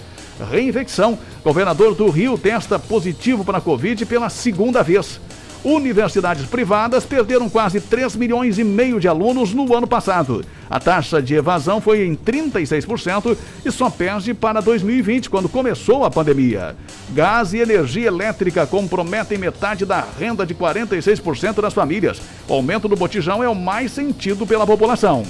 Reinfecção. 0.45 1.17
Governador 1.43 1.95
do 1.95 2.09
Rio 2.09 2.37
testa 2.37 2.77
positivo 2.77 3.43
para 3.43 3.57
a 3.57 3.61
Covid 3.61 4.05
pela 4.05 4.29
segunda 4.29 4.83
vez. 4.83 5.19
Universidades 5.63 6.45
privadas 6.45 7.03
perderam 7.03 7.49
quase 7.49 7.81
3 7.81 8.15
milhões 8.15 8.57
e 8.57 8.63
meio 8.63 8.99
de 8.99 9.07
alunos 9.07 9.53
no 9.53 9.75
ano 9.75 9.87
passado. 9.87 10.45
A 10.69 10.79
taxa 10.79 11.21
de 11.21 11.35
evasão 11.35 11.81
foi 11.81 12.05
em 12.05 12.15
36% 12.15 13.35
e 13.65 13.71
só 13.71 13.89
perde 13.89 14.33
para 14.33 14.61
2020, 14.61 15.29
quando 15.29 15.49
começou 15.49 16.05
a 16.05 16.11
pandemia. 16.11 16.75
Gás 17.09 17.53
e 17.53 17.57
energia 17.57 18.07
elétrica 18.07 18.67
comprometem 18.67 19.37
metade 19.37 19.85
da 19.85 20.05
renda 20.17 20.45
de 20.45 20.53
46% 20.53 21.61
das 21.61 21.73
famílias. 21.73 22.21
O 22.47 22.53
aumento 22.53 22.87
do 22.87 22.95
botijão 22.95 23.43
é 23.43 23.49
o 23.49 23.55
mais 23.55 23.91
sentido 23.91 24.45
pela 24.45 24.65
população. 24.65 25.25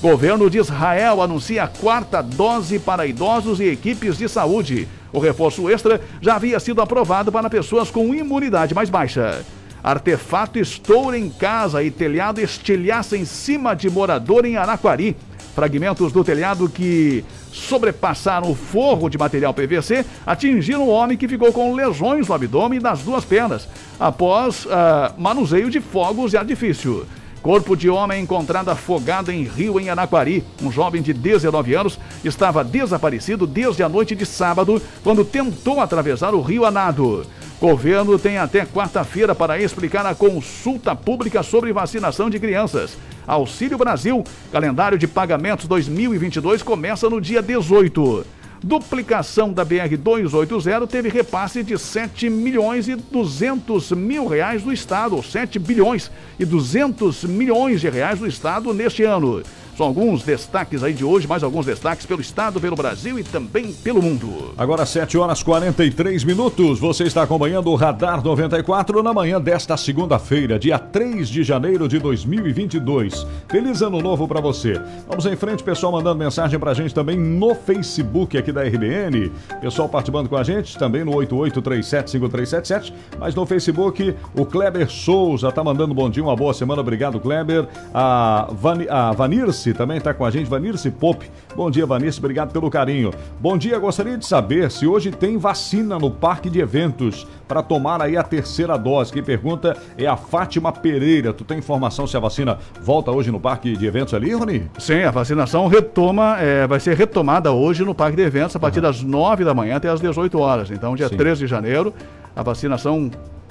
Governo 0.00 0.48
de 0.48 0.56
Israel 0.56 1.20
anuncia 1.20 1.64
a 1.64 1.68
quarta 1.68 2.22
dose 2.22 2.78
para 2.78 3.06
idosos 3.06 3.60
e 3.60 3.64
equipes 3.64 4.16
de 4.16 4.30
saúde. 4.30 4.88
O 5.12 5.18
reforço 5.18 5.68
extra 5.68 6.00
já 6.22 6.36
havia 6.36 6.58
sido 6.58 6.80
aprovado 6.80 7.30
para 7.30 7.50
pessoas 7.50 7.90
com 7.90 8.14
imunidade 8.14 8.74
mais 8.74 8.88
baixa. 8.88 9.44
Artefato 9.84 10.58
estoura 10.58 11.18
em 11.18 11.28
casa 11.28 11.82
e 11.82 11.90
telhado 11.90 12.40
estilhaça 12.40 13.14
em 13.14 13.26
cima 13.26 13.74
de 13.74 13.90
morador 13.90 14.46
em 14.46 14.56
Araquari. 14.56 15.14
Fragmentos 15.54 16.12
do 16.12 16.24
telhado 16.24 16.66
que 16.66 17.22
sobrepassaram 17.52 18.50
o 18.50 18.54
forro 18.54 19.10
de 19.10 19.18
material 19.18 19.52
PVC 19.52 20.06
atingiram 20.24 20.84
o 20.84 20.88
homem 20.88 21.18
que 21.18 21.28
ficou 21.28 21.52
com 21.52 21.74
lesões 21.74 22.26
no 22.26 22.34
abdômen 22.34 22.78
e 22.78 22.82
nas 22.82 23.02
duas 23.02 23.24
pernas, 23.24 23.68
após 23.98 24.66
ah, 24.70 25.12
manuseio 25.18 25.68
de 25.68 25.80
fogos 25.80 26.30
de 26.30 26.38
artifício. 26.38 27.06
Corpo 27.42 27.74
de 27.74 27.88
homem 27.88 28.22
encontrado 28.22 28.70
afogado 28.70 29.32
em 29.32 29.44
rio 29.44 29.80
em 29.80 29.88
Anaquari. 29.88 30.44
Um 30.62 30.70
jovem 30.70 31.00
de 31.00 31.14
19 31.14 31.74
anos 31.74 31.98
estava 32.22 32.62
desaparecido 32.62 33.46
desde 33.46 33.82
a 33.82 33.88
noite 33.88 34.14
de 34.14 34.26
sábado, 34.26 34.80
quando 35.02 35.24
tentou 35.24 35.80
atravessar 35.80 36.34
o 36.34 36.42
rio 36.42 36.66
a 36.66 36.70
nado. 36.70 37.26
Governo 37.58 38.18
tem 38.18 38.36
até 38.36 38.66
quarta-feira 38.66 39.34
para 39.34 39.58
explicar 39.58 40.04
a 40.04 40.14
consulta 40.14 40.94
pública 40.94 41.42
sobre 41.42 41.72
vacinação 41.72 42.28
de 42.28 42.38
crianças. 42.38 42.96
Auxílio 43.26 43.78
Brasil, 43.78 44.22
calendário 44.52 44.98
de 44.98 45.06
pagamentos 45.06 45.66
2022 45.66 46.62
começa 46.62 47.08
no 47.08 47.20
dia 47.20 47.42
18. 47.42 48.39
Duplicação 48.62 49.52
da 49.52 49.64
BR-280 49.64 50.86
teve 50.86 51.08
repasse 51.08 51.62
de 51.62 51.78
7 51.78 52.28
milhões 52.28 52.88
e 52.88 52.94
200 52.94 53.92
mil 53.92 54.26
reais 54.26 54.62
do 54.62 54.70
Estado, 54.70 55.22
7 55.22 55.58
bilhões 55.58 56.10
e 56.38 56.44
200 56.44 57.24
milhões 57.24 57.80
de 57.80 57.88
reais 57.88 58.18
do 58.18 58.26
Estado 58.26 58.74
neste 58.74 59.02
ano. 59.02 59.42
São 59.80 59.86
alguns 59.86 60.22
destaques 60.22 60.82
aí 60.82 60.92
de 60.92 61.06
hoje, 61.06 61.26
mais 61.26 61.42
alguns 61.42 61.64
destaques 61.64 62.04
pelo 62.04 62.20
Estado, 62.20 62.60
pelo 62.60 62.76
Brasil 62.76 63.18
e 63.18 63.24
também 63.24 63.72
pelo 63.72 64.02
mundo. 64.02 64.52
Agora 64.58 64.84
7 64.84 65.16
horas 65.16 65.42
43 65.42 66.22
minutos. 66.22 66.78
Você 66.78 67.04
está 67.04 67.22
acompanhando 67.22 67.70
o 67.70 67.76
Radar 67.76 68.22
94 68.22 69.02
na 69.02 69.14
manhã 69.14 69.40
desta 69.40 69.78
segunda-feira, 69.78 70.58
dia 70.58 70.78
3 70.78 71.26
de 71.26 71.42
janeiro 71.42 71.88
de 71.88 71.98
2022. 71.98 73.26
Feliz 73.48 73.80
ano 73.80 74.02
novo 74.02 74.28
para 74.28 74.38
você. 74.38 74.78
Vamos 75.08 75.24
em 75.24 75.34
frente, 75.34 75.64
pessoal 75.64 75.92
mandando 75.92 76.18
mensagem 76.18 76.60
pra 76.60 76.74
gente 76.74 76.94
também 76.94 77.16
no 77.16 77.54
Facebook 77.54 78.36
aqui 78.36 78.52
da 78.52 78.62
RBN. 78.62 79.32
Pessoal 79.62 79.88
participando 79.88 80.28
com 80.28 80.36
a 80.36 80.42
gente 80.42 80.76
também 80.76 81.04
no 81.04 81.12
88375377, 81.12 82.92
mas 83.18 83.34
no 83.34 83.46
Facebook 83.46 84.14
o 84.36 84.44
Kleber 84.44 84.90
Souza 84.90 85.50
tá 85.50 85.64
mandando 85.64 85.94
bom 85.94 86.10
dia, 86.10 86.22
uma 86.22 86.36
boa 86.36 86.52
semana. 86.52 86.82
Obrigado, 86.82 87.18
Kleber. 87.18 87.66
A, 87.94 88.46
Vani, 88.52 88.86
a 88.86 89.12
Vanirce 89.12 89.69
também 89.74 89.98
está 89.98 90.12
com 90.12 90.24
a 90.24 90.30
gente, 90.30 90.48
Vanirce 90.48 90.90
Pop. 90.90 91.28
Bom 91.56 91.70
dia, 91.70 91.86
Vanirce, 91.86 92.18
obrigado 92.18 92.52
pelo 92.52 92.70
carinho. 92.70 93.12
Bom 93.38 93.56
dia, 93.56 93.78
gostaria 93.78 94.16
de 94.16 94.26
saber 94.26 94.70
se 94.70 94.86
hoje 94.86 95.10
tem 95.10 95.38
vacina 95.38 95.98
no 95.98 96.10
parque 96.10 96.48
de 96.48 96.60
eventos 96.60 97.26
para 97.46 97.62
tomar 97.62 98.00
aí 98.00 98.16
a 98.16 98.22
terceira 98.22 98.76
dose. 98.76 99.12
Quem 99.12 99.22
pergunta 99.22 99.76
é 99.98 100.06
a 100.06 100.16
Fátima 100.16 100.72
Pereira. 100.72 101.32
Tu 101.32 101.44
tem 101.44 101.58
informação 101.58 102.06
se 102.06 102.16
a 102.16 102.20
vacina 102.20 102.58
volta 102.80 103.10
hoje 103.10 103.30
no 103.30 103.40
parque 103.40 103.76
de 103.76 103.86
eventos 103.86 104.14
ali, 104.14 104.32
Rony? 104.32 104.70
Sim, 104.78 105.02
a 105.02 105.10
vacinação 105.10 105.66
retoma, 105.66 106.36
é, 106.38 106.66
vai 106.66 106.80
ser 106.80 106.96
retomada 106.96 107.52
hoje 107.52 107.84
no 107.84 107.94
Parque 107.94 108.16
de 108.16 108.22
Eventos 108.22 108.54
a 108.54 108.58
partir 108.58 108.80
das 108.80 109.02
9 109.02 109.44
da 109.44 109.54
manhã 109.54 109.76
até 109.76 109.88
as 109.88 110.00
18 110.00 110.38
horas. 110.38 110.70
Então, 110.70 110.94
dia 110.94 111.08
Sim. 111.08 111.16
13 111.16 111.40
de 111.40 111.46
janeiro, 111.46 111.92
a 112.34 112.42
vacinação 112.42 113.10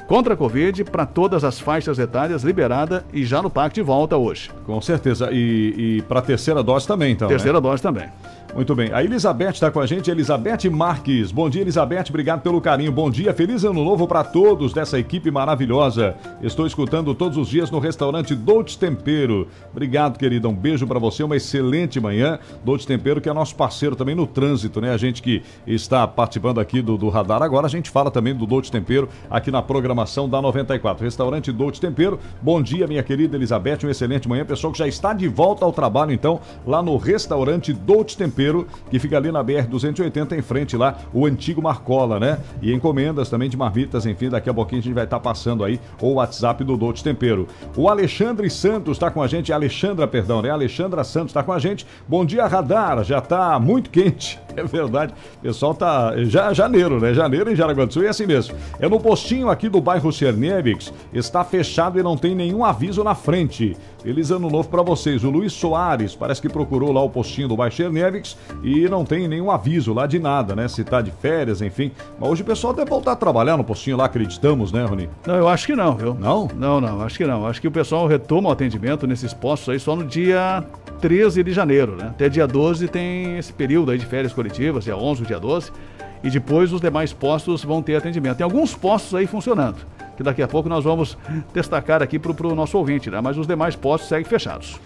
contra 0.10 0.34
a 0.34 0.38
Covid 0.38 0.86
para 0.86 1.06
todas 1.06 1.44
as 1.44 1.60
faixas 1.60 2.00
etárias 2.00 2.44
liberada 2.44 3.06
e 3.14 3.24
já 3.24 3.44
no 3.44 3.50
parque 3.50 3.76
de 3.76 3.84
volta 3.84 4.18
hoje. 4.18 4.50
Com 4.66 4.82
certeza. 4.82 5.30
E, 5.32 6.00
e 6.00 6.02
para 6.02 6.20
terceira 6.20 6.64
dose 6.64 6.88
também, 6.88 7.14
então. 7.14 7.28
né? 7.28 7.36
Terceira 7.36 7.62
dose 7.62 7.80
também. 7.80 8.10
Muito 8.56 8.74
bem. 8.74 8.92
A 8.92 9.04
Elizabeth 9.04 9.52
está 9.52 9.70
com 9.70 9.80
a 9.80 9.86
gente, 9.86 10.10
Elizabeth 10.10 10.70
Marques. 10.72 11.32
Bom 11.32 11.50
dia, 11.50 11.62
Elizabeth. 11.62 12.06
Obrigado 12.10 12.42
pelo 12.42 12.60
carinho. 12.60 12.92
Bom 12.92 13.10
dia, 13.10 13.32
feliz 13.32 13.64
ano 13.64 13.84
novo 13.84 14.08
para 14.08 14.24
todos 14.24 14.74
dessa 14.74 14.98
equipe 14.98 15.30
maravilhosa. 15.30 16.16
Estou 16.42 16.66
escutando 16.66 17.14
todos 17.14 17.38
os 17.38 17.48
dias 17.48 17.70
no 17.70 17.78
restaurante 17.78 18.34
Dolce 18.34 18.78
Tempero. 18.78 19.48
Obrigado, 19.72 20.18
querida. 20.18 20.50
Um 20.50 20.54
beijo 20.54 20.88
para 20.88 20.98
você. 20.98 21.24
Uma 21.24 21.38
excelente 21.38 22.00
manhã. 22.00 22.40
Dolce 22.66 22.88
Tempero, 22.88 23.22
que 23.22 23.30
é 23.30 23.34
nosso 23.34 23.56
parceiro 23.56 23.96
também 23.96 24.16
no 24.16 24.26
trânsito, 24.26 24.82
né? 24.82 24.92
A 24.92 24.98
gente 24.98 25.22
que 25.22 25.44
está 25.68 26.08
participando 26.08 26.60
aqui 26.60 26.82
do, 26.82 26.98
do 26.98 27.08
radar 27.08 27.44
agora, 27.44 27.68
a 27.68 27.70
gente 27.70 27.92
fala 27.92 28.10
também 28.10 28.34
do 28.34 28.48
Dolce 28.48 28.72
Tempero 28.72 29.08
aqui 29.30 29.52
na 29.52 29.62
programação 29.62 30.28
da 30.28 30.42
94. 30.42 31.04
Restaurante 31.04 31.52
Dolce 31.52 31.80
Tempero. 31.80 32.20
Bom 32.42 32.62
dia, 32.62 32.88
minha 32.88 33.04
querida 33.04 33.38
Elizabeth. 33.38 33.86
Um 33.86 33.90
excelente 33.90 34.28
manhã. 34.28 34.44
Pessoal 34.44 34.74
que 34.74 34.80
já 34.80 34.88
está 34.88 35.14
de 35.14 35.28
volta 35.28 35.64
ao 35.64 35.72
trabalho, 35.72 36.12
então, 36.12 36.42
lá 36.66 36.82
no 36.82 36.98
restaurante 36.98 37.72
Dolce 37.72 38.18
Tempero, 38.18 38.39
que 38.90 39.00
fica 39.00 39.18
ali 39.18 39.32
na 39.32 39.44
BR-280, 39.44 40.38
em 40.38 40.42
frente 40.42 40.78
lá, 40.78 40.98
o 41.14 41.26
antigo 41.26 41.62
Marcola, 41.62 42.20
né? 42.20 42.40
E 42.62 42.74
encomendas 42.74 43.30
também 43.30 43.50
de 43.50 43.58
marmitas, 43.58 44.06
enfim, 44.06 44.30
daqui 44.30 44.50
a 44.50 44.54
pouquinho 44.54 44.80
a 44.80 44.84
gente 44.84 44.94
vai 44.94 45.04
estar 45.04 45.20
passando 45.20 45.64
aí 45.64 45.80
o 46.02 46.14
WhatsApp 46.14 46.64
do 46.64 46.78
Dolce 46.78 47.04
Tempero. 47.04 47.48
O 47.76 47.90
Alexandre 47.90 48.50
Santos 48.50 48.98
está 48.98 49.12
com 49.12 49.22
a 49.22 49.28
gente, 49.28 49.52
Alexandra, 49.52 50.08
perdão, 50.08 50.42
né? 50.42 50.50
Alexandra 50.50 51.04
Santos 51.04 51.32
está 51.32 51.44
com 51.44 51.52
a 51.52 51.60
gente. 51.60 51.86
Bom 52.08 52.26
dia, 52.26 52.46
Radar. 52.48 53.04
Já 53.04 53.20
está 53.20 53.60
muito 53.60 53.90
quente. 53.90 54.40
É 54.60 54.64
verdade. 54.64 55.14
O 55.38 55.42
pessoal 55.42 55.74
tá. 55.74 56.14
Já 56.24 56.54
janeiro, 56.54 57.00
né? 57.00 57.14
Janeiro 57.14 57.52
em 57.52 57.56
Jaraguá 57.56 57.86
do 57.86 57.94
Sul 57.94 58.04
é 58.04 58.10
assim 58.10 58.26
mesmo. 58.26 58.56
É 58.80 58.90
no 58.90 59.00
postinho 59.00 59.50
aqui 59.50 59.70
do 59.70 59.80
bairro 59.80 60.12
Cernevics. 60.12 60.94
Está 61.14 61.44
fechado 61.44 62.00
e 62.00 62.04
não 62.04 62.18
tem 62.18 62.36
nenhum 62.36 62.64
aviso 62.64 63.04
na 63.04 63.16
frente. 63.16 63.78
Feliz 64.04 64.32
ano 64.32 64.50
novo 64.50 64.70
para 64.70 64.82
vocês. 64.82 65.24
O 65.24 65.30
Luiz 65.30 65.54
Soares 65.54 66.16
parece 66.16 66.42
que 66.42 66.50
procurou 66.50 66.92
lá 66.92 67.02
o 67.02 67.10
postinho 67.10 67.48
do 67.48 67.56
bairro 67.56 67.76
Cernevics 67.76 68.38
e 68.64 68.88
não 68.90 69.06
tem 69.06 69.28
nenhum 69.28 69.52
aviso 69.52 69.94
lá 69.94 70.08
de 70.08 70.20
nada, 70.20 70.56
né? 70.56 70.68
Se 70.68 70.84
tá 70.84 71.02
de 71.02 71.12
férias, 71.12 71.62
enfim. 71.62 71.92
Mas 72.20 72.30
hoje 72.30 72.42
o 72.42 72.46
pessoal 72.46 72.74
deve 72.74 72.90
voltar 72.90 73.14
a 73.14 73.16
trabalhar 73.16 73.58
no 73.58 73.64
postinho 73.64 73.98
lá, 73.98 74.06
acreditamos, 74.06 74.72
né, 74.72 74.86
Rony? 74.86 75.10
Não, 75.26 75.36
eu 75.36 75.48
acho 75.48 75.66
que 75.66 75.76
não, 75.76 75.96
viu? 75.96 76.14
Não? 76.14 76.50
Não, 76.56 76.82
não, 76.82 77.02
acho 77.02 77.18
que 77.18 77.26
não. 77.26 77.46
Acho 77.46 77.62
que 77.62 77.68
o 77.68 77.72
pessoal 77.72 78.08
retoma 78.08 78.50
o 78.50 78.52
atendimento 78.52 79.06
nesses 79.08 79.34
postos 79.34 79.70
aí 79.70 79.80
só 79.80 79.96
no 79.96 80.06
dia 80.06 80.64
13 81.00 81.44
de 81.44 81.54
janeiro, 81.54 81.96
né? 81.96 82.08
Até 82.10 82.30
dia 82.30 82.46
12 82.46 82.88
tem 82.88 83.38
esse 83.38 83.54
período 83.54 83.92
aí 83.92 83.98
de 83.98 84.06
férias 84.06 84.34
coletivas, 84.34 84.84
dia 84.84 84.98
11, 84.98 85.26
dia 85.26 85.40
12. 85.40 85.72
E 86.24 86.30
depois 86.30 86.74
os 86.74 86.82
demais 86.82 87.14
postos 87.14 87.64
vão 87.64 87.82
ter 87.82 87.96
atendimento. 87.96 88.38
Tem 88.38 88.44
alguns 88.44 88.76
postos 88.76 89.14
aí 89.16 89.26
funcionando, 89.26 89.78
que 90.18 90.24
daqui 90.24 90.42
a 90.42 90.48
pouco 90.48 90.68
nós 90.68 90.84
vamos 90.84 91.18
destacar 91.54 92.04
aqui 92.04 92.20
para 92.20 92.48
o 92.48 92.56
nosso 92.56 92.78
ouvinte, 92.78 93.10
né? 93.10 93.22
Mas 93.22 93.38
os 93.38 93.48
demais 93.48 93.76
postos 93.76 94.10
seguem 94.10 94.26
fechados. 94.26 94.80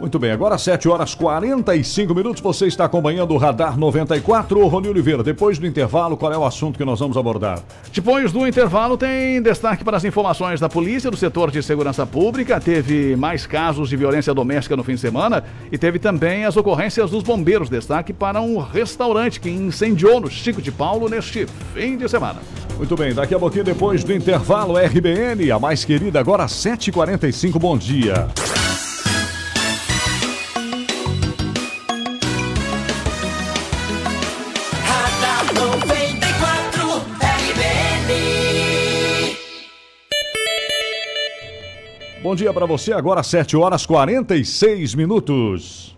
Muito 0.00 0.18
bem, 0.18 0.30
agora 0.30 0.56
7 0.56 0.88
horas 0.88 1.14
45 1.14 2.14
minutos. 2.14 2.40
Você 2.40 2.66
está 2.66 2.86
acompanhando 2.86 3.34
o 3.34 3.36
Radar 3.36 3.78
94. 3.78 4.66
Rony 4.66 4.88
Oliveira, 4.88 5.22
depois 5.22 5.58
do 5.58 5.66
intervalo, 5.66 6.16
qual 6.16 6.32
é 6.32 6.38
o 6.38 6.44
assunto 6.44 6.78
que 6.78 6.84
nós 6.86 7.00
vamos 7.00 7.18
abordar? 7.18 7.60
Depois 7.92 8.32
do 8.32 8.46
intervalo, 8.46 8.96
tem 8.96 9.42
destaque 9.42 9.84
para 9.84 9.98
as 9.98 10.04
informações 10.04 10.58
da 10.58 10.70
polícia 10.70 11.10
do 11.10 11.18
setor 11.18 11.50
de 11.50 11.62
segurança 11.62 12.06
pública. 12.06 12.58
Teve 12.58 13.14
mais 13.14 13.46
casos 13.46 13.90
de 13.90 13.96
violência 13.96 14.32
doméstica 14.32 14.74
no 14.74 14.82
fim 14.82 14.94
de 14.94 15.00
semana 15.00 15.44
e 15.70 15.76
teve 15.76 15.98
também 15.98 16.46
as 16.46 16.56
ocorrências 16.56 17.10
dos 17.10 17.22
bombeiros. 17.22 17.68
Destaque 17.68 18.14
para 18.14 18.40
um 18.40 18.56
restaurante 18.56 19.38
que 19.38 19.50
incendiou 19.50 20.18
no 20.18 20.30
Chico 20.30 20.62
de 20.62 20.72
Paulo 20.72 21.10
neste 21.10 21.46
fim 21.74 21.98
de 21.98 22.08
semana. 22.08 22.40
Muito 22.78 22.96
bem, 22.96 23.12
daqui 23.12 23.34
a 23.34 23.38
pouquinho, 23.38 23.64
depois 23.64 24.02
do 24.02 24.14
intervalo, 24.14 24.78
RBN, 24.78 25.50
a 25.50 25.58
mais 25.58 25.84
querida, 25.84 26.18
agora 26.18 26.46
7h45. 26.46 27.58
Bom 27.58 27.76
dia. 27.76 28.28
Bom 42.30 42.36
dia 42.36 42.52
para 42.52 42.64
você, 42.64 42.92
agora 42.92 43.24
7 43.24 43.56
horas 43.56 43.84
46 43.84 44.94
minutos. 44.94 45.96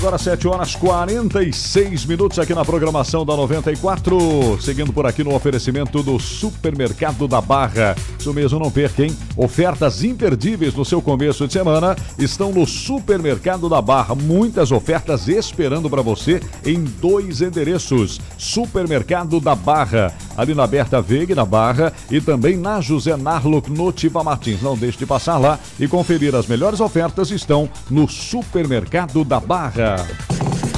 Agora 0.00 0.16
7 0.16 0.48
horas 0.48 0.74
46 0.74 2.06
minutos 2.06 2.38
aqui 2.38 2.54
na 2.54 2.64
programação 2.64 3.22
da 3.22 3.36
94. 3.36 4.58
Seguindo 4.58 4.94
por 4.94 5.04
aqui 5.04 5.22
no 5.22 5.34
oferecimento 5.34 6.02
do 6.02 6.18
Supermercado 6.18 7.28
da 7.28 7.38
Barra. 7.38 7.94
Isso 8.18 8.32
mesmo, 8.32 8.58
não 8.58 8.70
perca, 8.70 9.04
hein? 9.04 9.14
Ofertas 9.36 10.02
imperdíveis 10.02 10.72
no 10.72 10.86
seu 10.86 11.02
começo 11.02 11.46
de 11.46 11.52
semana 11.52 11.94
estão 12.18 12.50
no 12.50 12.66
Supermercado 12.66 13.68
da 13.68 13.82
Barra. 13.82 14.14
Muitas 14.14 14.72
ofertas 14.72 15.28
esperando 15.28 15.90
para 15.90 16.00
você 16.00 16.40
em 16.64 16.82
dois 16.82 17.42
endereços. 17.42 18.18
Supermercado 18.38 19.38
da 19.38 19.54
Barra, 19.54 20.14
ali 20.34 20.54
na 20.54 20.66
Berta 20.66 21.02
Veiga, 21.02 21.34
na 21.34 21.44
Barra, 21.44 21.92
e 22.10 22.22
também 22.22 22.56
na 22.56 22.80
José 22.80 23.18
Narlock, 23.18 23.70
no 23.70 23.92
Tiva 23.92 24.24
Martins. 24.24 24.62
Não 24.62 24.78
deixe 24.78 24.96
de 24.96 25.04
passar 25.04 25.36
lá 25.36 25.58
e 25.78 25.86
conferir 25.86 26.34
as 26.34 26.46
melhores 26.46 26.80
ofertas 26.80 27.30
estão 27.30 27.68
no 27.90 28.08
Supermercado 28.08 29.22
da 29.26 29.38
Barra. 29.38 29.89
거야. 29.96 30.69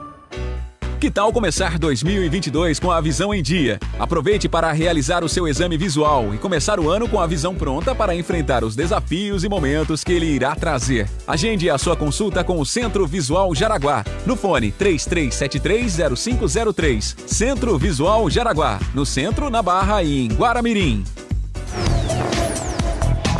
Que 0.99 1.09
tal 1.09 1.31
começar 1.31 1.79
2022 1.79 2.77
com 2.77 2.91
a 2.91 2.99
visão 2.99 3.33
em 3.33 3.41
dia? 3.41 3.79
Aproveite 3.97 4.49
para 4.49 4.69
realizar 4.73 5.23
o 5.23 5.29
seu 5.29 5.47
exame 5.47 5.77
visual 5.77 6.35
e 6.35 6.37
começar 6.37 6.77
o 6.77 6.89
ano 6.89 7.07
com 7.07 7.21
a 7.21 7.25
visão 7.25 7.55
pronta 7.55 7.95
para 7.95 8.13
enfrentar 8.13 8.65
os 8.65 8.75
desafios 8.75 9.45
e 9.45 9.49
momentos 9.49 10.03
que 10.03 10.11
ele 10.11 10.25
irá 10.25 10.53
trazer. 10.57 11.09
Agende 11.25 11.69
a 11.69 11.77
sua 11.77 11.95
consulta 11.95 12.43
com 12.43 12.59
o 12.59 12.65
Centro 12.65 13.07
Visual 13.07 13.55
Jaraguá, 13.55 14.03
no 14.25 14.35
fone 14.35 14.73
33730503. 14.73 17.15
Centro 17.25 17.77
Visual 17.77 18.29
Jaraguá, 18.29 18.77
no 18.93 19.05
centro, 19.05 19.49
na 19.49 19.61
Barra 19.61 20.03
e 20.03 20.25
em 20.25 20.27
Guaramirim. 20.27 21.05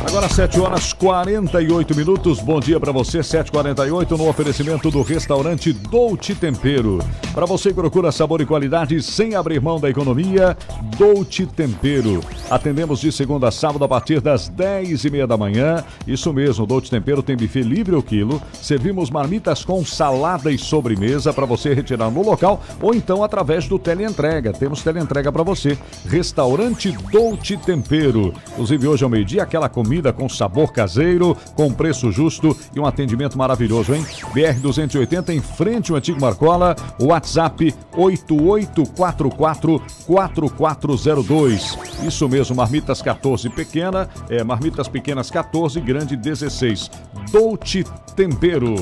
Agora 0.10 0.28
7 0.28 0.60
horas 0.60 0.92
48 0.92 1.96
minutos. 1.96 2.40
Bom 2.40 2.60
dia 2.60 2.80
para 2.80 2.92
você, 2.92 3.20
7h48, 3.20 4.18
no 4.18 4.28
oferecimento 4.28 4.90
do 4.90 5.04
restaurante 5.04 5.72
Dolce 5.72 6.34
Tempero. 6.34 6.98
Para 7.32 7.46
você 7.46 7.70
que 7.70 7.76
procura 7.76 8.12
sabor 8.12 8.42
e 8.42 8.46
qualidade 8.46 9.04
sem 9.04 9.36
abrir 9.36 9.62
mão 9.62 9.80
da 9.80 9.88
economia, 9.88 10.58
Dolce 10.98 11.46
Tempero. 11.46 12.22
Atendemos 12.50 13.00
de 13.00 13.12
segunda 13.12 13.50
a 13.50 13.52
sábado 13.52 13.86
a 13.86 13.88
partir 13.88 14.20
das 14.20 14.50
10h30 14.50 15.28
da 15.28 15.38
manhã. 15.38 15.86
Isso 16.08 16.34
mesmo, 16.34 16.66
Dolce 16.66 16.90
Tempero 16.90 17.22
tem 17.22 17.38
buffet 17.38 17.62
livre 17.62 17.94
ao 17.94 18.02
quilo. 18.02 18.42
Servimos 18.52 19.12
marmitas 19.12 19.64
com 19.64 19.86
salada 19.86 20.52
e 20.52 20.58
sobremesa 20.58 21.32
para 21.32 21.46
você 21.46 21.72
retirar 21.76 22.10
no 22.10 22.24
local 22.24 22.64
ou 22.82 22.96
então 22.96 23.24
através 23.24 23.68
do 23.68 23.78
teleentrega. 23.78 24.54
Temos 24.54 24.82
teleentrega 24.82 25.32
para 25.32 25.44
você. 25.44 25.78
Restaurante 26.08 26.92
Dolce 27.12 27.58
Tempero. 27.58 28.34
Inclusive 28.54 28.88
hoje 28.88 29.04
ao 29.04 29.10
meio-dia, 29.10 29.44
aquela 29.44 29.70
comida 29.70 29.99
comida 30.00 30.14
com 30.14 30.30
sabor 30.30 30.72
caseiro, 30.72 31.36
com 31.56 31.74
preço 31.74 32.10
justo 32.12 32.56
e 32.74 32.80
um 32.80 32.86
atendimento 32.86 33.38
maravilhoso, 33.38 33.94
hein? 33.94 34.06
BR 34.34 34.58
280 34.62 35.34
em 35.34 35.42
frente 35.42 35.92
ao 35.92 35.98
antigo 35.98 36.22
Marcola, 36.22 36.76
WhatsApp 37.00 37.76
8844 37.96 39.82
4402. 40.08 41.78
Isso 42.04 42.30
mesmo, 42.30 42.56
marmitas 42.56 43.02
14 43.02 43.50
pequena, 43.50 44.08
é 44.30 44.42
marmitas 44.44 44.88
pequenas 44.88 45.30
14, 45.30 45.82
grande 45.82 46.16
16. 46.16 46.90
Dolce 47.32 47.84
Tempero. 48.16 48.76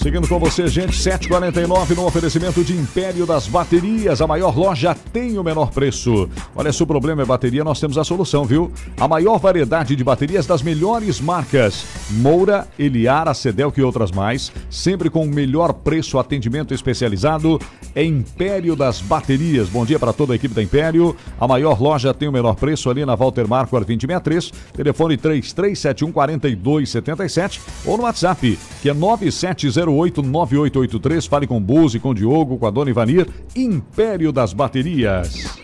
Seguindo 0.00 0.26
com 0.26 0.38
você, 0.38 0.66
gente, 0.66 0.96
749 0.96 1.94
no 1.94 2.06
oferecimento 2.06 2.64
de 2.64 2.72
Império 2.72 3.26
das 3.26 3.46
Baterias. 3.46 4.22
A 4.22 4.26
maior 4.26 4.56
loja 4.56 4.94
tem 4.94 5.38
o 5.38 5.44
menor 5.44 5.70
preço. 5.70 6.26
Olha, 6.56 6.72
se 6.72 6.82
o 6.82 6.86
problema 6.86 7.20
é 7.20 7.24
bateria, 7.26 7.62
nós 7.62 7.78
temos 7.78 7.98
a 7.98 8.02
solução, 8.02 8.46
viu? 8.46 8.72
A 8.98 9.06
maior 9.06 9.38
variedade 9.38 9.94
de 9.94 10.02
baterias 10.02 10.46
das 10.46 10.62
melhores 10.62 11.20
marcas. 11.20 11.84
Moura, 12.12 12.66
Eliara, 12.78 13.34
Cedel 13.34 13.70
e 13.76 13.82
outras 13.82 14.10
mais. 14.10 14.50
Sempre 14.70 15.10
com 15.10 15.22
o 15.22 15.28
melhor 15.28 15.74
preço, 15.74 16.18
atendimento 16.18 16.72
especializado. 16.72 17.60
É 17.94 18.02
Império 18.02 18.74
das 18.74 19.02
Baterias. 19.02 19.68
Bom 19.68 19.84
dia 19.84 19.98
para 19.98 20.14
toda 20.14 20.32
a 20.32 20.36
equipe 20.36 20.54
da 20.54 20.62
Império. 20.62 21.14
A 21.38 21.46
maior 21.46 21.78
loja 21.78 22.14
tem 22.14 22.26
o 22.26 22.32
menor 22.32 22.54
preço 22.54 22.88
ali 22.88 23.04
na 23.04 23.14
Walter 23.14 23.46
Marco, 23.46 23.76
2063. 23.76 24.50
Telefone 24.72 25.18
3371 25.18 26.10
4277 26.10 27.60
ou 27.84 27.98
no 27.98 28.04
WhatsApp, 28.04 28.58
que 28.80 28.88
é 28.88 28.94
9708 28.94 29.89
9883. 29.92 31.26
Fale 31.26 31.46
com 31.46 31.56
o 31.56 31.60
Buzi, 31.60 31.98
com 31.98 32.14
Diogo, 32.14 32.58
com 32.58 32.66
a 32.66 32.70
Dona 32.70 32.90
Ivanir. 32.90 33.28
Império 33.54 34.32
das 34.32 34.52
Baterias. 34.52 35.60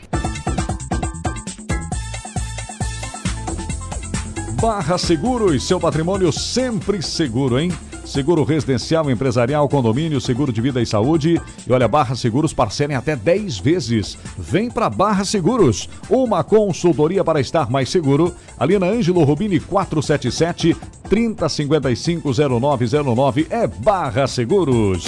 Barra 4.61 4.97
Seguros, 4.97 5.63
seu 5.65 5.79
patrimônio 5.79 6.33
sempre 6.33 7.03
seguro, 7.03 7.59
hein? 7.59 7.71
Seguro 8.07 8.45
residencial, 8.45 9.11
empresarial, 9.11 9.69
condomínio, 9.69 10.21
seguro 10.21 10.53
de 10.53 10.61
vida 10.61 10.81
e 10.81 10.87
saúde. 10.87 11.41
E 11.67 11.73
olha, 11.73 11.89
Barra 11.89 12.15
Seguros 12.15 12.53
parcela 12.53 12.93
em 12.93 12.97
até 12.97 13.17
10 13.17 13.59
vezes. 13.59 14.17
Vem 14.39 14.71
para 14.71 14.89
Barra 14.89 15.25
Seguros, 15.25 15.89
uma 16.09 16.45
consultoria 16.45 17.25
para 17.25 17.41
estar 17.41 17.69
mais 17.69 17.89
seguro. 17.89 18.33
Ali 18.57 18.79
na 18.79 18.87
Ângelo 18.87 19.25
Rubini 19.25 19.59
477 19.59 20.77
3055 21.09 22.31
0909 22.33 23.47
é 23.51 23.67
Barra 23.67 24.27
Seguros. 24.29 25.05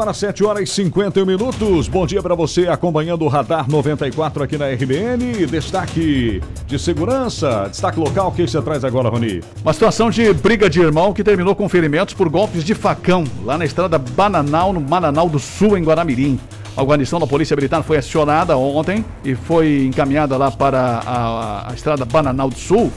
Agora 0.00 0.14
7 0.14 0.42
horas 0.42 0.62
e 0.62 0.66
51 0.72 1.26
minutos. 1.26 1.86
Bom 1.86 2.06
dia 2.06 2.22
para 2.22 2.34
você 2.34 2.66
acompanhando 2.66 3.22
o 3.22 3.28
Radar 3.28 3.70
94 3.70 4.42
aqui 4.42 4.56
na 4.56 4.66
RBN. 4.70 5.44
Destaque 5.46 6.40
de 6.66 6.78
segurança, 6.78 7.68
destaque 7.68 8.00
local. 8.00 8.28
O 8.28 8.32
que 8.32 8.48
você 8.48 8.62
traz 8.62 8.82
agora, 8.82 9.10
Rony? 9.10 9.42
Uma 9.62 9.74
situação 9.74 10.08
de 10.08 10.32
briga 10.32 10.70
de 10.70 10.80
irmão 10.80 11.12
que 11.12 11.22
terminou 11.22 11.54
com 11.54 11.68
ferimentos 11.68 12.14
por 12.14 12.30
golpes 12.30 12.64
de 12.64 12.74
facão 12.74 13.24
lá 13.44 13.58
na 13.58 13.66
estrada 13.66 13.98
Bananal, 13.98 14.72
no 14.72 14.80
Bananal 14.80 15.28
do 15.28 15.38
Sul, 15.38 15.76
em 15.76 15.84
Guaramirim. 15.84 16.40
A 16.74 16.82
guarnição 16.82 17.20
da 17.20 17.26
Polícia 17.26 17.54
Militar 17.54 17.82
foi 17.82 17.98
acionada 17.98 18.56
ontem 18.56 19.04
e 19.22 19.34
foi 19.34 19.84
encaminhada 19.84 20.34
lá 20.38 20.50
para 20.50 20.80
a, 21.04 21.70
a 21.70 21.74
estrada 21.74 22.06
Bananal 22.06 22.48
do 22.48 22.58
Sul. 22.58 22.90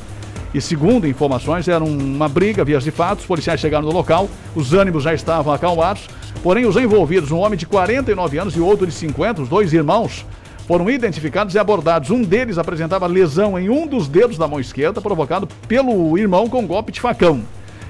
E 0.53 0.61
segundo 0.61 1.05
informações, 1.05 1.67
era 1.67 1.83
uma 1.83 2.29
briga, 2.29 2.63
vias 2.63 2.85
de 2.85 2.91
fato. 2.91 3.19
Os 3.19 3.25
policiais 3.25 3.59
chegaram 3.59 3.85
no 3.85 3.91
local, 3.91 4.29
os 4.55 4.71
ânimos 4.71 5.03
já 5.03 5.13
estavam 5.13 5.51
acalmados. 5.51 6.07
Porém, 6.41 6.65
os 6.65 6.75
envolvidos, 6.75 7.31
um 7.31 7.37
homem 7.37 7.57
de 7.57 7.65
49 7.65 8.37
anos 8.37 8.55
e 8.55 8.59
outro 8.59 8.85
de 8.85 8.93
50, 8.93 9.43
os 9.43 9.49
dois 9.49 9.71
irmãos, 9.73 10.25
foram 10.67 10.89
identificados 10.89 11.55
e 11.55 11.59
abordados. 11.59 12.09
Um 12.09 12.21
deles 12.21 12.57
apresentava 12.57 13.07
lesão 13.07 13.59
em 13.59 13.69
um 13.69 13.85
dos 13.85 14.07
dedos 14.07 14.37
da 14.37 14.47
mão 14.47 14.59
esquerda, 14.59 15.01
provocado 15.01 15.47
pelo 15.67 16.17
irmão 16.17 16.49
com 16.49 16.65
golpe 16.65 16.91
de 16.91 17.01
facão. 17.01 17.41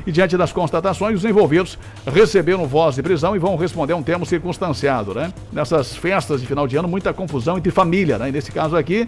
E 0.06 0.12
diante 0.12 0.36
das 0.36 0.52
constatações, 0.52 1.20
os 1.20 1.26
envolvidos 1.26 1.80
receberam 2.06 2.68
voz 2.68 2.96
de 2.96 3.04
prisão 3.04 3.36
e 3.36 3.40
vão 3.40 3.56
responder 3.56 3.94
um 3.94 4.04
termo 4.04 4.26
circunstanciado, 4.26 5.14
né? 5.14 5.32
Nessas 5.52 5.96
festas 5.96 6.42
de 6.42 6.48
final 6.48 6.68
de 6.68 6.76
ano, 6.76 6.88
muita 6.88 7.14
confusão 7.14 7.58
entre 7.58 7.72
família, 7.72 8.18
né? 8.18 8.30
E 8.30 8.32
nesse 8.32 8.52
caso 8.52 8.76
aqui, 8.76 9.08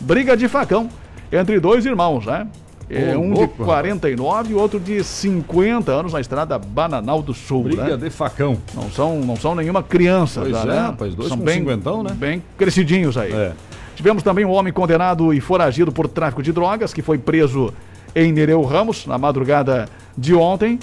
briga 0.00 0.36
de 0.36 0.46
facão 0.46 0.88
entre 1.32 1.58
dois 1.58 1.84
irmãos, 1.84 2.24
né? 2.24 2.46
É, 2.90 3.16
um 3.16 3.32
louco, 3.32 3.58
de 3.58 3.64
49 3.64 4.52
e 4.52 4.54
outro 4.54 4.80
de 4.80 5.04
50 5.04 5.92
anos 5.92 6.12
na 6.12 6.20
estrada 6.20 6.58
Bananal 6.58 7.20
do 7.20 7.34
Sul, 7.34 7.64
Briga 7.64 7.96
né? 7.96 7.96
de 7.96 8.10
facão. 8.10 8.56
Não 8.74 8.90
são, 8.90 9.20
não 9.20 9.36
são 9.36 9.54
nenhuma 9.54 9.82
criança, 9.82 10.40
Pois 10.40 10.52
tá, 10.52 10.62
é, 10.62 10.66
né? 10.66 10.80
rapaz, 10.80 11.14
dois 11.14 11.28
são 11.28 11.36
bem, 11.36 11.58
cinquentão, 11.58 12.02
né? 12.02 12.10
Bem 12.14 12.42
crescidinhos 12.56 13.16
aí. 13.18 13.32
É. 13.32 13.52
Tivemos 13.94 14.22
também 14.22 14.44
um 14.44 14.50
homem 14.50 14.72
condenado 14.72 15.34
e 15.34 15.40
foragido 15.40 15.92
por 15.92 16.08
tráfico 16.08 16.42
de 16.42 16.52
drogas, 16.52 16.94
que 16.94 17.02
foi 17.02 17.18
preso 17.18 17.74
em 18.14 18.32
Nereu 18.32 18.62
Ramos, 18.62 19.06
na 19.06 19.18
madrugada 19.18 19.88
de 20.16 20.34
ontem. 20.34 20.78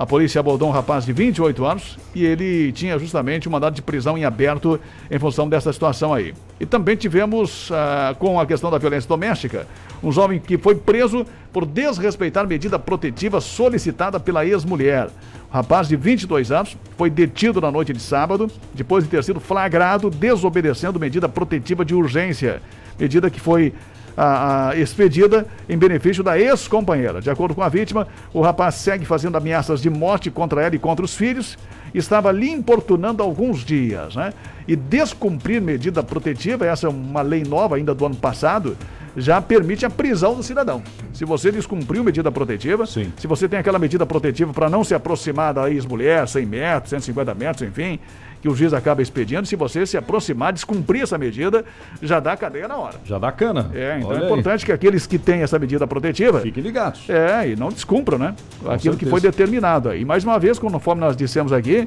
A 0.00 0.06
polícia 0.06 0.40
abordou 0.40 0.66
um 0.66 0.72
rapaz 0.72 1.04
de 1.04 1.12
28 1.12 1.62
anos 1.62 1.98
e 2.14 2.24
ele 2.24 2.72
tinha 2.72 2.98
justamente 2.98 3.46
um 3.46 3.52
mandado 3.52 3.74
de 3.74 3.82
prisão 3.82 4.16
em 4.16 4.24
aberto 4.24 4.80
em 5.10 5.18
função 5.18 5.46
dessa 5.46 5.70
situação 5.74 6.14
aí. 6.14 6.32
E 6.58 6.64
também 6.64 6.96
tivemos, 6.96 7.70
ah, 7.70 8.16
com 8.18 8.40
a 8.40 8.46
questão 8.46 8.70
da 8.70 8.78
violência 8.78 9.06
doméstica, 9.06 9.66
um 10.02 10.10
jovem 10.10 10.40
que 10.40 10.56
foi 10.56 10.74
preso 10.74 11.26
por 11.52 11.66
desrespeitar 11.66 12.46
medida 12.46 12.78
protetiva 12.78 13.42
solicitada 13.42 14.18
pela 14.18 14.42
ex-mulher. 14.46 15.10
O 15.50 15.54
rapaz 15.54 15.86
de 15.86 15.96
22 15.96 16.50
anos 16.50 16.78
foi 16.96 17.10
detido 17.10 17.60
na 17.60 17.70
noite 17.70 17.92
de 17.92 18.00
sábado, 18.00 18.50
depois 18.72 19.04
de 19.04 19.10
ter 19.10 19.22
sido 19.22 19.38
flagrado 19.38 20.08
desobedecendo 20.08 20.98
medida 20.98 21.28
protetiva 21.28 21.84
de 21.84 21.94
urgência. 21.94 22.62
Medida 22.98 23.28
que 23.28 23.38
foi 23.38 23.74
a, 24.20 24.68
a 24.68 24.76
expedida 24.76 25.46
em 25.66 25.78
benefício 25.78 26.22
da 26.22 26.38
ex-companheira. 26.38 27.22
De 27.22 27.30
acordo 27.30 27.54
com 27.54 27.62
a 27.62 27.70
vítima, 27.70 28.06
o 28.34 28.42
rapaz 28.42 28.74
segue 28.74 29.06
fazendo 29.06 29.36
ameaças 29.36 29.80
de 29.80 29.88
morte 29.88 30.30
contra 30.30 30.60
ela 30.62 30.74
e 30.74 30.78
contra 30.78 31.02
os 31.02 31.16
filhos. 31.16 31.56
Estava 31.94 32.30
lhe 32.30 32.50
importunando 32.50 33.22
há 33.22 33.26
alguns 33.26 33.64
dias, 33.64 34.14
né? 34.14 34.34
E 34.68 34.76
descumprir 34.76 35.62
medida 35.62 36.02
protetiva, 36.02 36.66
essa 36.66 36.86
é 36.86 36.90
uma 36.90 37.22
lei 37.22 37.42
nova 37.44 37.76
ainda 37.76 37.94
do 37.94 38.04
ano 38.04 38.14
passado, 38.14 38.76
já 39.16 39.40
permite 39.40 39.86
a 39.86 39.90
prisão 39.90 40.34
do 40.34 40.42
cidadão. 40.42 40.82
Se 41.14 41.24
você 41.24 41.50
descumpriu 41.50 42.04
medida 42.04 42.30
protetiva, 42.30 42.86
se 42.86 43.26
você 43.26 43.48
tem 43.48 43.58
aquela 43.58 43.78
medida 43.78 44.04
protetiva 44.04 44.52
para 44.52 44.68
não 44.68 44.84
se 44.84 44.94
aproximar 44.94 45.54
da 45.54 45.70
ex-mulher, 45.70 46.28
100 46.28 46.46
metros, 46.46 46.90
150 46.90 47.34
metros, 47.34 47.68
enfim, 47.68 47.98
que 48.40 48.48
o 48.48 48.54
juiz 48.54 48.72
acaba 48.72 49.02
expedindo, 49.02 49.46
se 49.46 49.54
você 49.54 49.84
se 49.84 49.96
aproximar, 49.96 50.52
descumprir 50.52 51.02
essa 51.02 51.18
medida, 51.18 51.64
já 52.00 52.20
dá 52.20 52.36
cadeia 52.36 52.66
na 52.66 52.76
hora. 52.76 52.96
Já 53.04 53.18
dá 53.18 53.30
cana. 53.30 53.70
É, 53.74 53.98
então 53.98 54.10
Olha 54.10 54.18
é 54.18 54.20
aí. 54.20 54.26
importante 54.26 54.64
que 54.64 54.72
aqueles 54.72 55.06
que 55.06 55.18
têm 55.18 55.42
essa 55.42 55.58
medida 55.58 55.86
protetiva. 55.86 56.40
Fiquem 56.40 56.62
ligados. 56.62 57.08
É, 57.08 57.50
e 57.50 57.56
não 57.56 57.68
descumpram, 57.68 58.18
né? 58.18 58.34
Aquilo 58.60 58.96
que 58.96 59.04
certeza. 59.04 59.10
foi 59.10 59.20
determinado 59.20 59.90
aí. 59.90 60.00
E 60.00 60.04
mais 60.04 60.24
uma 60.24 60.38
vez, 60.38 60.58
conforme 60.58 61.00
nós 61.00 61.16
dissemos 61.16 61.52
aqui, 61.52 61.86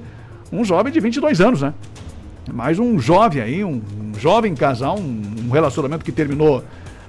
um 0.52 0.64
jovem 0.64 0.94
de 0.94 1.00
22 1.00 1.42
anos, 1.42 1.62
né? 1.62 1.74
Mais 2.52 2.78
um 2.78 3.00
jovem 3.00 3.42
aí, 3.42 3.64
um, 3.64 3.82
um 4.00 4.20
jovem 4.20 4.54
casal, 4.54 5.00
um, 5.00 5.48
um 5.48 5.50
relacionamento 5.50 6.06
que 6.06 6.12
terminou 6.12 6.64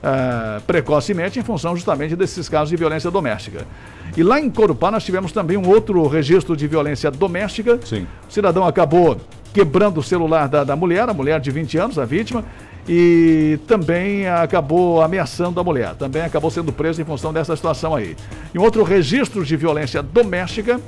ah, 0.07 0.61
precocemente 0.67 1.39
em 1.39 1.43
função 1.43 1.75
justamente 1.75 2.15
desses 2.15 2.47
casos 2.47 2.69
de 2.69 2.77
violência 2.77 3.11
doméstica. 3.11 3.67
E 4.15 4.23
lá 4.23 4.39
em 4.39 4.51
Corupá 4.51 4.91
nós 4.91 5.03
tivemos 5.03 5.33
também 5.33 5.57
um 5.57 5.67
outro 5.67 6.07
registro 6.07 6.55
de 6.55 6.67
violência 6.67 7.11
doméstica. 7.11 7.81
Sim. 7.83 8.07
O 8.29 8.31
cidadão 8.33 8.67
acabou 8.67 9.19
quebrando 9.55 10.01
o 10.01 10.03
celular 10.03 10.47
da, 10.47 10.63
da 10.63 10.77
mulher, 10.77 11.09
a 11.09 11.15
mulher 11.15 11.41
de 11.41 11.51
20 11.51 11.79
anos, 11.79 11.99
a 11.99 12.05
vítima, 12.05 12.45
e 12.87 13.59
também 13.67 14.29
acabou 14.29 15.01
ameaçando 15.01 15.59
a 15.59 15.65
mulher. 15.65 15.95
Também 15.95 16.21
acabou 16.21 16.51
sendo 16.51 16.71
preso 16.71 17.01
em 17.01 17.05
função 17.07 17.33
dessa 17.33 17.57
situação 17.57 17.95
aí. 17.95 18.15
Em 18.55 18.59
outro 18.59 18.83
registro 18.83 19.43
de 19.43 19.57
violência 19.57 20.03
doméstica, 20.03 20.79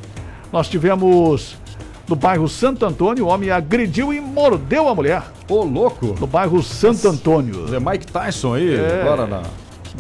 nós 0.53 0.69
tivemos 0.69 1.57
no 2.09 2.15
bairro 2.17 2.49
Santo 2.49 2.85
Antônio, 2.87 3.25
o 3.27 3.29
homem 3.29 3.51
agrediu 3.51 4.13
e 4.13 4.21
mordeu 4.21 4.89
a 4.89 4.95
mulher. 4.95 5.23
Ô, 5.49 5.63
louco! 5.65 6.15
No 6.21 6.27
bairro 6.27 6.63
Santo 6.63 7.09
Antônio. 7.09 7.67
É 7.75 7.81
Mike 7.81 8.07
Tyson 8.07 8.55
aí, 8.55 8.75
É. 8.75 9.03
agora 9.03 9.27
na. 9.27 9.43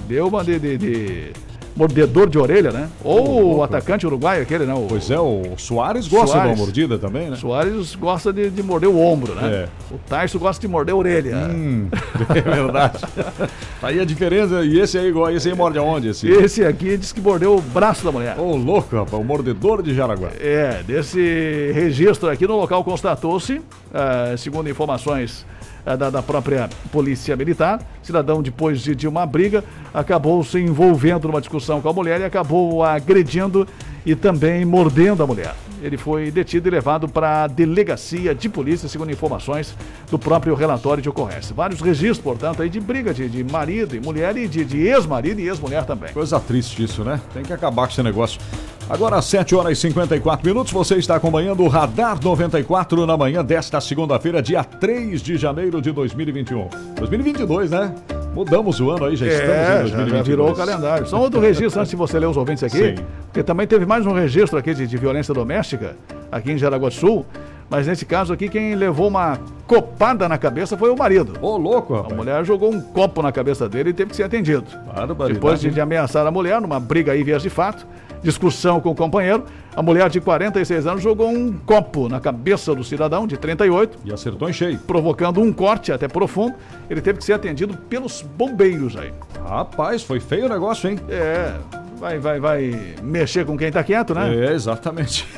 Deu 0.06 0.28
uma 0.28 0.44
de, 0.44 0.58
de, 0.58 0.78
de 0.78 1.32
mordedor 1.76 2.28
de 2.28 2.38
orelha, 2.38 2.70
né? 2.72 2.88
Ou 3.04 3.56
o 3.56 3.62
atacante 3.62 4.06
uruguaio, 4.06 4.42
aquele, 4.42 4.64
né? 4.64 4.72
O... 4.74 4.86
Pois 4.88 5.10
é, 5.10 5.18
o 5.20 5.42
Soares 5.58 6.08
gosta 6.08 6.28
Soares. 6.28 6.42
de 6.52 6.54
uma 6.58 6.64
mordida 6.64 6.98
também, 6.98 7.30
né? 7.30 7.36
Soares 7.36 7.94
gosta 7.94 8.32
de, 8.32 8.48
de 8.50 8.62
morder 8.62 8.88
o 8.88 8.98
ombro, 8.98 9.34
né? 9.34 9.68
É. 9.90 9.94
O 9.94 9.98
Tyson 9.98 10.38
gosta 10.38 10.60
de 10.60 10.66
morder 10.66 10.94
a 10.94 10.96
orelha. 10.98 11.36
Hum, 11.36 11.88
é 12.34 12.40
verdade. 12.40 13.04
aí 13.82 14.00
a 14.00 14.04
diferença, 14.04 14.64
e 14.64 14.80
esse 14.80 14.96
aí, 14.96 15.08
igual- 15.08 15.30
esse 15.30 15.48
aí 15.48 15.54
morde 15.54 15.78
aonde? 15.78 16.08
Esse, 16.08 16.26
Esse 16.28 16.64
aqui 16.64 16.96
diz 16.96 17.12
que 17.12 17.20
mordeu 17.20 17.56
o 17.56 17.60
braço 17.60 18.04
da 18.04 18.10
mulher. 18.10 18.38
Ô, 18.38 18.56
louco, 18.56 18.96
rapaz, 18.96 19.22
o 19.22 19.24
mordedor 19.24 19.82
de 19.82 19.94
Jaraguá. 19.94 20.30
É, 20.40 20.82
desse 20.86 21.72
registro 21.74 22.30
aqui 22.30 22.46
no 22.46 22.56
local 22.56 22.82
constatou-se, 22.82 23.60
ah, 23.92 24.34
segundo 24.38 24.68
informações 24.70 25.44
da, 25.94 26.10
da 26.10 26.22
própria 26.22 26.68
Polícia 26.90 27.36
Militar, 27.36 27.80
cidadão, 28.02 28.42
depois 28.42 28.80
de, 28.80 28.94
de 28.94 29.06
uma 29.06 29.26
briga, 29.26 29.62
acabou 29.94 30.42
se 30.42 30.58
envolvendo 30.58 31.28
numa 31.28 31.40
discussão 31.40 31.80
com 31.80 31.88
a 31.88 31.92
mulher 31.92 32.20
e 32.20 32.24
acabou 32.24 32.82
agredindo 32.82 33.68
e 34.06 34.14
também 34.14 34.64
mordendo 34.64 35.24
a 35.24 35.26
mulher. 35.26 35.52
Ele 35.82 35.98
foi 35.98 36.30
detido 36.30 36.68
e 36.68 36.70
levado 36.70 37.08
para 37.08 37.44
a 37.44 37.46
delegacia 37.48 38.34
de 38.34 38.48
polícia, 38.48 38.88
segundo 38.88 39.10
informações 39.10 39.76
do 40.08 40.18
próprio 40.18 40.54
relatório 40.54 41.02
de 41.02 41.08
ocorrência. 41.08 41.54
Vários 41.54 41.80
registros, 41.80 42.20
portanto, 42.20 42.62
aí 42.62 42.70
de 42.70 42.80
briga 42.80 43.12
de, 43.12 43.28
de 43.28 43.42
marido 43.44 43.96
e 43.96 44.00
mulher 44.00 44.36
e 44.36 44.46
de, 44.46 44.64
de 44.64 44.86
ex-marido 44.86 45.40
e 45.40 45.48
ex-mulher 45.48 45.84
também. 45.84 46.12
Coisa 46.12 46.38
triste 46.38 46.84
isso, 46.84 47.02
né? 47.04 47.20
Tem 47.34 47.42
que 47.42 47.52
acabar 47.52 47.86
com 47.86 47.92
esse 47.92 48.02
negócio. 48.02 48.40
Agora, 48.88 49.20
7 49.20 49.54
horas 49.56 49.76
e 49.76 49.80
54 49.80 50.46
minutos, 50.46 50.72
você 50.72 50.94
está 50.94 51.16
acompanhando 51.16 51.64
o 51.64 51.68
Radar 51.68 52.22
94 52.22 53.04
na 53.04 53.16
manhã 53.16 53.44
desta 53.44 53.80
segunda-feira, 53.80 54.40
dia 54.40 54.62
3 54.62 55.20
de 55.20 55.36
janeiro 55.36 55.82
de 55.82 55.90
2021. 55.90 56.68
2022, 56.96 57.72
né? 57.72 57.92
Mudamos 58.36 58.78
o 58.80 58.90
ano 58.90 59.06
aí, 59.06 59.16
já 59.16 59.26
estamos 59.26 59.50
em 59.50 59.54
É, 59.54 59.64
já, 59.86 59.96
2022. 59.96 60.10
já 60.18 60.22
virou 60.22 60.50
o 60.50 60.54
calendário. 60.54 61.06
Só 61.06 61.18
outro 61.18 61.40
registro 61.40 61.80
antes 61.80 61.90
de 61.90 61.96
você 61.96 62.18
ler 62.18 62.26
os 62.26 62.36
ouvintes 62.36 62.62
aqui, 62.62 62.94
Sim. 62.96 63.02
porque 63.24 63.42
também 63.42 63.66
teve 63.66 63.86
mais 63.86 64.04
um 64.04 64.12
registro 64.12 64.58
aqui 64.58 64.74
de, 64.74 64.86
de 64.86 64.96
violência 64.98 65.32
doméstica, 65.32 65.96
aqui 66.30 66.52
em 66.52 66.58
Jaraguá 66.58 66.90
do 66.90 66.94
Sul, 66.94 67.24
mas 67.70 67.86
nesse 67.86 68.04
caso 68.04 68.34
aqui 68.34 68.50
quem 68.50 68.74
levou 68.74 69.08
uma 69.08 69.38
copada 69.66 70.28
na 70.28 70.36
cabeça 70.36 70.76
foi 70.76 70.90
o 70.90 70.96
marido. 70.96 71.32
Ô, 71.40 71.56
louco, 71.56 71.94
A 71.94 71.96
rapaz. 72.02 72.14
mulher 72.14 72.44
jogou 72.44 72.70
um 72.70 72.78
copo 72.80 73.22
na 73.22 73.32
cabeça 73.32 73.66
dele 73.70 73.88
e 73.88 73.92
teve 73.94 74.10
que 74.10 74.16
ser 74.16 74.24
atendido. 74.24 74.64
Depois 75.32 75.58
de, 75.58 75.70
de 75.70 75.80
ameaçar 75.80 76.26
a 76.26 76.30
mulher, 76.30 76.60
numa 76.60 76.78
briga 76.78 77.12
aí 77.12 77.24
vias 77.24 77.40
de 77.42 77.48
fato, 77.48 77.86
discussão 78.22 78.80
com 78.80 78.90
o 78.90 78.94
companheiro, 78.94 79.44
a 79.74 79.82
mulher 79.82 80.08
de 80.08 80.20
46 80.20 80.86
anos 80.86 81.02
jogou 81.02 81.28
um 81.28 81.52
copo 81.52 82.08
na 82.08 82.18
cabeça 82.20 82.74
do 82.74 82.82
cidadão 82.82 83.26
de 83.26 83.36
38, 83.36 83.98
E 84.04 84.12
acertou 84.12 84.48
em 84.48 84.52
cheio. 84.52 84.78
provocando 84.78 85.40
um 85.40 85.52
corte 85.52 85.92
até 85.92 86.08
profundo. 86.08 86.54
Ele 86.88 87.00
teve 87.00 87.18
que 87.18 87.24
ser 87.24 87.34
atendido 87.34 87.76
pelos 87.76 88.22
bombeiros 88.22 88.96
aí. 88.96 89.12
Rapaz, 89.46 90.02
foi 90.02 90.18
feio 90.20 90.46
o 90.46 90.48
negócio, 90.48 90.90
hein? 90.90 90.98
É, 91.08 91.54
vai, 91.98 92.18
vai, 92.18 92.40
vai 92.40 92.94
mexer 93.02 93.44
com 93.44 93.56
quem 93.56 93.70
tá 93.70 93.82
quieto, 93.82 94.14
né? 94.14 94.34
É, 94.34 94.52
exatamente. 94.52 95.26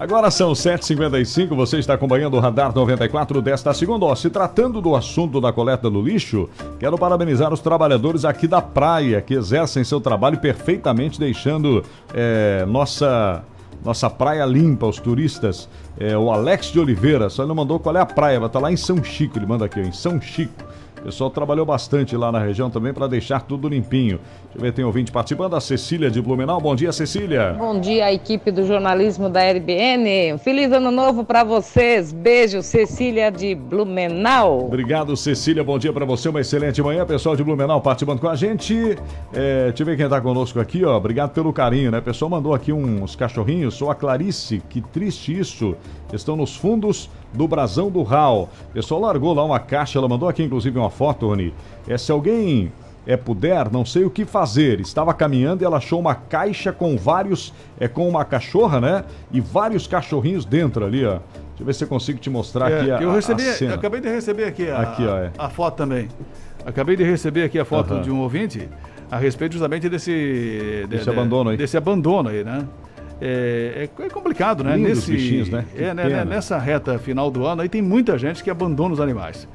Agora 0.00 0.30
são 0.30 0.52
7h55, 0.52 1.56
você 1.56 1.78
está 1.78 1.94
acompanhando 1.94 2.34
o 2.34 2.40
Radar 2.40 2.72
94 2.72 3.42
desta 3.42 3.74
segunda. 3.74 4.04
Ó, 4.06 4.14
se 4.14 4.30
tratando 4.30 4.80
do 4.80 4.94
assunto 4.94 5.40
da 5.40 5.52
coleta 5.52 5.90
do 5.90 6.00
lixo, 6.00 6.48
quero 6.78 6.96
parabenizar 6.96 7.52
os 7.52 7.58
trabalhadores 7.60 8.24
aqui 8.24 8.46
da 8.46 8.62
praia 8.62 9.20
que 9.20 9.34
exercem 9.34 9.82
seu 9.82 10.00
trabalho 10.00 10.38
perfeitamente, 10.38 11.18
deixando 11.18 11.84
é, 12.14 12.64
nossa, 12.66 13.42
nossa 13.84 14.08
praia 14.08 14.44
limpa, 14.44 14.86
os 14.86 15.00
turistas. 15.00 15.68
É, 15.98 16.16
o 16.16 16.30
Alex 16.30 16.66
de 16.66 16.78
Oliveira, 16.78 17.28
só 17.28 17.42
ele 17.42 17.48
não 17.48 17.56
mandou 17.56 17.80
qual 17.80 17.96
é 17.96 18.00
a 18.00 18.06
praia, 18.06 18.38
vai 18.38 18.46
estar 18.46 18.60
lá 18.60 18.70
em 18.70 18.76
São 18.76 19.02
Chico, 19.02 19.36
ele 19.36 19.46
manda 19.46 19.64
aqui, 19.64 19.80
em 19.80 19.90
São 19.90 20.20
Chico. 20.20 20.67
O 21.00 21.04
pessoal 21.04 21.30
trabalhou 21.30 21.64
bastante 21.64 22.16
lá 22.16 22.32
na 22.32 22.40
região 22.40 22.68
também 22.68 22.92
para 22.92 23.06
deixar 23.06 23.40
tudo 23.42 23.68
limpinho. 23.68 24.18
Deixa 24.44 24.58
eu 24.58 24.60
ver, 24.60 24.72
tem 24.72 24.84
ouvinte 24.84 25.12
participando, 25.12 25.54
a 25.54 25.60
Cecília 25.60 26.10
de 26.10 26.20
Blumenau. 26.20 26.60
Bom 26.60 26.74
dia, 26.74 26.92
Cecília. 26.92 27.54
Bom 27.58 27.80
dia, 27.80 28.06
a 28.06 28.12
equipe 28.12 28.50
do 28.50 28.66
jornalismo 28.66 29.28
da 29.28 29.40
RBN. 29.40 30.38
Feliz 30.38 30.72
ano 30.72 30.90
novo 30.90 31.24
para 31.24 31.44
vocês. 31.44 32.12
Beijo, 32.12 32.62
Cecília 32.62 33.30
de 33.30 33.54
Blumenau. 33.54 34.66
Obrigado, 34.66 35.16
Cecília. 35.16 35.62
Bom 35.62 35.78
dia 35.78 35.92
para 35.92 36.04
você. 36.04 36.28
Uma 36.28 36.40
excelente 36.40 36.82
manhã. 36.82 37.06
Pessoal 37.06 37.36
de 37.36 37.44
Blumenau 37.44 37.80
participando 37.80 38.20
com 38.20 38.28
a 38.28 38.34
gente. 38.34 38.96
É, 39.32 39.66
deixa 39.68 39.82
eu 39.82 39.86
ver 39.86 39.96
quem 39.96 40.08
tá 40.08 40.20
conosco 40.20 40.58
aqui, 40.58 40.84
ó. 40.84 40.96
Obrigado 40.96 41.30
pelo 41.30 41.52
carinho, 41.52 41.90
né? 41.90 41.98
O 41.98 42.02
pessoal 42.02 42.30
mandou 42.30 42.52
aqui 42.52 42.72
uns 42.72 43.14
cachorrinhos. 43.14 43.74
Sou 43.74 43.90
a 43.90 43.94
Clarice. 43.94 44.62
Que 44.68 44.80
triste 44.80 45.38
isso. 45.38 45.76
Estão 46.12 46.36
nos 46.36 46.56
fundos 46.56 47.08
do 47.32 47.46
Brasão 47.48 47.90
do 47.90 48.02
Ral. 48.02 48.48
O 48.70 48.72
pessoal 48.72 49.00
largou 49.00 49.32
lá 49.34 49.44
uma 49.44 49.58
caixa. 49.60 49.98
Ela 49.98 50.08
mandou 50.08 50.28
aqui, 50.28 50.42
inclusive, 50.42 50.78
uma 50.78 50.90
foto, 50.90 51.26
Rony. 51.28 51.52
É, 51.86 51.96
se 51.98 52.10
alguém 52.12 52.72
é, 53.06 53.16
puder, 53.16 53.70
não 53.70 53.84
sei 53.84 54.04
o 54.04 54.10
que 54.10 54.24
fazer. 54.24 54.80
Estava 54.80 55.12
caminhando 55.14 55.62
e 55.62 55.64
ela 55.64 55.78
achou 55.78 55.98
uma 56.00 56.14
caixa 56.14 56.72
com 56.72 56.96
vários, 56.96 57.52
é 57.78 57.88
com 57.88 58.08
uma 58.08 58.24
cachorra, 58.24 58.80
né? 58.80 59.04
E 59.32 59.40
vários 59.40 59.86
cachorrinhos 59.86 60.44
dentro 60.44 60.84
ali, 60.84 61.04
ó. 61.04 61.18
Deixa 61.58 61.62
eu 61.62 61.66
ver 61.66 61.74
se 61.74 61.84
eu 61.84 61.88
consigo 61.88 62.18
te 62.20 62.30
mostrar 62.30 62.70
É, 62.70 62.80
aqui 62.80 62.90
a, 62.92 63.00
eu 63.02 63.10
a 63.10 63.14
recebi, 63.14 63.42
cena. 63.42 63.74
acabei 63.74 64.00
de 64.00 64.08
receber 64.08 64.44
aqui 64.44 64.70
a, 64.70 64.78
Aqui, 64.80 65.04
ó, 65.06 65.16
é. 65.18 65.30
a 65.36 65.48
foto 65.48 65.76
também. 65.76 66.08
Acabei 66.64 66.96
de 66.96 67.02
receber 67.02 67.42
aqui 67.44 67.58
a 67.58 67.64
foto 67.64 67.94
Aham. 67.94 68.02
de 68.02 68.10
um 68.10 68.20
ouvinte 68.20 68.68
a 69.10 69.16
respeito 69.16 69.52
justamente 69.52 69.88
desse 69.88 70.86
Desse 70.88 71.08
abandono 71.08 71.50
aí. 71.50 71.56
Desse 71.56 71.76
abandono 71.76 72.28
aí, 72.28 72.44
né? 72.44 72.64
É, 73.20 73.88
é- 73.98 74.02
é 74.04 74.08
complicado, 74.10 74.62
né? 74.62 74.76
Lindos 74.76 75.06
bichinhos, 75.08 75.48
né? 75.48 75.64
É, 75.76 75.92
né, 75.92 76.08
né, 76.08 76.24
Nessa 76.24 76.58
reta 76.58 76.98
final 76.98 77.30
do 77.30 77.44
ano 77.44 77.62
aí 77.62 77.68
tem 77.68 77.82
muita 77.82 78.16
gente 78.18 78.42
que 78.44 78.50
abandona 78.50 78.94
os 78.94 79.00
animais. 79.00 79.48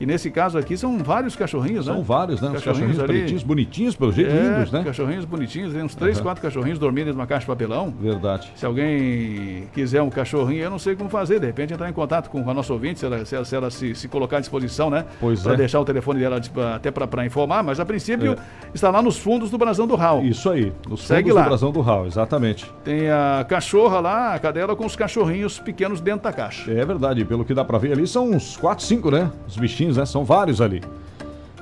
E 0.00 0.06
nesse 0.06 0.30
caso 0.30 0.56
aqui 0.56 0.76
são 0.78 0.96
vários 0.98 1.36
cachorrinhos, 1.36 1.86
né? 1.86 1.92
São 1.92 2.02
vários, 2.02 2.40
né? 2.40 2.48
Os 2.48 2.64
cachorrinhos 2.64 2.96
bonitinhos, 2.96 3.42
bonitinhos, 3.42 3.94
pelo 3.96 4.10
jeito, 4.12 4.30
É, 4.30 4.56
lindos, 4.56 4.72
né? 4.72 4.82
Cachorrinhos 4.82 5.24
bonitinhos, 5.26 5.74
uns 5.74 5.94
três, 5.94 6.16
Aham. 6.16 6.24
quatro 6.24 6.42
cachorrinhos 6.42 6.78
dormindo 6.78 7.04
dentro 7.04 7.16
de 7.16 7.20
uma 7.20 7.26
caixa 7.26 7.40
de 7.42 7.46
papelão. 7.48 7.92
Verdade. 8.00 8.50
Se 8.56 8.64
alguém 8.64 9.64
quiser 9.74 10.00
um 10.02 10.08
cachorrinho, 10.10 10.62
eu 10.62 10.70
não 10.70 10.78
sei 10.78 10.96
como 10.96 11.10
fazer. 11.10 11.38
De 11.38 11.46
repente 11.46 11.74
entrar 11.74 11.88
em 11.88 11.92
contato 11.92 12.30
com 12.30 12.48
a 12.48 12.54
nossa 12.54 12.72
ouvinte, 12.72 12.98
se 12.98 13.04
ela 13.06 13.24
se, 13.24 13.34
ela- 13.36 13.44
se, 13.44 13.54
ela 13.56 13.70
se- 13.70 13.94
se 13.94 14.08
colocar 14.08 14.38
à 14.38 14.40
disposição, 14.40 14.88
né? 14.88 15.04
Pois 15.20 15.42
Pra 15.42 15.52
é. 15.52 15.56
deixar 15.56 15.78
o 15.80 15.84
telefone 15.84 16.18
dela 16.20 16.40
até 16.74 16.90
para 16.90 17.26
informar, 17.26 17.62
mas 17.62 17.78
a 17.78 17.84
princípio 17.84 18.32
É. 18.32 18.36
está 18.74 18.90
lá 18.90 19.02
nos 19.02 19.18
fundos 19.18 19.50
do 19.50 19.58
Brasão 19.58 19.86
do 19.86 19.96
Raul. 19.96 20.24
Isso 20.24 20.48
aí, 20.48 20.72
nos 20.88 21.02
Segue 21.02 21.24
fundos 21.28 21.36
lá. 21.36 21.42
do 21.42 21.48
Brasão 21.48 21.72
do 21.72 21.80
Raul, 21.82 22.06
exatamente. 22.06 22.70
Tem 22.82 23.10
a 23.10 23.44
cachorra 23.48 24.00
lá, 24.00 24.34
a 24.34 24.38
cadela 24.38 24.74
com 24.74 24.86
os 24.86 24.96
cachorrinhos 24.96 25.58
pequenos 25.58 26.00
dentro 26.00 26.22
da 26.22 26.32
caixa. 26.32 26.70
É 26.72 26.84
verdade, 26.86 27.22
pelo 27.24 27.44
que 27.44 27.52
dá 27.52 27.64
pra 27.64 27.76
ver 27.76 27.92
ali, 27.92 28.06
são 28.06 28.30
uns 28.30 28.56
4, 28.56 28.82
5, 28.84 29.10
né? 29.10 29.30
Os 29.46 29.56
bichinhos, 29.56 29.89
né? 29.96 30.04
São 30.06 30.24
vários 30.24 30.60
ali. 30.60 30.82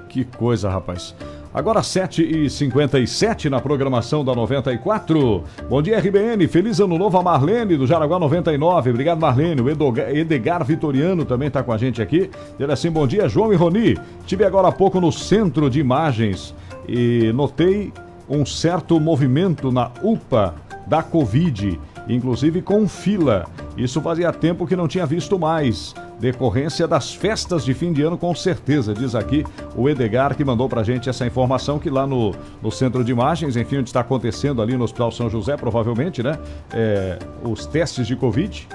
Que 0.08 0.24
coisa, 0.24 0.68
rapaz. 0.70 1.14
Agora 1.52 1.80
7h57 1.80 3.48
na 3.48 3.60
programação 3.60 4.24
da 4.24 4.34
94. 4.34 5.42
Bom 5.68 5.82
dia, 5.82 5.98
RBN. 5.98 6.46
Feliz 6.46 6.78
ano 6.78 6.98
novo 6.98 7.18
a 7.18 7.22
Marlene 7.22 7.76
do 7.76 7.86
Jaraguá 7.86 8.18
99. 8.18 8.90
Obrigado, 8.90 9.18
Marlene. 9.18 9.60
O 9.62 9.68
Edgar 9.68 10.62
Vitoriano 10.64 11.24
também 11.24 11.48
está 11.48 11.62
com 11.62 11.72
a 11.72 11.78
gente 11.78 12.02
aqui. 12.02 12.30
Ele 12.60 12.70
é 12.70 12.74
assim, 12.74 12.90
bom 12.90 13.06
dia, 13.06 13.28
João 13.28 13.52
e 13.52 13.56
Roni. 13.56 13.98
Estive 14.20 14.44
agora 14.44 14.68
há 14.68 14.72
pouco 14.72 15.00
no 15.00 15.10
centro 15.10 15.70
de 15.70 15.80
imagens 15.80 16.54
e 16.86 17.32
notei 17.32 17.92
um 18.28 18.44
certo 18.44 19.00
movimento 19.00 19.72
na 19.72 19.90
UPA 20.02 20.54
da 20.86 21.02
Covid, 21.02 21.80
inclusive 22.08 22.60
com 22.60 22.86
fila. 22.86 23.46
Isso 23.76 24.00
fazia 24.02 24.32
tempo 24.32 24.66
que 24.66 24.76
não 24.76 24.86
tinha 24.86 25.06
visto 25.06 25.38
mais. 25.38 25.94
Decorrência 26.20 26.88
das 26.88 27.14
festas 27.14 27.64
de 27.64 27.72
fim 27.72 27.92
de 27.92 28.02
ano, 28.02 28.18
com 28.18 28.34
certeza, 28.34 28.92
diz 28.92 29.14
aqui 29.14 29.44
o 29.76 29.88
Edgar, 29.88 30.34
que 30.36 30.44
mandou 30.44 30.68
pra 30.68 30.82
gente 30.82 31.08
essa 31.08 31.24
informação 31.24 31.78
que 31.78 31.88
lá 31.88 32.06
no, 32.08 32.34
no 32.60 32.72
centro 32.72 33.04
de 33.04 33.12
imagens, 33.12 33.56
enfim, 33.56 33.78
onde 33.78 33.88
está 33.88 34.00
acontecendo 34.00 34.60
ali 34.60 34.76
no 34.76 34.82
Hospital 34.82 35.12
São 35.12 35.30
José, 35.30 35.56
provavelmente, 35.56 36.20
né? 36.22 36.36
é, 36.72 37.18
os 37.44 37.66
testes 37.66 38.06
de 38.06 38.16
Covid. 38.16 38.66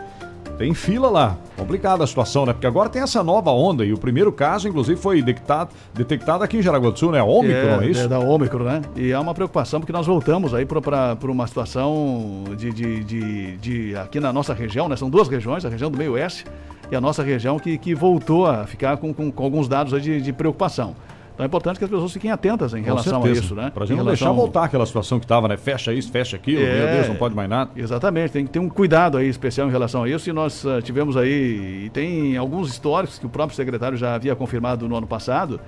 Tem 0.58 0.72
fila 0.76 1.10
lá. 1.10 1.36
Complicada 1.58 2.04
a 2.04 2.08
situação, 2.08 2.46
né? 2.46 2.54
Porque 2.54 2.68
agora 2.68 2.88
tem 2.88 3.02
essa 3.02 3.24
nova 3.24 3.50
onda 3.52 3.84
e 3.84 3.92
o 3.92 3.98
primeiro 3.98 4.32
caso, 4.32 4.68
inclusive, 4.70 5.02
foi 5.02 5.20
detectado, 5.20 5.72
detectado 5.96 6.44
aqui 6.44 6.58
em 6.58 6.62
Jaraguá 6.62 6.92
do 6.92 7.00
Sul, 7.00 7.12
né? 7.12 7.24
Ômicron, 7.24 7.82
é, 7.82 7.88
isso? 7.88 8.02
É 8.02 8.08
da 8.08 8.20
Ômicron, 8.20 8.64
né? 8.64 8.82
E 8.96 9.12
há 9.12 9.20
uma 9.20 9.34
preocupação 9.34 9.80
porque 9.80 9.92
nós 9.92 10.06
voltamos 10.06 10.54
aí 10.54 10.64
para 10.64 11.18
uma 11.24 11.48
situação 11.48 12.44
de, 12.56 12.72
de, 12.72 13.04
de, 13.04 13.58
de- 13.58 13.96
aqui 13.98 14.20
na 14.20 14.32
nossa 14.32 14.54
região, 14.54 14.88
né? 14.88 14.96
São 14.96 15.10
duas 15.10 15.28
regiões, 15.28 15.66
a 15.66 15.70
região 15.70 15.90
do 15.90 15.98
meio 15.98 16.14
oeste 16.14 16.46
e 16.92 16.96
a 16.96 17.02
nossa 17.02 17.24
região 17.24 17.58
que, 17.60 17.78
que 17.78 17.94
voltou 17.96 18.46
a 18.46 18.66
ficar 18.68 18.98
com, 18.98 19.14
com, 19.14 19.32
com 19.32 19.44
alguns 19.44 19.68
dados 19.68 19.94
aí 19.94 20.02
de, 20.02 20.22
de 20.22 20.34
preocupação. 20.34 20.96
Então 21.34 21.44
é 21.44 21.48
importante 21.48 21.80
que 21.80 21.84
as 21.84 21.90
pessoas 21.90 22.14
fiquem 22.14 22.30
atentas 22.30 22.76
em 22.76 22.84
relação 22.84 23.24
a 23.24 23.30
isso, 23.30 23.56
né? 23.56 23.72
Pra 23.74 23.86
Em 23.86 23.88
gente 23.88 23.98
não 23.98 24.04
relação- 24.06 24.28
deixar 24.28 24.32
voltar 24.40 24.66
aquela 24.66 24.86
situação 24.86 25.20
que 25.20 25.26
tava, 25.26 25.48
né? 25.48 25.58
Fecha 25.58 25.92
isso, 25.92 26.12
fecha 26.12 26.36
aquilo, 26.36 26.62
É. 26.62 26.86
meu 26.86 26.96
Deus, 26.96 27.08
não 27.08 27.16
pode 27.16 27.34
mais 27.36 27.50
nada. 27.50 27.72
Exatamente, 27.76 28.32
tem 28.34 28.46
que 28.46 28.52
ter 28.52 28.60
um 28.60 28.70
cuidado 28.70 29.18
aí 29.18 29.28
especial 29.28 29.68
em 29.68 29.72
relação 29.72 30.04
a 30.04 30.10
isso. 30.10 30.30
E 30.30 30.34
nós 30.34 30.64
ah, 30.64 30.80
tivemos 30.80 31.18
aí, 31.18 31.86
e 31.86 31.90
tem 31.92 32.38
alguns 32.38 32.70
históricos 32.70 33.18
que 33.18 33.26
o 33.26 33.30
próprio 33.30 33.56
secretário 33.56 33.98
já 33.98 34.14
havia 34.14 34.36
confirmado 34.36 34.88
no 34.88 34.96
ano 34.96 35.08
passado, 35.08 35.60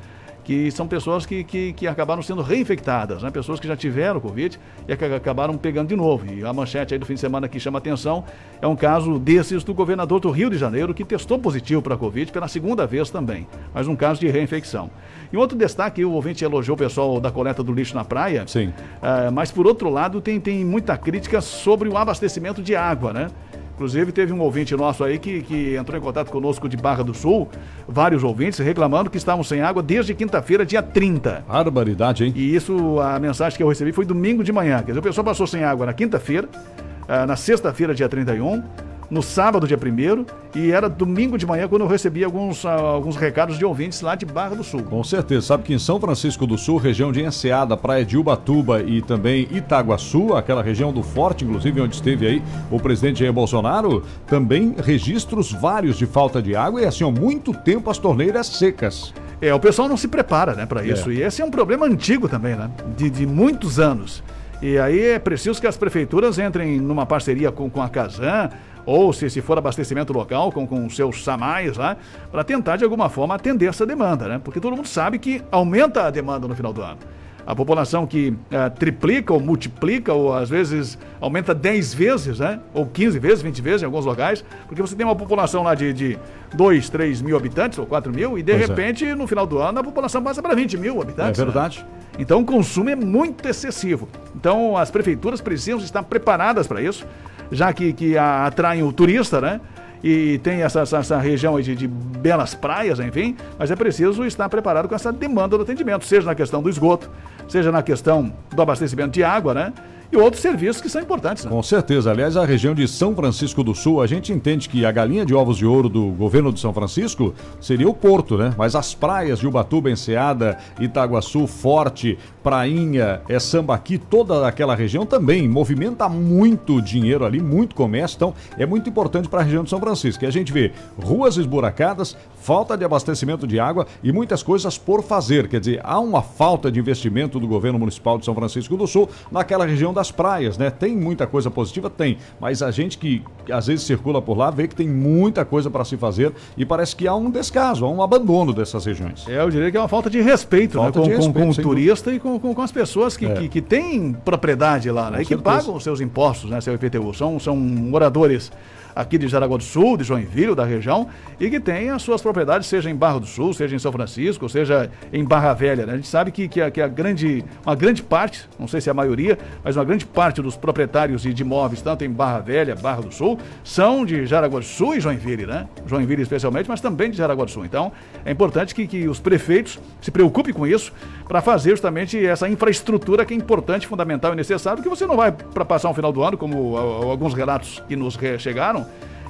que 0.45 0.69
são 0.69 0.87
pessoas 0.87 1.25
que, 1.25 1.43
que, 1.43 1.73
que 1.73 1.87
acabaram 1.87 2.21
sendo 2.21 2.43
reinfectadas, 2.43 3.23
né? 3.23 3.31
pessoas 3.31 3.59
que 3.59 3.67
já 3.67 3.75
tiveram 3.75 4.19
Covid 4.19 4.59
e 4.87 4.93
acabaram 4.93 5.57
pegando 5.57 5.89
de 5.89 5.95
novo. 5.95 6.31
E 6.31 6.45
a 6.45 6.53
manchete 6.53 6.93
aí 6.93 6.99
do 6.99 7.05
fim 7.05 7.15
de 7.15 7.19
semana 7.19 7.47
que 7.47 7.59
chama 7.59 7.79
atenção 7.79 8.23
é 8.61 8.67
um 8.67 8.75
caso 8.75 9.17
desses 9.17 9.63
do 9.63 9.73
governador 9.73 10.19
do 10.19 10.29
Rio 10.29 10.51
de 10.51 10.57
Janeiro 10.57 10.93
que 10.93 11.03
testou 11.03 11.39
positivo 11.39 11.81
para 11.81 11.95
a 11.95 11.97
Covid 11.97 12.31
pela 12.31 12.47
segunda 12.47 12.85
vez 12.85 13.09
também, 13.09 13.47
mas 13.73 13.87
um 13.87 13.95
caso 13.95 14.19
de 14.19 14.27
reinfecção. 14.27 14.91
E 15.33 15.35
outro 15.35 15.57
destaque, 15.57 16.05
o 16.05 16.11
ouvinte 16.11 16.45
elogiou 16.45 16.75
o 16.75 16.77
pessoal 16.77 17.19
da 17.19 17.31
coleta 17.31 17.63
do 17.63 17.73
lixo 17.73 17.95
na 17.95 18.05
praia. 18.05 18.45
Sim. 18.45 18.67
Uh, 18.67 19.31
mas 19.33 19.51
por 19.51 19.65
outro 19.65 19.89
lado, 19.89 20.21
tem, 20.21 20.39
tem 20.39 20.63
muita 20.63 20.95
crítica 20.95 21.41
sobre 21.41 21.89
o 21.89 21.97
abastecimento 21.97 22.61
de 22.61 22.75
água, 22.75 23.11
né? 23.11 23.31
Inclusive, 23.75 24.13
teve 24.13 24.31
um 24.31 24.39
ouvinte 24.39 24.73
nosso 24.73 25.03
aí 25.03 25.19
que, 25.19 25.41
que 25.41 25.75
entrou 25.75 25.99
em 25.99 26.01
contato 26.01 26.31
conosco 26.31 26.69
de 26.69 26.77
Barra 26.77 27.03
do 27.03 27.13
Sul, 27.13 27.49
vários 27.85 28.23
ouvintes, 28.23 28.57
reclamando 28.59 29.09
que 29.09 29.17
estavam 29.17 29.43
sem 29.43 29.61
água 29.61 29.83
desde 29.83 30.13
quinta-feira, 30.13 30.65
dia 30.65 30.81
30. 30.81 31.43
Barbaridade, 31.45 32.23
hein? 32.23 32.33
E 32.33 32.55
isso, 32.55 33.01
a 33.01 33.19
mensagem 33.19 33.57
que 33.57 33.61
eu 33.61 33.67
recebi 33.67 33.91
foi 33.91 34.05
domingo 34.05 34.45
de 34.45 34.53
manhã. 34.53 34.77
Quer 34.77 34.91
dizer, 34.91 34.99
o 34.99 35.03
pessoal 35.03 35.25
passou 35.25 35.45
sem 35.45 35.65
água 35.65 35.85
na 35.85 35.93
quinta-feira, 35.93 36.47
uh, 36.47 37.25
na 37.27 37.35
sexta-feira, 37.35 37.93
dia 37.93 38.07
31, 38.07 38.63
no 39.09 39.21
sábado, 39.21 39.67
dia 39.67 39.77
1 39.77 40.25
e 40.55 40.71
era 40.71 40.87
domingo 40.87 41.37
de 41.37 41.45
manhã 41.45 41.67
quando 41.67 41.81
eu 41.81 41.87
recebi 41.87 42.23
alguns, 42.23 42.65
alguns 42.65 43.15
recados 43.15 43.57
de 43.57 43.65
ouvintes 43.65 44.01
lá 44.01 44.15
de 44.15 44.25
Barra 44.25 44.55
do 44.55 44.63
Sul. 44.63 44.83
Com 44.83 45.03
certeza. 45.03 45.47
Sabe 45.47 45.63
que 45.63 45.73
em 45.73 45.79
São 45.79 45.99
Francisco 45.99 46.47
do 46.47 46.57
Sul, 46.57 46.77
região 46.77 47.11
de 47.11 47.21
Enseada, 47.21 47.75
praia 47.75 48.05
de 48.05 48.17
Ubatuba 48.17 48.81
e 48.81 49.01
também 49.01 49.47
Itaguaçu, 49.51 50.33
aquela 50.33 50.63
região 50.63 50.93
do 50.93 51.03
Forte, 51.03 51.43
inclusive, 51.43 51.81
onde 51.81 51.95
esteve 51.95 52.25
aí 52.25 52.43
o 52.71 52.79
presidente 52.79 53.19
Jair 53.19 53.33
Bolsonaro, 53.33 54.03
também 54.25 54.75
registros 54.83 55.51
vários 55.51 55.97
de 55.97 56.05
falta 56.05 56.41
de 56.41 56.55
água 56.55 56.81
e 56.81 56.85
assim, 56.85 57.03
há 57.03 57.11
muito 57.11 57.53
tempo 57.53 57.89
as 57.89 57.97
torneiras 57.97 58.47
secas. 58.47 59.13
É, 59.41 59.53
o 59.53 59.59
pessoal 59.59 59.87
não 59.87 59.97
se 59.97 60.07
prepara, 60.07 60.55
né, 60.55 60.65
para 60.65 60.85
isso. 60.85 61.09
É. 61.09 61.13
E 61.15 61.21
esse 61.21 61.41
é 61.41 61.45
um 61.45 61.51
problema 61.51 61.85
antigo 61.85 62.29
também, 62.29 62.55
né? 62.55 62.69
De, 62.95 63.09
de 63.09 63.27
muitos 63.27 63.79
anos. 63.79 64.23
E 64.61 64.77
aí 64.77 64.99
é 64.99 65.19
preciso 65.19 65.59
que 65.59 65.67
as 65.67 65.77
prefeituras 65.77 66.39
entrem 66.39 66.79
numa 66.79 67.05
parceria 67.05 67.51
com, 67.51 67.69
com 67.69 67.81
a 67.81 67.89
Casan, 67.89 68.49
ou 68.85 69.11
se, 69.11 69.29
se 69.29 69.41
for 69.41 69.57
abastecimento 69.57 70.13
local, 70.13 70.51
com, 70.51 70.67
com 70.67 70.89
seus 70.89 71.23
samais 71.23 71.77
lá, 71.77 71.97
para 72.31 72.43
tentar 72.43 72.77
de 72.77 72.83
alguma 72.83 73.09
forma 73.09 73.35
atender 73.35 73.67
essa 73.67 73.85
demanda, 73.85 74.27
né? 74.27 74.41
Porque 74.43 74.59
todo 74.59 74.75
mundo 74.75 74.87
sabe 74.87 75.17
que 75.17 75.41
aumenta 75.51 76.03
a 76.03 76.11
demanda 76.11 76.47
no 76.47 76.55
final 76.55 76.71
do 76.71 76.81
ano. 76.81 76.99
A 77.47 77.55
população 77.55 78.07
que 78.07 78.29
uh, 78.29 78.71
triplica 78.75 79.31
ou 79.31 79.39
multiplica, 79.39 80.11
ou 80.11 80.33
às 80.33 80.49
vezes 80.49 80.97
aumenta 81.21 81.53
10 81.53 81.93
vezes, 81.93 82.39
né? 82.39 82.59
Ou 82.73 82.87
15 82.87 83.19
vezes, 83.19 83.41
20 83.43 83.61
vezes 83.61 83.81
em 83.83 83.85
alguns 83.85 84.03
locais, 84.03 84.43
porque 84.67 84.81
você 84.81 84.95
tem 84.95 85.05
uma 85.05 85.15
população 85.15 85.61
lá 85.61 85.75
de, 85.75 85.93
de 85.93 86.19
2, 86.55 86.89
3 86.89 87.21
mil 87.21 87.37
habitantes, 87.37 87.77
ou 87.77 87.85
4 87.85 88.11
mil, 88.11 88.35
e 88.35 88.41
de 88.41 88.51
pois 88.51 88.63
é. 88.63 88.65
repente, 88.65 89.05
é. 89.05 89.13
no 89.13 89.27
final 89.27 89.45
do 89.45 89.59
ano, 89.59 89.79
a 89.79 89.83
população 89.83 90.23
passa 90.23 90.41
para 90.41 90.55
20 90.55 90.75
mil 90.77 90.99
habitantes. 90.99 91.39
É 91.39 91.45
verdade. 91.45 91.79
Né? 91.79 92.05
Então 92.17 92.41
o 92.41 92.45
consumo 92.45 92.89
é 92.89 92.95
muito 92.95 93.47
excessivo. 93.47 94.07
Então 94.35 94.75
as 94.75 94.89
prefeituras 94.89 95.39
precisam 95.39 95.79
estar 95.79 96.01
preparadas 96.01 96.65
para 96.65 96.81
isso 96.81 97.05
já 97.51 97.73
que, 97.73 97.93
que 97.93 98.17
atraem 98.17 98.83
o 98.83 98.91
turista, 98.91 99.41
né? 99.41 99.61
E 100.03 100.37
tem 100.43 100.61
essa, 100.61 100.81
essa, 100.81 100.97
essa 100.97 101.17
região 101.17 101.59
de, 101.59 101.75
de, 101.75 101.87
belas 101.87 102.53
praias, 102.53 102.99
enfim, 102.99 103.35
mas 103.57 103.71
é 103.71 103.75
preciso 103.75 104.23
estar 104.23 104.47
preparado 104.49 104.87
com 104.87 104.93
essa 104.93 105.11
demanda 105.11 105.57
do 105.57 105.63
atendimento, 105.63 106.05
seja 106.05 106.27
na 106.27 106.35
questão 106.35 106.61
do 106.61 106.69
esgoto, 106.69 107.09
seja 107.47 107.71
na 107.71 107.81
questão 107.81 108.31
do 108.53 108.61
abastecimento 108.61 109.11
de 109.11 109.23
água, 109.23 109.53
né? 109.53 109.73
e 110.11 110.17
outros 110.17 110.41
serviços 110.41 110.81
que 110.81 110.89
são 110.89 111.01
importantes. 111.01 111.45
Né? 111.45 111.51
Com 111.51 111.61
certeza. 111.61 112.11
Aliás, 112.11 112.37
a 112.37 112.45
região 112.45 112.73
de 112.73 112.87
São 112.87 113.15
Francisco 113.15 113.63
do 113.63 113.73
Sul, 113.73 114.01
a 114.01 114.07
gente 114.07 114.31
entende 114.31 114.69
que 114.69 114.85
a 114.85 114.91
galinha 114.91 115.25
de 115.25 115.33
ovos 115.33 115.57
de 115.57 115.65
ouro 115.65 115.89
do 115.89 116.07
governo 116.07 116.51
de 116.51 116.59
São 116.59 116.73
Francisco 116.73 117.33
seria 117.59 117.89
o 117.89 117.93
porto, 117.93 118.37
né? 118.37 118.53
Mas 118.57 118.75
as 118.75 118.93
praias 118.93 119.39
de 119.39 119.47
Ubatuba, 119.47 119.89
Enseada, 119.89 120.57
Itaguaçu, 120.79 121.47
Forte, 121.47 122.17
Prainha, 122.45 123.23
é 123.27 123.39
Sambaqui, 123.39 123.97
toda 123.97 124.47
aquela 124.47 124.75
região 124.75 125.03
também 125.03 125.49
movimenta 125.49 126.07
muito 126.07 126.79
dinheiro 126.79 127.25
ali, 127.25 127.41
muito 127.41 127.73
comércio. 127.73 128.17
Então, 128.17 128.35
é 128.55 128.67
muito 128.67 128.87
importante 128.87 129.27
para 129.27 129.39
a 129.39 129.43
região 129.43 129.63
de 129.63 129.69
São 129.71 129.79
Francisco. 129.79 130.23
E 130.23 130.27
a 130.27 130.31
gente 130.31 130.53
vê 130.53 130.71
ruas 130.95 131.37
esburacadas, 131.37 132.15
falta 132.35 132.77
de 132.77 132.85
abastecimento 132.85 133.47
de 133.47 133.59
água 133.59 133.87
e 134.03 134.11
muitas 134.11 134.43
coisas 134.43 134.77
por 134.77 135.01
fazer. 135.01 135.47
Quer 135.47 135.59
dizer, 135.59 135.81
há 135.83 135.99
uma 135.99 136.21
falta 136.21 136.71
de 136.71 136.79
investimento 136.79 137.39
do 137.39 137.47
governo 137.47 137.79
municipal 137.79 138.19
de 138.19 138.25
São 138.25 138.35
Francisco 138.35 138.77
do 138.77 138.85
Sul 138.85 139.09
naquela 139.31 139.65
região 139.65 139.91
das 139.91 140.11
praias, 140.11 140.55
né? 140.55 140.69
Tem 140.69 140.95
muita 140.95 141.25
coisa 141.25 141.49
positiva? 141.49 141.89
Tem. 141.89 142.19
Mas 142.39 142.61
a 142.61 142.69
gente 142.69 142.99
que 142.99 143.23
às 143.51 143.65
vezes 143.65 143.85
circula 143.85 144.21
por 144.21 144.37
lá 144.37 144.51
vê 144.51 144.67
que 144.67 144.75
tem 144.75 144.87
muita 144.87 145.43
coisa 145.43 145.71
para 145.71 145.83
se 145.83 145.97
fazer 145.97 146.31
e 146.55 146.63
parece 146.63 146.95
que 146.95 147.07
há 147.07 147.15
um 147.15 147.31
descaso, 147.31 147.85
há 147.85 147.89
um 147.89 148.03
abandono 148.03 148.53
dessas 148.53 148.85
regiões. 148.85 149.27
É, 149.27 149.41
eu 149.41 149.49
diria 149.49 149.71
que 149.71 149.77
é 149.77 149.79
uma 149.79 149.87
falta 149.87 150.11
de 150.11 150.21
respeito, 150.21 150.77
né? 150.77 150.83
falta 150.83 150.99
né? 150.99 151.05
com, 151.05 151.09
respeito, 151.09 151.33
com, 151.33 151.53
com 151.53 151.61
o 151.61 151.63
turista 151.63 152.11
e 152.11 152.19
com, 152.19 152.34
com, 152.39 152.61
as 152.61 152.71
pessoas 152.71 153.15
que, 153.17 153.25
é. 153.25 153.33
que, 153.33 153.49
que, 153.49 153.61
têm 153.61 154.13
propriedade 154.13 154.89
lá, 154.91 155.11
né? 155.11 155.21
e 155.21 155.25
que 155.25 155.37
pagam 155.37 155.75
os 155.75 155.83
seus 155.83 156.01
impostos, 156.01 156.49
né? 156.49 156.61
Seu 156.61 156.73
IPTU. 156.75 157.13
São, 157.13 157.39
são 157.39 157.55
moradores 157.55 158.51
aqui 158.95 159.17
de 159.17 159.27
Jaraguá 159.27 159.57
do 159.57 159.63
Sul, 159.63 159.97
de 159.97 160.03
Joinville, 160.03 160.55
da 160.55 160.63
região, 160.63 161.07
e 161.39 161.49
que 161.49 161.59
tem 161.59 161.89
as 161.89 162.01
suas 162.01 162.21
propriedades, 162.21 162.67
seja 162.67 162.89
em 162.89 162.95
Barra 162.95 163.19
do 163.19 163.25
Sul, 163.25 163.53
seja 163.53 163.75
em 163.75 163.79
São 163.79 163.91
Francisco, 163.91 164.47
seja 164.47 164.89
em 165.11 165.23
Barra 165.23 165.53
Velha. 165.53 165.85
Né? 165.85 165.93
A 165.93 165.95
gente 165.97 166.07
sabe 166.07 166.31
que, 166.31 166.47
que, 166.47 166.61
a, 166.61 166.71
que 166.71 166.81
a 166.81 166.87
grande, 166.87 167.43
uma 167.65 167.75
grande 167.75 168.01
parte, 168.01 168.47
não 168.57 168.67
sei 168.67 168.79
se 168.79 168.89
é 168.89 168.91
a 168.91 168.93
maioria, 168.93 169.37
mas 169.63 169.75
uma 169.75 169.83
grande 169.83 170.05
parte 170.05 170.41
dos 170.41 170.55
proprietários 170.55 171.23
de 171.23 171.41
imóveis, 171.41 171.81
tanto 171.81 172.05
em 172.05 172.09
Barra 172.09 172.39
Velha, 172.39 172.75
Barra 172.75 173.01
do 173.01 173.13
Sul, 173.13 173.37
são 173.63 174.05
de 174.05 174.25
Jaraguá 174.25 174.59
do 174.59 174.65
Sul 174.65 174.95
e 174.95 174.99
Joinville, 174.99 175.45
né? 175.45 175.67
Joinville 175.85 176.21
especialmente, 176.21 176.69
mas 176.69 176.79
também 176.79 177.11
de 177.11 177.17
Jaraguá 177.17 177.45
do 177.45 177.51
Sul. 177.51 177.65
Então, 177.65 177.91
é 178.23 178.31
importante 178.31 178.73
que, 178.73 178.87
que 178.87 179.07
os 179.07 179.19
prefeitos 179.19 179.79
se 180.01 180.11
preocupem 180.11 180.53
com 180.53 180.65
isso 180.65 180.93
para 181.27 181.41
fazer 181.41 181.71
justamente 181.71 182.23
essa 182.25 182.47
infraestrutura 182.47 183.25
que 183.25 183.33
é 183.33 183.37
importante, 183.37 183.87
fundamental 183.87 184.33
e 184.33 184.35
necessário, 184.35 184.81
que 184.81 184.89
você 184.89 185.05
não 185.05 185.17
vai 185.17 185.31
para 185.31 185.65
passar 185.65 185.89
um 185.89 185.93
final 185.93 186.11
do 186.11 186.23
ano, 186.23 186.37
como 186.37 186.77
alguns 186.77 187.33
relatos 187.33 187.83
que 187.87 187.95
nos 187.95 188.17
chegaram, 188.39 188.84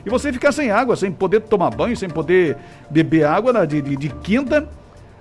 e 0.06 0.10
você 0.10 0.32
ficar 0.32 0.51
sem 0.51 0.70
água, 0.70 0.95
sem 0.95 1.12
poder 1.12 1.41
tomar 1.41 1.72
banho, 1.72 1.97
sem 1.97 2.10
poder 2.10 2.58
beber 2.89 3.26
água 3.26 3.66
de, 3.66 3.82
de, 3.82 3.95
de 3.95 4.10
quinta 4.10 4.70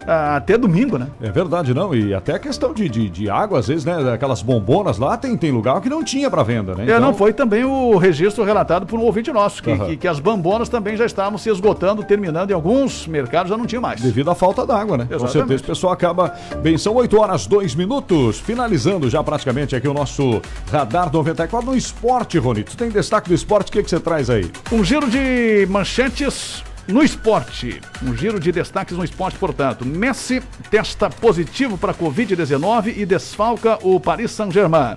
até 0.06 0.56
domingo, 0.58 0.98
né? 0.98 1.08
É 1.20 1.30
verdade, 1.30 1.72
não. 1.74 1.94
E 1.94 2.14
até 2.14 2.34
a 2.34 2.38
questão 2.38 2.72
de, 2.72 2.88
de, 2.88 3.08
de, 3.08 3.30
água, 3.30 3.58
às 3.58 3.68
vezes, 3.68 3.84
né? 3.84 4.12
Aquelas 4.12 4.42
bombonas 4.42 4.98
lá, 4.98 5.16
tem, 5.16 5.36
tem 5.36 5.50
lugar 5.50 5.80
que 5.80 5.88
não 5.88 6.02
tinha 6.02 6.30
para 6.30 6.42
venda, 6.42 6.74
né? 6.74 6.84
Então... 6.84 6.96
É, 6.96 7.00
não 7.00 7.08
então 7.08 7.18
foi 7.18 7.32
também 7.32 7.64
o 7.64 7.96
registro 7.96 8.44
relatado 8.44 8.86
por 8.86 8.98
um 8.98 9.02
ouvinte 9.02 9.32
nosso, 9.32 9.62
que, 9.62 9.70
uhum. 9.70 9.86
que, 9.86 9.96
que, 9.96 10.08
as 10.08 10.18
bombonas 10.18 10.68
também 10.68 10.96
já 10.96 11.06
estavam 11.06 11.38
se 11.38 11.48
esgotando, 11.48 12.02
terminando 12.02 12.50
em 12.50 12.54
alguns 12.54 13.06
mercados 13.06 13.50
já 13.50 13.56
não 13.56 13.66
tinha 13.66 13.80
mais. 13.80 14.00
Devido 14.00 14.30
à 14.30 14.34
falta 14.34 14.66
d'água, 14.66 14.96
né? 14.96 15.04
Exatamente. 15.04 15.26
Com 15.26 15.32
certeza 15.32 15.62
o 15.62 15.66
pessoal 15.66 15.92
acaba. 15.92 16.34
Bem, 16.62 16.76
são 16.76 16.94
8 16.94 17.20
horas, 17.20 17.46
2 17.46 17.74
minutos, 17.74 18.38
finalizando 18.38 19.08
já 19.08 19.22
praticamente 19.22 19.74
aqui 19.74 19.88
o 19.88 19.94
nosso 19.94 20.40
Radar 20.70 21.12
94 21.12 21.70
no 21.70 21.76
esporte, 21.76 22.38
Rony. 22.38 22.64
Tu 22.64 22.76
tem 22.76 22.88
destaque 22.88 23.28
do 23.28 23.34
esporte, 23.34 23.68
o 23.68 23.72
que, 23.72 23.82
que 23.82 23.90
você 23.90 24.00
traz 24.00 24.30
aí? 24.30 24.50
Um 24.72 24.84
giro 24.84 25.08
de 25.08 25.66
manchetes 25.70 26.62
no 26.86 27.02
esporte, 27.02 27.80
um 28.02 28.14
giro 28.14 28.38
de 28.38 28.52
destaques 28.52 28.96
no 28.96 29.04
esporte, 29.04 29.38
portanto. 29.38 29.86
Messi 29.86 30.42
testa 30.70 31.08
positivo 31.08 31.78
para 31.78 31.94
Covid-19 31.94 32.94
e 32.96 33.06
desfalca 33.06 33.78
o 33.82 33.98
Paris 33.98 34.32
Saint-Germain. 34.32 34.96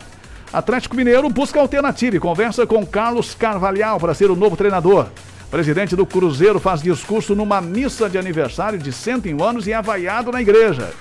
Atlético 0.52 0.96
Mineiro 0.96 1.30
busca 1.30 1.60
alternativa 1.60 2.18
e 2.18 2.20
conversa 2.20 2.68
com 2.68 2.86
Carlos 2.86 3.34
Carvalhal 3.34 4.00
para 4.00 4.14
ser 4.14 4.30
o 4.30 4.36
novo 4.36 4.58
treinador. 4.58 5.08
Presidente 5.50 5.96
do 5.96 6.06
Cruzeiro 6.06 6.60
faz 6.60 6.82
discurso 6.82 7.34
numa 7.34 7.62
missa 7.62 8.10
de 8.10 8.18
aniversário 8.18 8.78
de 8.78 8.92
101 8.92 9.42
anos 9.42 9.66
e 9.66 9.72
é 9.72 9.76
avaiado 9.76 10.32
na 10.32 10.42
igreja. 10.42 10.92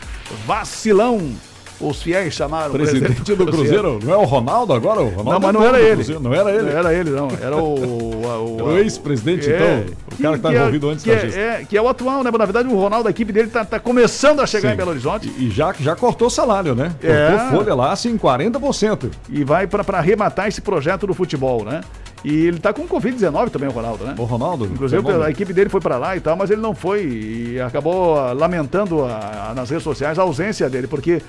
Vacilão 0.46 1.34
os 1.80 2.02
fiéis 2.02 2.32
chamaram 2.34 2.72
presidente, 2.72 3.14
presidente 3.14 3.34
do, 3.34 3.46
Cruzeiro. 3.46 3.98
Não 4.02 4.14
é 4.14 4.16
o 4.16 4.24
Ronaldo 4.24 4.72
agora? 4.72 5.02
O 5.02 5.08
Ronaldo 5.08 5.30
não, 5.30 5.40
mas 5.40 5.52
não 5.52 5.62
era 5.62 5.80
ele. 5.80 6.18
Não 6.18 6.34
era 6.34 6.50
ele. 6.50 6.62
Não 6.62 6.78
era 6.78 6.94
ele, 6.94 7.10
não. 7.10 7.28
Era 7.40 7.56
o. 7.56 7.74
o, 7.76 8.26
o, 8.26 8.62
o 8.64 8.78
ex-presidente, 8.78 9.50
é, 9.50 9.56
então. 9.56 9.94
O 10.12 10.22
cara 10.22 10.38
que 10.38 10.46
está 10.46 10.54
envolvido 10.54 10.88
é, 10.88 10.92
antes 10.92 11.04
que 11.04 11.10
da 11.10 11.18
gestão. 11.18 11.42
É, 11.42 11.64
que 11.64 11.76
é 11.76 11.82
o 11.82 11.88
atual, 11.88 12.24
né? 12.24 12.30
Mas, 12.30 12.38
na 12.38 12.44
verdade, 12.46 12.68
o 12.68 12.76
Ronaldo, 12.76 13.08
a 13.08 13.10
equipe 13.10 13.32
dele 13.32 13.48
está 13.48 13.64
tá 13.64 13.78
começando 13.78 14.40
a 14.40 14.46
chegar 14.46 14.68
Sim. 14.68 14.74
em 14.74 14.76
Belo 14.76 14.90
Horizonte. 14.90 15.32
E, 15.38 15.46
e, 15.46 15.50
já, 15.50 15.74
já 15.78 15.94
cortou 15.94 16.30
salário, 16.30 16.74
né? 16.74 16.94
É. 17.02 17.30
Cortou 17.30 17.58
folha 17.58 17.74
lá, 17.74 17.92
assim, 17.92 18.16
40%. 18.16 19.10
E 19.28 19.44
vai 19.44 19.66
para 19.66 19.98
arrematar 19.98 20.48
esse 20.48 20.60
projeto 20.60 21.06
do 21.06 21.14
futebol, 21.14 21.64
né? 21.64 21.82
E 22.24 22.46
ele 22.46 22.58
tá 22.58 22.72
com 22.72 22.88
Covid-19 22.88 23.50
também, 23.50 23.68
o 23.68 23.72
Ronaldo, 23.72 24.04
né? 24.04 24.14
O 24.18 24.24
Ronaldo? 24.24 24.64
Inclusive, 24.66 25.12
a 25.22 25.30
equipe 25.30 25.52
dele 25.52 25.70
foi 25.70 25.80
para 25.80 25.96
lá 25.96 26.16
e 26.16 26.20
tal, 26.20 26.36
mas 26.36 26.50
ele 26.50 26.60
não 26.60 26.74
foi 26.74 27.04
e 27.04 27.60
acabou 27.60 28.16
lamentando 28.32 29.04
a, 29.04 29.50
a, 29.50 29.54
nas 29.54 29.70
redes 29.70 29.84
sociais 29.84 30.18
a 30.18 30.22
ausência 30.22 30.68
dele, 30.68 30.88
porque 30.88 31.22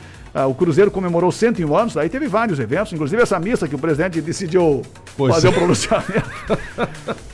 o 0.45 0.53
Cruzeiro 0.53 0.91
comemorou 0.91 1.31
101 1.31 1.75
anos, 1.75 1.97
aí 1.97 2.09
teve 2.09 2.27
vários 2.27 2.59
eventos, 2.59 2.93
inclusive 2.93 3.21
essa 3.21 3.39
missa 3.39 3.67
que 3.67 3.75
o 3.75 3.79
presidente 3.79 4.21
decidiu 4.21 4.81
pois 5.15 5.33
fazer 5.33 5.47
o 5.47 5.49
é. 5.49 5.53
um 5.53 5.57
pronunciamento. 5.57 6.29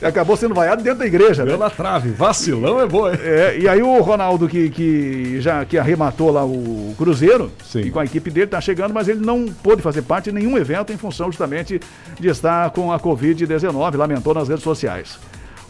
acabou 0.02 0.36
sendo 0.36 0.54
vaiado 0.54 0.82
dentro 0.82 1.00
da 1.00 1.06
igreja, 1.06 1.44
né? 1.44 1.52
Pela 1.52 1.70
trave, 1.70 2.10
vacilão 2.10 2.80
é 2.80 2.86
bom, 2.86 3.08
hein? 3.08 3.18
É, 3.22 3.58
e 3.58 3.68
aí 3.68 3.82
o 3.82 4.00
Ronaldo, 4.00 4.48
que, 4.48 4.70
que 4.70 5.40
já 5.40 5.64
que 5.64 5.78
arrematou 5.78 6.30
lá 6.30 6.44
o 6.44 6.94
Cruzeiro, 6.96 7.50
Sim. 7.64 7.80
e 7.80 7.90
com 7.90 7.98
a 7.98 8.04
equipe 8.04 8.30
dele, 8.30 8.46
tá 8.46 8.60
chegando, 8.60 8.94
mas 8.94 9.08
ele 9.08 9.24
não 9.24 9.46
pôde 9.46 9.82
fazer 9.82 10.02
parte 10.02 10.30
de 10.30 10.32
nenhum 10.32 10.56
evento 10.56 10.92
em 10.92 10.96
função 10.96 11.26
justamente 11.26 11.80
de 12.18 12.28
estar 12.28 12.70
com 12.70 12.92
a 12.92 12.98
Covid-19, 12.98 13.96
lamentou 13.96 14.34
nas 14.34 14.48
redes 14.48 14.64
sociais. 14.64 15.18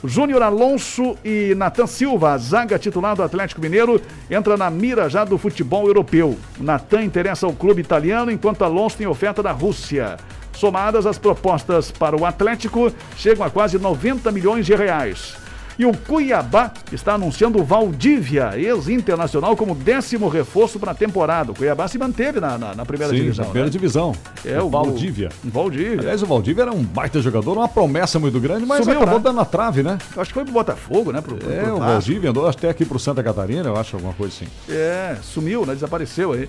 Júnior 0.07 0.43
Alonso 0.43 1.17
e 1.25 1.55
Natan 1.55 1.87
Silva, 1.87 2.33
a 2.33 2.39
zaga 2.39 2.79
titular 2.79 3.17
do 3.17 3.23
Atlético 3.23 3.61
Mineiro, 3.61 4.01
entra 4.31 4.55
na 4.57 4.69
mira 4.71 5.09
já 5.09 5.25
do 5.25 5.39
futebol 5.39 5.87
europeu. 5.87 6.39
Natan 6.61 7.03
interessa 7.03 7.47
ao 7.47 7.55
clube 7.55 7.81
italiano, 7.81 8.31
enquanto 8.31 8.65
Alonso 8.65 8.99
tem 8.99 9.07
oferta 9.07 9.43
da 9.43 9.51
Rússia. 9.51 10.19
Somadas, 10.53 11.07
as 11.07 11.17
propostas 11.17 11.91
para 11.91 12.17
o 12.17 12.27
Atlético 12.27 12.93
chegam 13.17 13.47
a 13.47 13.51
quase 13.51 13.79
90 13.79 14.31
milhões 14.31 14.67
de 14.67 14.75
reais. 14.75 15.44
E 15.79 15.85
o 15.85 15.97
Cuiabá 15.97 16.73
está 16.93 17.15
anunciando 17.15 17.59
o 17.61 17.65
Valdívia, 17.65 18.53
ex-internacional, 18.57 19.57
como 19.57 19.75
décimo 19.75 20.29
reforço 20.29 20.79
para 20.79 20.93
a 20.93 20.95
temporada. 20.95 21.53
O 21.53 21.55
Cuiabá 21.55 21.89
se 21.89 21.99
manteve 21.99 22.39
na, 22.41 22.57
na, 22.57 22.75
na 22.75 22.87
primeira 22.87 23.13
Sim, 23.13 23.21
divisão. 23.21 23.45
na 23.45 23.51
primeira 23.51 23.67
né? 23.67 23.73
divisão. 23.73 24.15
É, 24.45 24.61
o 24.61 24.71
Valdívia. 24.71 25.31
O 25.45 25.51
Valdívia. 25.51 26.01
Aliás, 26.01 26.23
o 26.23 26.27
Valdívia 26.27 26.63
era 26.63 26.73
um 26.73 26.83
baita 26.83 27.21
jogador, 27.21 27.57
uma 27.57 27.69
promessa 27.69 28.19
muito 28.19 28.39
grande, 28.39 28.65
mas 28.65 28.85
Sumiu, 28.85 28.99
acabou 28.99 29.19
né? 29.19 29.25
dando 29.25 29.37
na 29.37 29.45
trave, 29.45 29.83
né? 29.83 29.99
Eu 30.15 30.23
acho 30.23 30.31
que 30.31 30.35
foi 30.35 30.45
pro 30.45 30.53
Botafogo, 30.53 31.11
né? 31.13 31.21
Pro, 31.21 31.37
pro, 31.37 31.53
É, 31.53 31.63
pro 31.63 31.77
o. 31.77 31.79
Valdívia 31.81 32.31
andou 32.31 32.47
até 32.47 32.69
aqui 32.69 32.85
pro 32.85 32.99
Santa 32.99 33.23
Catarina, 33.23 33.69
eu 33.69 33.77
acho, 33.77 33.97
alguma 33.97 34.15
coisa 34.15 34.33
assim. 34.35 34.47
É, 34.69 35.17
sumiu, 35.23 35.67
né? 35.67 35.75
Desapareceu 35.75 36.33
aí. 36.33 36.49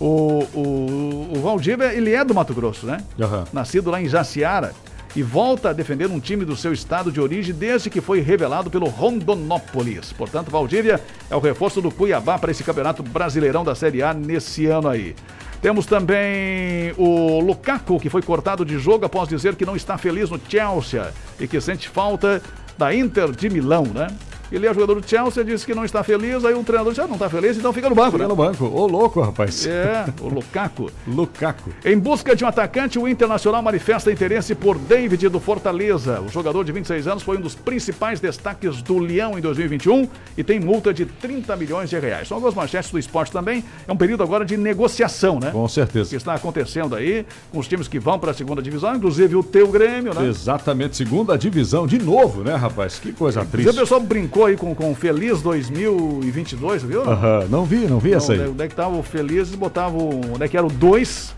O, 0.00 0.44
o, 0.54 1.30
o 1.36 1.40
Valdívia, 1.42 1.92
ele 1.92 2.12
é 2.12 2.24
do 2.24 2.34
Mato 2.34 2.52
Grosso, 2.54 2.86
né? 2.86 2.98
Aham. 3.20 3.44
Nascido 3.52 3.90
lá 3.90 4.00
em 4.00 4.08
Jaciara 4.08 4.72
e 5.16 5.22
volta 5.22 5.70
a 5.70 5.72
defender 5.72 6.10
um 6.10 6.18
time 6.18 6.44
do 6.44 6.56
seu 6.56 6.72
estado 6.72 7.12
de 7.12 7.20
origem 7.20 7.54
desde 7.54 7.88
que 7.88 8.00
foi 8.00 8.20
revelado 8.20 8.70
pelo 8.70 8.86
Rondonópolis. 8.86 10.12
Portanto, 10.12 10.50
Valdívia 10.50 11.00
é 11.30 11.36
o 11.36 11.40
reforço 11.40 11.80
do 11.80 11.90
Cuiabá 11.90 12.38
para 12.38 12.50
esse 12.50 12.64
campeonato 12.64 13.02
brasileirão 13.02 13.64
da 13.64 13.74
Série 13.74 14.02
A 14.02 14.12
nesse 14.12 14.66
ano 14.66 14.88
aí. 14.88 15.14
Temos 15.62 15.86
também 15.86 16.92
o 16.98 17.40
Lukaku, 17.40 17.98
que 17.98 18.10
foi 18.10 18.20
cortado 18.20 18.64
de 18.64 18.78
jogo 18.78 19.06
após 19.06 19.28
dizer 19.28 19.54
que 19.54 19.64
não 19.64 19.74
está 19.74 19.96
feliz 19.96 20.28
no 20.28 20.38
Chelsea 20.46 21.10
e 21.40 21.48
que 21.48 21.60
sente 21.60 21.88
falta 21.88 22.42
da 22.76 22.94
Inter 22.94 23.30
de 23.30 23.48
Milão, 23.48 23.84
né? 23.84 24.08
Ele 24.52 24.66
é 24.66 24.74
jogador 24.74 25.00
do 25.00 25.08
Chelsea, 25.08 25.44
disse 25.44 25.66
que 25.66 25.74
não 25.74 25.84
está 25.84 26.02
feliz, 26.02 26.44
aí 26.44 26.54
o 26.54 26.62
treinador 26.62 26.92
disse, 26.92 27.00
ah, 27.02 27.06
não 27.06 27.14
está 27.14 27.28
feliz, 27.28 27.56
então 27.56 27.72
fica 27.72 27.88
no 27.88 27.94
banco, 27.94 28.12
Fica 28.12 28.22
né? 28.24 28.28
no 28.28 28.36
banco. 28.36 28.64
Ô, 28.64 28.86
louco, 28.86 29.20
rapaz. 29.20 29.66
É, 29.66 30.04
o 30.20 30.28
Lukaku. 30.28 30.90
Lukaku. 31.06 31.70
Em 31.84 31.98
busca 31.98 32.34
de 32.36 32.44
um 32.44 32.48
atacante, 32.48 32.98
o 32.98 33.08
Internacional 33.08 33.62
manifesta 33.62 34.10
interesse 34.12 34.54
por 34.54 34.78
David 34.78 35.28
do 35.28 35.40
Fortaleza. 35.40 36.20
O 36.20 36.28
jogador 36.28 36.64
de 36.64 36.72
26 36.72 37.06
anos 37.06 37.22
foi 37.22 37.38
um 37.38 37.40
dos 37.40 37.54
principais 37.54 38.20
destaques 38.20 38.82
do 38.82 38.98
Leão 38.98 39.38
em 39.38 39.40
2021 39.40 40.08
e 40.36 40.44
tem 40.44 40.60
multa 40.60 40.92
de 40.92 41.04
30 41.06 41.56
milhões 41.56 41.90
de 41.90 41.98
reais. 41.98 42.28
São 42.28 42.36
algumas 42.36 42.54
manchetes 42.54 42.90
do 42.90 42.98
esporte 42.98 43.32
também. 43.32 43.64
É 43.86 43.92
um 43.92 43.96
período 43.96 44.22
agora 44.22 44.44
de 44.44 44.56
negociação, 44.56 45.38
né? 45.40 45.50
Com 45.50 45.66
certeza. 45.68 46.10
Que 46.10 46.16
está 46.16 46.34
acontecendo 46.34 46.94
aí 46.94 47.24
com 47.50 47.58
os 47.58 47.68
times 47.68 47.88
que 47.88 47.98
vão 47.98 48.18
para 48.18 48.30
a 48.32 48.34
segunda 48.34 48.60
divisão, 48.60 48.94
inclusive 48.94 49.36
o 49.36 49.42
teu 49.42 49.68
Grêmio, 49.68 50.14
né? 50.14 50.26
Exatamente, 50.26 50.96
segunda 50.96 51.36
divisão 51.38 51.86
de 51.86 51.98
novo, 51.98 52.42
né, 52.42 52.54
rapaz? 52.54 52.98
Que 52.98 53.12
coisa 53.12 53.44
triste. 53.44 53.70
o 53.70 53.74
pessoal 53.74 54.00
brincou 54.00 54.33
aí 54.42 54.56
com, 54.56 54.74
com 54.74 54.90
o 54.90 54.94
Feliz 54.94 55.42
2022, 55.42 56.82
viu? 56.82 57.02
Aham, 57.02 57.46
não 57.50 57.64
vi, 57.64 57.86
não 57.86 57.98
vi 57.98 58.10
Não, 58.10 58.16
essa 58.16 58.32
aí. 58.32 58.38
né, 58.38 58.48
Onde 58.48 58.62
é 58.64 58.68
que 58.68 58.74
tava 58.74 58.96
o 58.96 59.02
Feliz, 59.02 59.48
eles 59.48 59.54
botavam. 59.54 60.08
Onde 60.34 60.42
é 60.44 60.48
que 60.48 60.56
era 60.56 60.66
o 60.66 60.70
2? 60.70 61.34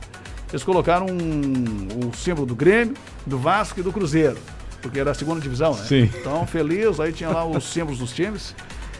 Eles 0.50 0.62
colocaram 0.62 1.06
um- 1.06 2.08
o 2.08 2.16
símbolo 2.16 2.46
do 2.46 2.54
Grêmio, 2.54 2.94
do 3.26 3.36
Vasco 3.38 3.80
e 3.80 3.82
do 3.82 3.92
Cruzeiro. 3.92 4.38
Porque 4.80 5.00
era 5.00 5.10
a 5.10 5.14
segunda 5.14 5.40
divisão, 5.40 5.74
né? 5.74 5.82
Sim. 5.84 6.10
Então, 6.20 6.46
Feliz, 6.46 7.00
aí 7.00 7.12
tinha 7.12 7.28
lá 7.30 7.44
os 7.44 7.64
símbolos 7.64 7.98
dos 7.98 8.12
times. 8.12 8.54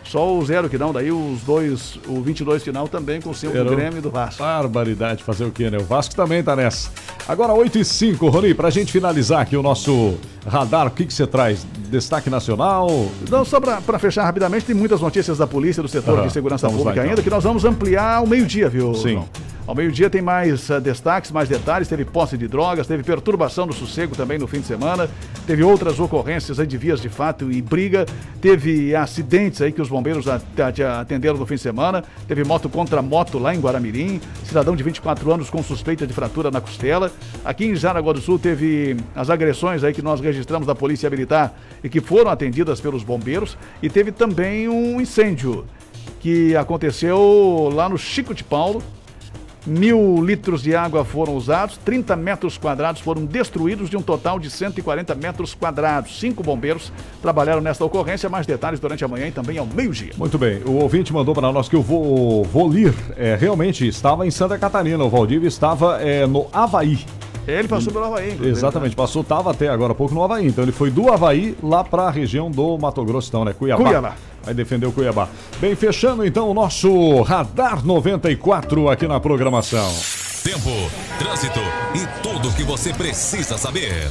Só 0.09 0.37
o 0.37 0.45
zero 0.45 0.69
que 0.69 0.79
não, 0.79 0.93
daí 0.93 1.11
os 1.11 1.41
dois, 1.43 1.99
o 2.07 2.21
22 2.21 2.63
final 2.63 2.87
também 2.87 3.21
com 3.21 3.31
o 3.31 3.35
Era 3.53 3.65
do 3.65 3.71
Grêmio 3.77 3.99
e 3.99 4.01
do 4.01 4.11
Vasco. 4.11 4.43
Barbaridade, 4.43 5.23
fazer 5.25 5.45
o 5.45 5.51
quê, 5.51 5.69
né? 5.69 5.79
O 5.79 5.85
Vasco 5.85 6.15
também 6.15 6.43
tá 6.43 6.55
nessa. 6.55 6.91
Agora, 7.27 7.53
8 7.53 7.79
e 7.79 7.85
5, 7.85 8.29
Rony, 8.29 8.55
pra 8.55 8.71
gente 8.71 8.93
finalizar 8.93 9.41
aqui 9.41 9.57
o 9.57 9.63
nosso 9.63 10.15
radar, 10.47 10.87
o 10.87 10.91
que 10.91 11.05
que 11.05 11.13
você 11.13 11.27
traz? 11.27 11.67
Destaque 11.91 12.31
nacional? 12.31 12.89
Então, 13.23 13.45
só 13.45 13.61
para 13.61 13.99
fechar 13.99 14.25
rapidamente, 14.25 14.65
tem 14.65 14.77
muitas 14.77 15.01
notícias 15.01 15.39
da 15.39 15.47
polícia, 15.47 15.83
do 15.83 15.89
setor 15.89 16.19
Aham, 16.19 16.29
de 16.29 16.33
segurança 16.33 16.69
vamos 16.69 16.85
lá, 16.85 16.91
pública 16.93 17.01
então. 17.05 17.11
ainda, 17.11 17.23
que 17.23 17.31
nós 17.31 17.43
vamos 17.43 17.65
ampliar 17.65 18.19
ao 18.19 18.27
meio-dia, 18.27 18.69
viu? 18.69 18.95
Sim. 18.95 19.15
João? 19.15 19.29
Ao 19.67 19.75
meio-dia 19.75 20.09
tem 20.09 20.23
mais 20.23 20.71
eh, 20.71 20.79
destaques, 20.79 21.33
mais 21.33 21.49
detalhes. 21.49 21.89
Teve 21.89 22.05
posse 22.05 22.39
de 22.39 22.47
drogas, 22.47 22.87
teve 22.87 23.03
perturbação 23.03 23.67
do 23.67 23.73
sossego 23.73 24.15
também 24.15 24.39
no 24.39 24.47
fim 24.47 24.61
de 24.61 24.67
semana. 24.67 25.11
Teve 25.45 25.65
outras 25.65 25.99
ocorrências 25.99 26.61
aí 26.61 26.67
de 26.69 26.77
vias 26.79 27.01
de 27.01 27.09
fato 27.09 27.51
e 27.51 27.61
briga. 27.61 28.07
Teve 28.41 28.95
acidentes 28.95 29.61
aí 29.61 29.73
que 29.73 29.83
os 29.83 29.89
bombeiros 29.89 30.29
at- 30.29 30.45
at- 30.61 30.81
atenderam 31.01 31.37
no 31.37 31.45
fim 31.45 31.57
de 31.57 31.63
semana. 31.63 32.05
Teve 32.29 32.45
moto 32.45 32.69
contra 32.69 33.03
moto 33.03 33.41
lá 33.41 33.53
em 33.53 33.59
Guaramirim. 33.59 34.21
Cidadão 34.45 34.77
de 34.77 34.85
24 34.85 35.33
anos 35.33 35.51
com 35.51 35.61
suspeita 35.65 36.07
de 36.07 36.13
fratura 36.13 36.49
na 36.49 36.61
costela. 36.61 37.11
Aqui 37.45 37.65
em 37.65 37.75
Jaraguá 37.75 38.13
do 38.13 38.21
Sul 38.21 38.39
teve 38.39 38.97
as 39.17 39.31
agressões 39.31 39.83
aí 39.83 39.93
que 39.93 40.01
nós 40.03 40.21
registramos 40.21 40.65
da 40.65 40.77
Polícia 40.77 41.11
Militar 41.11 41.53
e 41.83 41.89
que 41.89 42.01
foram 42.01 42.31
atendidas 42.31 42.81
pelos 42.81 43.03
bombeiros. 43.03 43.59
E 43.83 43.91
teve 43.91 44.13
também 44.13 44.69
um 44.69 45.01
incêndio 45.01 45.65
que 46.21 46.55
aconteceu 46.55 47.69
lá 47.75 47.89
no 47.89 47.99
Chico 47.99 48.33
de 48.33 48.45
Paulo. 48.45 48.81
Mil 49.67 50.25
litros 50.25 50.63
de 50.63 50.77
água 50.77 51.05
foram 51.05 51.35
usados, 51.35 51.77
30 51.85 52.15
metros 52.15 52.57
quadrados 52.57 53.01
foram 53.01 53.25
destruídos 53.25 53.91
de 53.91 53.97
um 53.97 54.03
total 54.03 54.39
de 54.39 54.49
140 54.49 55.15
metros 55.17 55.55
quadrados. 55.55 56.21
Cinco 56.21 56.43
bombeiros 56.43 56.93
trabalharam 57.21 57.61
nesta 57.61 57.85
ocorrência. 57.85 58.29
Mais 58.29 58.47
detalhes 58.47 58.79
durante 58.79 59.05
a 59.05 59.09
manhã 59.09 59.27
e 59.27 59.33
também 59.33 59.59
ao 59.59 59.67
meio-dia. 59.67 60.13
Muito 60.17 60.39
bem, 60.39 60.63
o 60.65 60.75
ouvinte 60.83 61.13
mandou 61.13 61.35
para 61.35 61.51
nós 61.51 61.69
que 61.69 61.77
o 61.77 61.83
Vo- 61.83 62.45
Volir 62.45 62.95
é, 63.17 63.35
realmente 63.35 63.87
estava 63.87 64.27
em 64.27 64.31
Santa 64.31 64.57
Catarina, 64.57 65.03
o 65.03 65.09
Valdívia 65.11 65.49
estava 65.49 66.01
é, 66.01 66.27
no 66.27 66.47
Havaí. 66.53 66.99
Ele 67.47 67.69
passou 67.69 67.93
pelo 67.93 68.05
Havaí. 68.05 68.39
Exatamente, 68.43 68.97
passou, 68.97 69.23
estava 69.23 69.51
até 69.51 69.69
agora 69.69 69.93
há 69.93 69.95
pouco 69.95 70.15
no 70.15 70.23
Havaí. 70.23 70.47
Então 70.47 70.65
ele 70.65 70.73
foi 70.73 70.91
do 70.91 71.13
Havaí 71.13 71.57
lá 71.63 71.85
para 71.85 72.05
a 72.05 72.11
região 72.11 72.51
do 72.51 72.77
Mato 72.79 73.05
Grosso, 73.05 73.29
então, 73.29 73.45
né? 73.45 73.53
Cuiabá. 73.53 73.85
Cuiabá. 73.85 74.17
Vai 74.45 74.55
defender 74.55 74.87
o 74.87 74.93
Cuiabá. 74.93 75.29
Bem, 75.61 75.75
fechando 75.75 76.25
então 76.25 76.49
o 76.49 76.55
nosso 76.55 77.23
Radar 77.23 77.85
94 77.85 78.89
aqui 78.89 79.09
na 79.09 79.19
programação. 79.19 79.93
Tempo, 80.43 80.71
trânsito 81.19 81.61
e 81.95 82.23
tudo 82.23 82.49
o 82.49 82.55
que 82.55 82.63
você 82.63 82.93
precisa 82.93 83.59
saber. 83.59 84.09